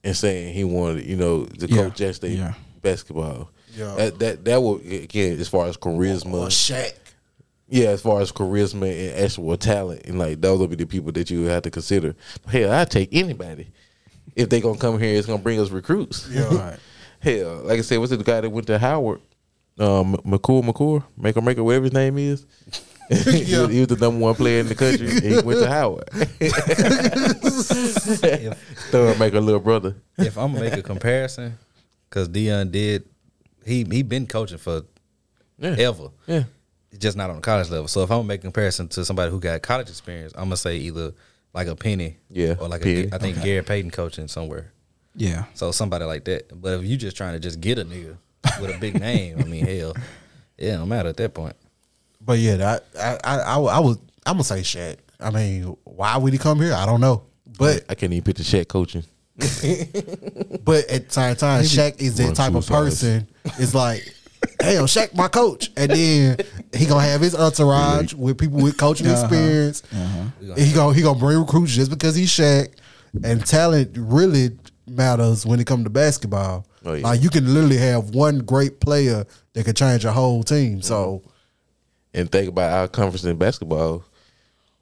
and 0.03 0.17
saying 0.17 0.55
he 0.55 0.65
wanted, 0.65 1.07
you 1.07 1.17
know, 1.17 1.47
to 1.47 1.67
Yeah. 1.67 1.77
coach 1.77 1.97
Jackson 1.97 2.15
State 2.15 2.39
Yeah. 2.39 2.55
basketball. 2.83 3.51
Yeah. 3.77 3.95
That 3.97 4.19
that 4.19 4.45
that 4.45 4.63
will 4.63 4.77
again 4.77 5.41
as 5.41 5.49
far 5.49 5.67
as 5.67 5.77
charisma. 5.77 6.35
Or 6.35 6.47
Shaq. 6.49 6.93
yeah, 7.69 7.89
as 7.89 8.03
far 8.03 8.21
as 8.21 8.31
charisma 8.31 8.91
and 8.93 9.25
actual 9.25 9.57
talent, 9.57 10.03
and 10.05 10.19
like 10.19 10.41
those 10.41 10.59
will 10.61 10.69
be 10.69 10.77
the 10.77 10.87
people 10.87 11.11
that 11.13 11.31
you 11.31 11.43
would 11.43 11.51
have 11.51 11.63
to 11.63 11.71
consider. 11.71 12.15
Hell, 12.47 12.73
I 12.73 12.85
take 12.85 13.09
anybody 13.13 13.69
if 14.37 14.49
they 14.51 14.61
gonna 14.61 14.79
come 14.79 14.99
here. 15.01 15.17
It's 15.17 15.27
gonna 15.27 15.43
bring 15.43 15.59
us 15.59 15.71
recruits. 15.71 16.29
Yeah. 16.31 16.55
Right. 16.55 16.79
Hell, 17.21 17.63
like 17.65 17.79
I 17.79 17.83
said, 17.83 17.99
what's 17.99 18.11
the 18.11 18.19
guy 18.19 18.43
that 18.43 18.51
went 18.51 18.67
to 18.67 18.79
Howard? 18.79 19.21
Um, 19.79 20.15
McCool, 20.25 20.63
McCool, 20.65 21.03
Makur, 21.19 21.43
Makur, 21.43 21.65
whatever 21.65 21.85
his 21.85 21.93
name 21.93 22.17
is. 22.19 22.47
he, 23.09 23.39
Yeah. 23.45 23.63
was, 23.63 23.71
he 23.73 23.79
was 23.81 23.89
the 23.89 23.97
number 24.01 24.21
one 24.21 24.35
player 24.37 24.61
in 24.61 24.69
the 24.69 24.75
country. 24.75 25.09
and 25.11 25.21
he 25.23 25.41
went 25.45 25.59
to 25.61 25.69
Howard. 25.69 26.05
if, 27.33 28.59
Thon 28.91 29.19
Maker 29.19 29.41
little 29.41 29.61
brother. 29.61 29.97
if 30.19 30.37
I'm 30.39 30.53
gonna 30.53 30.65
make 30.65 30.75
a 30.79 30.83
comparison, 30.83 31.59
because 32.09 32.29
Deion 32.29 32.71
did, 32.71 33.05
he 33.65 33.85
he 33.91 34.03
been 34.03 34.27
coaching 34.27 34.59
for 34.59 34.83
Yeah. 35.59 35.75
ever, 35.79 36.09
Yeah. 36.27 36.45
just 36.99 37.17
not 37.17 37.31
on 37.31 37.37
the 37.37 37.43
college 37.43 37.71
level. 37.71 37.89
So 37.89 38.03
if 38.03 38.11
I'm 38.11 38.19
gonna 38.19 38.29
make 38.29 38.41
a 38.41 38.45
comparison 38.45 38.89
to 38.89 39.05
somebody 39.05 39.31
who 39.31 39.41
got 39.41 39.61
college 39.63 39.89
experience, 39.89 40.33
I'm 40.37 40.45
gonna 40.45 40.57
say 40.57 40.77
either 40.77 41.13
like 41.53 41.67
a 41.69 41.77
Penny, 41.77 42.19
Yeah, 42.31 42.55
or 42.61 42.69
like 42.69 42.83
Penny. 42.83 43.09
a, 43.11 43.15
I 43.15 43.19
think 43.19 43.43
Gary 43.43 43.63
Payton 43.63 43.91
coaching 43.91 44.29
somewhere. 44.29 44.73
Yeah. 45.17 45.45
So 45.55 45.71
somebody 45.71 46.05
like 46.05 46.25
that. 46.25 46.61
But 46.61 46.81
if 46.81 46.85
you 46.85 46.97
just 46.97 47.17
trying 47.17 47.35
to 47.35 47.41
just 47.41 47.61
get 47.61 47.79
a 47.79 47.85
nigga 47.85 48.17
with 48.61 48.75
a 48.75 48.79
big 48.79 48.99
name, 49.01 49.39
I 49.39 49.45
mean, 49.45 49.67
hell, 49.67 49.95
it 50.57 50.71
don't 50.71 50.89
matter 50.89 51.09
at 51.09 51.17
that 51.17 51.35
point. 51.35 51.57
But 52.21 52.39
yeah, 52.39 52.57
that, 52.57 52.85
I, 52.99 53.19
I, 53.25 53.37
I, 53.37 53.57
I 53.57 53.79
was, 53.81 53.99
I'm 54.25 54.35
gonna 54.35 54.45
say 54.45 54.61
Shaq. 54.61 54.97
I 55.21 55.31
mean, 55.31 55.77
why 55.85 56.17
would 56.17 56.33
he 56.33 56.39
come 56.39 56.61
here? 56.61 56.75
I 56.75 56.87
don't 56.87 57.01
know. 57.01 57.25
But 57.59 57.85
I 57.89 57.95
can't 57.95 58.13
even 58.13 58.25
picture 58.25 58.43
Shaq 58.43 58.69
coaching. 58.69 59.05
but 59.37 60.89
at 60.89 61.09
the 61.09 61.11
same 61.11 61.37
time, 61.37 61.63
Shaq 61.65 62.01
is 62.01 62.17
that 62.17 62.35
type 62.35 62.55
of 62.55 62.67
person. 62.67 63.27
It's 63.59 63.75
like, 63.75 64.03
damn, 64.59 64.85
Shaq 64.85 65.15
my 65.15 65.29
coach, 65.29 65.71
and 65.77 65.91
then 65.91 66.37
he 66.73 66.87
gonna 66.87 67.03
have 67.03 67.21
his 67.21 67.35
entourage 67.35 68.15
with 68.15 68.39
people 68.39 68.61
with 68.61 68.79
coaching 68.79 69.07
uh-huh. 69.07 69.25
experience. 69.25 69.83
Uh-huh. 69.93 70.55
He 70.57 70.73
gonna 70.73 70.95
he 70.95 71.03
gonna 71.03 71.19
bring 71.19 71.39
recruits 71.39 71.73
just 71.73 71.91
because 71.91 72.15
he's 72.15 72.31
Shaq, 72.31 72.75
and 73.23 73.45
talent 73.45 73.97
really 73.99 74.51
matters 74.87 75.45
when 75.45 75.61
it 75.61 75.67
comes 75.67 75.85
to 75.85 75.91
basketball. 75.91 76.67
Oh, 76.85 76.93
yeah. 76.95 77.07
Like 77.07 77.23
you 77.23 77.31
can 77.31 77.53
literally 77.53 77.79
have 77.79 78.11
one 78.11 78.39
great 78.41 78.81
player 78.81 79.25
that 79.55 79.65
could 79.65 79.77
change 79.77 80.05
a 80.05 80.13
whole 80.13 80.43
team. 80.43 80.83
So 80.83 81.19
mm-hmm. 81.19 81.29
And 82.15 82.31
think 82.31 82.49
about 82.49 82.73
our 82.73 82.89
conference 82.89 83.25
in 83.25 83.37
basketball. 83.37 84.05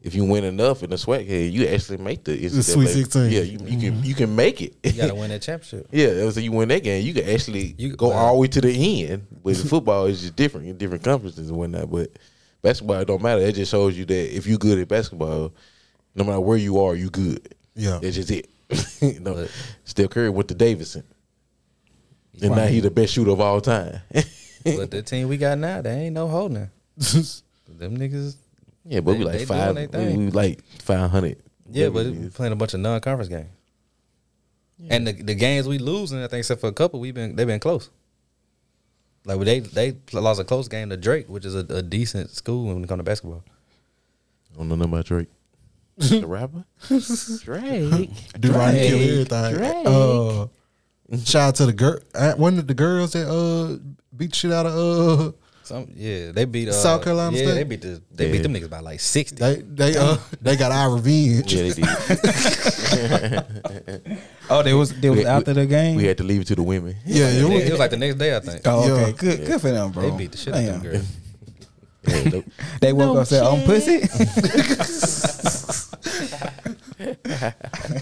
If 0.02 0.14
you 0.14 0.24
win 0.24 0.44
enough 0.44 0.82
in 0.82 0.90
the 0.90 0.96
SWAC 0.96 1.26
head, 1.26 1.52
you 1.52 1.66
actually 1.66 1.96
make 1.98 2.24
the, 2.24 2.36
The 2.36 2.62
Sweet 2.62 2.88
16. 2.88 3.30
Yeah, 3.30 3.40
you, 3.40 3.58
you 3.64 3.78
can 3.78 4.04
you 4.04 4.14
can 4.14 4.36
make 4.36 4.60
it. 4.60 4.74
You 4.82 4.92
gotta 4.92 5.14
win 5.22 5.30
that 5.30 5.40
championship. 5.42 5.86
yeah, 5.92 6.28
so 6.28 6.40
you 6.40 6.52
win 6.52 6.68
that 6.68 6.82
game, 6.82 7.06
you 7.06 7.14
can 7.14 7.26
actually 7.28 7.74
You- 7.78 7.96
go 7.96 8.08
wow. 8.08 8.16
all 8.16 8.34
the 8.34 8.40
way 8.40 8.48
to 8.48 8.60
the 8.60 9.06
end. 9.06 9.26
But 9.42 9.56
football 9.68 10.06
is 10.06 10.20
just 10.20 10.36
different 10.36 10.66
in 10.66 10.76
different 10.76 11.04
conferences 11.04 11.48
and 11.48 11.56
whatnot. 11.56 11.90
But 11.90 12.10
basketball 12.60 13.00
it 13.00 13.06
don't 13.06 13.22
matter. 13.22 13.40
It 13.40 13.54
just 13.54 13.70
shows 13.70 13.96
you 13.96 14.04
that 14.04 14.36
if 14.36 14.46
you're 14.46 14.58
good 14.58 14.78
at 14.78 14.88
basketball, 14.88 15.52
no 16.14 16.24
matter 16.24 16.40
where 16.40 16.58
you 16.58 16.80
are, 16.82 16.94
you 16.94 17.08
good. 17.08 17.54
Yeah. 17.74 17.98
That's 18.02 18.16
just 18.16 18.30
it. 18.30 18.50
you 19.00 19.20
know, 19.20 19.34
But- 19.34 19.50
Steph 19.84 20.10
Curry 20.10 20.30
went 20.30 20.48
to 20.48 20.54
Davidson. 20.54 21.04
And 22.40 22.56
now 22.56 22.66
he 22.66 22.80
the 22.80 22.90
best 22.90 23.12
shooter 23.12 23.30
of 23.30 23.40
all 23.40 23.60
time. 23.60 24.00
but 24.64 24.90
the 24.90 25.02
team 25.02 25.28
we 25.28 25.36
got 25.36 25.58
now, 25.58 25.82
they 25.82 25.90
ain't 25.90 26.14
no 26.14 26.28
holding. 26.28 26.70
Them 26.96 27.96
niggas. 27.96 28.36
yeah, 28.84 29.00
but 29.00 29.16
we 29.16 29.24
like 29.24 29.46
five 29.46 29.74
we, 29.76 30.30
like 30.30 30.62
five 30.80 31.10
hundred. 31.10 31.42
Yeah, 31.70 31.88
but 31.88 32.06
we 32.06 32.28
playing 32.28 32.52
a 32.52 32.56
bunch 32.56 32.74
of 32.74 32.80
non-conference 32.80 33.28
games. 33.28 33.48
And 34.90 35.06
the 35.06 35.12
the 35.12 35.34
games 35.34 35.68
we 35.68 35.78
losing, 35.78 36.18
I 36.18 36.26
think, 36.26 36.40
except 36.40 36.60
for 36.60 36.68
a 36.68 36.72
couple, 36.72 37.00
we've 37.00 37.14
been 37.14 37.36
they've 37.36 37.46
been 37.46 37.60
close. 37.60 37.90
Like 39.24 39.40
they 39.40 39.60
they 39.60 39.96
lost 40.12 40.40
a 40.40 40.44
close 40.44 40.68
game 40.68 40.90
to 40.90 40.96
Drake, 40.96 41.28
which 41.28 41.44
is 41.44 41.54
a, 41.54 41.60
a 41.70 41.82
decent 41.82 42.30
school 42.30 42.66
when 42.66 42.82
it 42.82 42.88
comes 42.88 42.98
to 42.98 43.04
basketball. 43.04 43.44
I 44.52 44.58
don't 44.58 44.68
know 44.68 44.74
nothing 44.74 44.92
about 44.92 45.06
Drake. 45.06 45.28
the 45.96 46.26
rapper? 46.26 46.64
Drake. 46.88 48.10
Do 48.40 48.52
right 48.52 48.74
kill 48.74 48.98
Drake, 48.98 49.32
everything. 49.32 49.54
Drake. 49.54 49.86
Uh, 49.86 50.46
shout 51.24 51.48
out 51.48 51.54
to 51.56 51.66
the 51.66 51.72
girl. 51.72 51.98
uh, 52.14 52.32
One 52.34 52.58
of 52.58 52.66
the 52.66 52.74
girls 52.74 53.12
that 53.12 53.28
uh 53.28 53.78
beat 54.16 54.34
shit 54.34 54.52
out 54.52 54.66
of 54.66 54.74
uh 54.74 55.32
Some 55.64 55.86
yeah, 55.94 56.32
they 56.32 56.44
beat 56.44 56.68
uh, 56.68 56.72
South 56.72 57.02
Carolina 57.04 57.36
Yeah, 57.36 57.44
State? 57.44 57.54
they 57.54 57.64
beat 57.64 57.80
the 57.82 58.02
they 58.10 58.26
Yeah. 58.26 58.32
beat 58.32 58.42
them 58.42 58.52
niggas 58.54 58.68
by 58.70 58.80
like 58.80 59.00
sixty. 59.00 59.36
they 59.36 59.62
they 59.62 59.96
uh 59.96 60.16
they 60.42 60.56
got 60.56 60.72
our 60.72 60.94
revenge. 60.94 61.52
Yeah, 61.54 61.62
they 61.62 61.72
did. 61.72 61.86
Oh, 64.50 64.62
they 64.62 64.74
was 64.74 64.92
they 65.00 65.08
was 65.08 65.20
We- 65.20 65.24
after 65.26 65.54
the 65.54 65.64
game. 65.66 65.96
we 65.96 66.04
had 66.04 66.18
to 66.18 66.24
leave 66.24 66.40
it 66.42 66.46
to 66.48 66.54
the 66.56 66.62
women. 66.62 66.96
Yeah, 67.06 67.28
it 67.28 67.36
it, 67.40 67.44
was, 67.44 67.52
was, 67.54 67.62
it 67.62 67.70
was 67.70 67.78
like 67.80 67.90
the 67.90 67.96
next 67.96 68.16
day, 68.18 68.36
I 68.36 68.40
think. 68.40 68.60
oh, 68.66 68.82
okay, 68.90 69.06
Yeah. 69.06 69.12
good, 69.16 69.46
good 69.46 69.60
for 69.60 69.70
them, 69.70 69.92
bro. 69.92 70.02
They 70.10 70.16
beat 70.18 70.32
the 70.32 70.38
shit 70.38 70.52
out 70.54 70.60
of 70.60 70.66
them 70.66 70.82
girls. 70.82 71.06
They- 72.02 72.44
They 72.80 72.92
woke 72.92 73.10
up 73.10 73.16
and 73.18 73.28
said, 73.28 73.42
"I'm 73.46 73.62
pussy." 73.64 74.02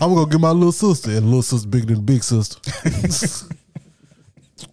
I'm 0.01 0.15
gonna 0.15 0.27
get 0.31 0.41
my 0.41 0.51
little 0.51 0.73
sister, 0.73 1.11
and 1.11 1.27
little 1.27 1.43
sister 1.43 1.69
bigger 1.69 1.95
than 1.95 2.05
big 2.05 2.23
sister. 2.23 2.59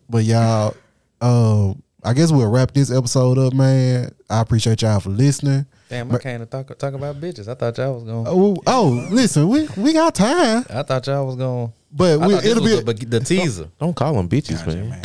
but 0.10 0.24
y'all, 0.24 0.76
um, 1.22 1.82
I 2.04 2.14
guess 2.14 2.32
we'll 2.32 2.50
wrap 2.50 2.72
this 2.74 2.92
episode 2.92 3.38
up, 3.38 3.54
man. 3.54 4.12
I 4.30 4.42
appreciate 4.42 4.82
y'all 4.82 5.00
for 5.00 5.10
listening. 5.10 5.66
Damn, 5.90 6.12
I 6.14 6.18
can't 6.18 6.50
talk 6.52 6.78
talk 6.78 6.94
about 6.94 7.20
bitches. 7.22 7.48
I 7.48 7.54
thought 7.56 7.78
y'all 7.78 7.96
was 7.96 8.04
going. 8.04 8.26
Oh, 8.28 8.58
oh, 8.68 9.08
listen, 9.12 9.48
we 9.48 9.68
we 9.78 9.94
got 9.94 10.14
time, 10.16 10.66
I 10.70 10.84
thought 10.84 11.08
y'all 11.08 11.26
was 11.26 11.36
going. 11.38 11.72
but 11.92 12.20
we, 12.20 12.34
it'll 12.36 12.62
was 12.64 12.84
be 12.84 12.94
the, 12.94 13.06
the 13.06 13.20
teaser. 13.22 13.70
don't 13.80 13.96
call 13.96 14.14
them 14.14 14.28
bitches, 14.28 14.66
man. 14.68 15.02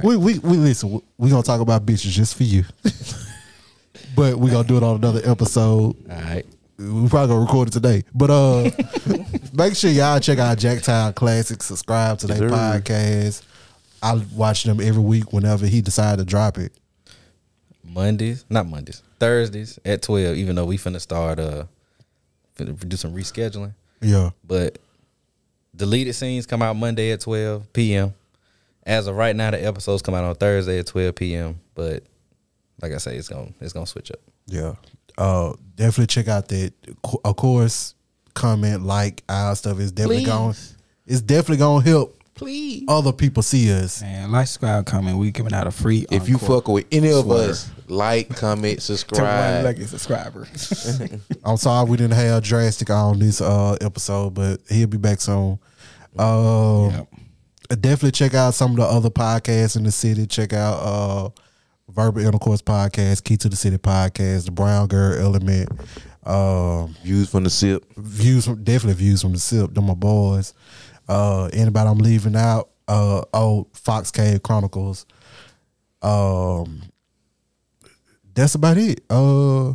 we, 0.02 0.16
we 0.16 0.38
we 0.40 0.56
listen. 0.56 0.90
we- 0.92 1.02
We 1.18 1.30
gonna 1.30 1.42
talk 1.44 1.60
about 1.60 1.86
bitches 1.86 2.10
just 2.10 2.34
for 2.36 2.42
you, 2.42 2.64
but 4.16 4.36
we 4.36 4.50
gonna 4.50 4.66
do 4.66 4.76
it 4.76 4.82
on 4.82 4.96
another 4.96 5.20
episode. 5.24 5.94
All 6.10 6.20
right. 6.22 6.44
We 6.80 7.08
probably 7.08 7.28
gonna 7.34 7.40
record 7.40 7.68
it 7.68 7.72
today. 7.72 8.04
But 8.14 8.30
uh 8.30 8.70
make 9.52 9.76
sure 9.76 9.90
y'all 9.90 10.18
check 10.20 10.38
out 10.38 10.56
Jack 10.58 10.78
Jacktown 10.78 11.14
Classic, 11.14 11.62
subscribe 11.62 12.18
to 12.20 12.26
their 12.26 12.48
podcast. 12.48 13.42
I 14.02 14.14
watch 14.34 14.64
them 14.64 14.80
every 14.80 15.02
week 15.02 15.32
whenever 15.32 15.66
he 15.66 15.82
decided 15.82 16.18
to 16.22 16.24
drop 16.24 16.56
it. 16.58 16.72
Mondays, 17.84 18.44
not 18.48 18.66
Mondays, 18.66 19.02
Thursdays 19.18 19.78
at 19.84 20.02
twelve. 20.02 20.36
Even 20.36 20.56
though 20.56 20.64
we 20.64 20.78
finna 20.78 21.00
start 21.00 21.38
uh, 21.38 21.64
finna 22.56 22.78
do 22.88 22.96
some 22.96 23.14
rescheduling, 23.14 23.74
Yeah. 24.00 24.30
but 24.46 24.78
deleted 25.74 26.14
scenes 26.14 26.46
come 26.46 26.62
out 26.62 26.76
Monday 26.76 27.10
at 27.12 27.20
twelve 27.20 27.70
p.m. 27.72 28.14
As 28.86 29.06
of 29.06 29.16
right 29.16 29.34
now, 29.36 29.50
the 29.50 29.62
episodes 29.64 30.02
come 30.02 30.14
out 30.14 30.24
on 30.24 30.34
Thursday 30.36 30.78
at 30.78 30.86
twelve 30.86 31.14
p.m. 31.16 31.60
But 31.74 32.04
like 32.80 32.92
I 32.92 32.98
say, 32.98 33.16
it's 33.16 33.28
gonna 33.28 33.52
it's 33.60 33.72
gonna 33.72 33.86
switch 33.86 34.10
up. 34.12 34.20
Yeah. 34.46 34.74
Uh 35.18 35.52
definitely 35.76 36.06
check 36.06 36.28
out 36.28 36.48
that 36.48 36.72
of 37.24 37.36
course, 37.36 37.94
comment, 38.34 38.82
like 38.82 39.22
our 39.28 39.54
stuff 39.56 39.78
is 39.80 39.92
definitely 39.92 40.24
Please. 40.24 40.26
going 40.28 40.54
it's 41.06 41.20
definitely 41.22 41.56
gonna 41.56 41.84
help 41.84 42.16
Please. 42.34 42.84
other 42.88 43.12
people 43.12 43.42
see 43.42 43.72
us. 43.72 44.00
Man, 44.00 44.30
like, 44.32 44.46
subscribe, 44.46 44.86
comment. 44.86 45.18
We 45.18 45.30
giving 45.30 45.52
out 45.52 45.66
a 45.66 45.70
free. 45.70 46.06
If 46.10 46.28
you 46.28 46.38
fuck 46.38 46.68
with 46.68 46.86
any 46.92 47.10
of 47.12 47.24
Swear. 47.24 47.50
us, 47.50 47.70
like, 47.88 48.28
comment, 48.36 48.78
to 48.80 48.92
one 48.92 48.98
subscribe. 48.98 49.64
lucky 49.64 49.84
subscriber. 49.84 50.46
I'm 51.44 51.56
sorry 51.56 51.90
we 51.90 51.96
didn't 51.96 52.16
have 52.16 52.42
drastic 52.42 52.88
on 52.90 53.18
this 53.18 53.40
uh 53.40 53.76
episode, 53.80 54.34
but 54.34 54.60
he'll 54.70 54.86
be 54.86 54.96
back 54.98 55.20
soon. 55.20 55.58
Uh, 56.18 56.90
Yep. 57.70 57.80
definitely 57.80 58.10
check 58.12 58.34
out 58.34 58.54
some 58.54 58.72
of 58.72 58.76
the 58.78 58.84
other 58.84 59.10
podcasts 59.10 59.76
in 59.76 59.82
the 59.84 59.92
city. 59.92 60.26
Check 60.26 60.52
out 60.52 60.74
uh 60.74 61.28
Verbal 61.92 62.24
Intercourse 62.24 62.62
Podcast, 62.62 63.24
Key 63.24 63.36
to 63.38 63.48
the 63.48 63.56
City 63.56 63.78
Podcast, 63.78 64.46
The 64.46 64.50
Brown 64.50 64.86
Girl 64.88 65.18
Element, 65.20 65.68
um, 66.24 66.94
Views 67.02 67.28
from 67.30 67.44
the 67.44 67.50
sip. 67.50 67.84
views 67.96 68.44
from 68.44 68.62
definitely 68.62 68.94
views 69.02 69.22
from 69.22 69.32
the 69.32 69.38
SIP, 69.38 69.74
them 69.74 69.86
my 69.86 69.94
boys. 69.94 70.54
Uh 71.08 71.46
anybody 71.52 71.88
I'm 71.88 71.98
leaving 71.98 72.36
out, 72.36 72.70
uh 72.86 73.22
oh 73.34 73.66
Fox 73.72 74.10
Cave 74.12 74.42
Chronicles. 74.42 75.06
Um 76.02 76.82
that's 78.32 78.54
about 78.54 78.78
it. 78.78 79.02
Uh 79.10 79.70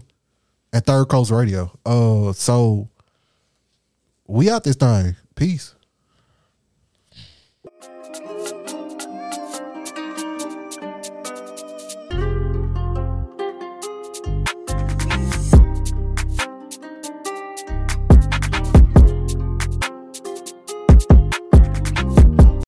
at 0.71 0.85
Third 0.85 1.09
Coast 1.09 1.31
Radio. 1.31 1.77
Uh 1.85 2.31
so 2.31 2.87
we 4.27 4.49
out 4.49 4.63
this 4.63 4.77
thing. 4.77 5.15
Peace. 5.35 5.74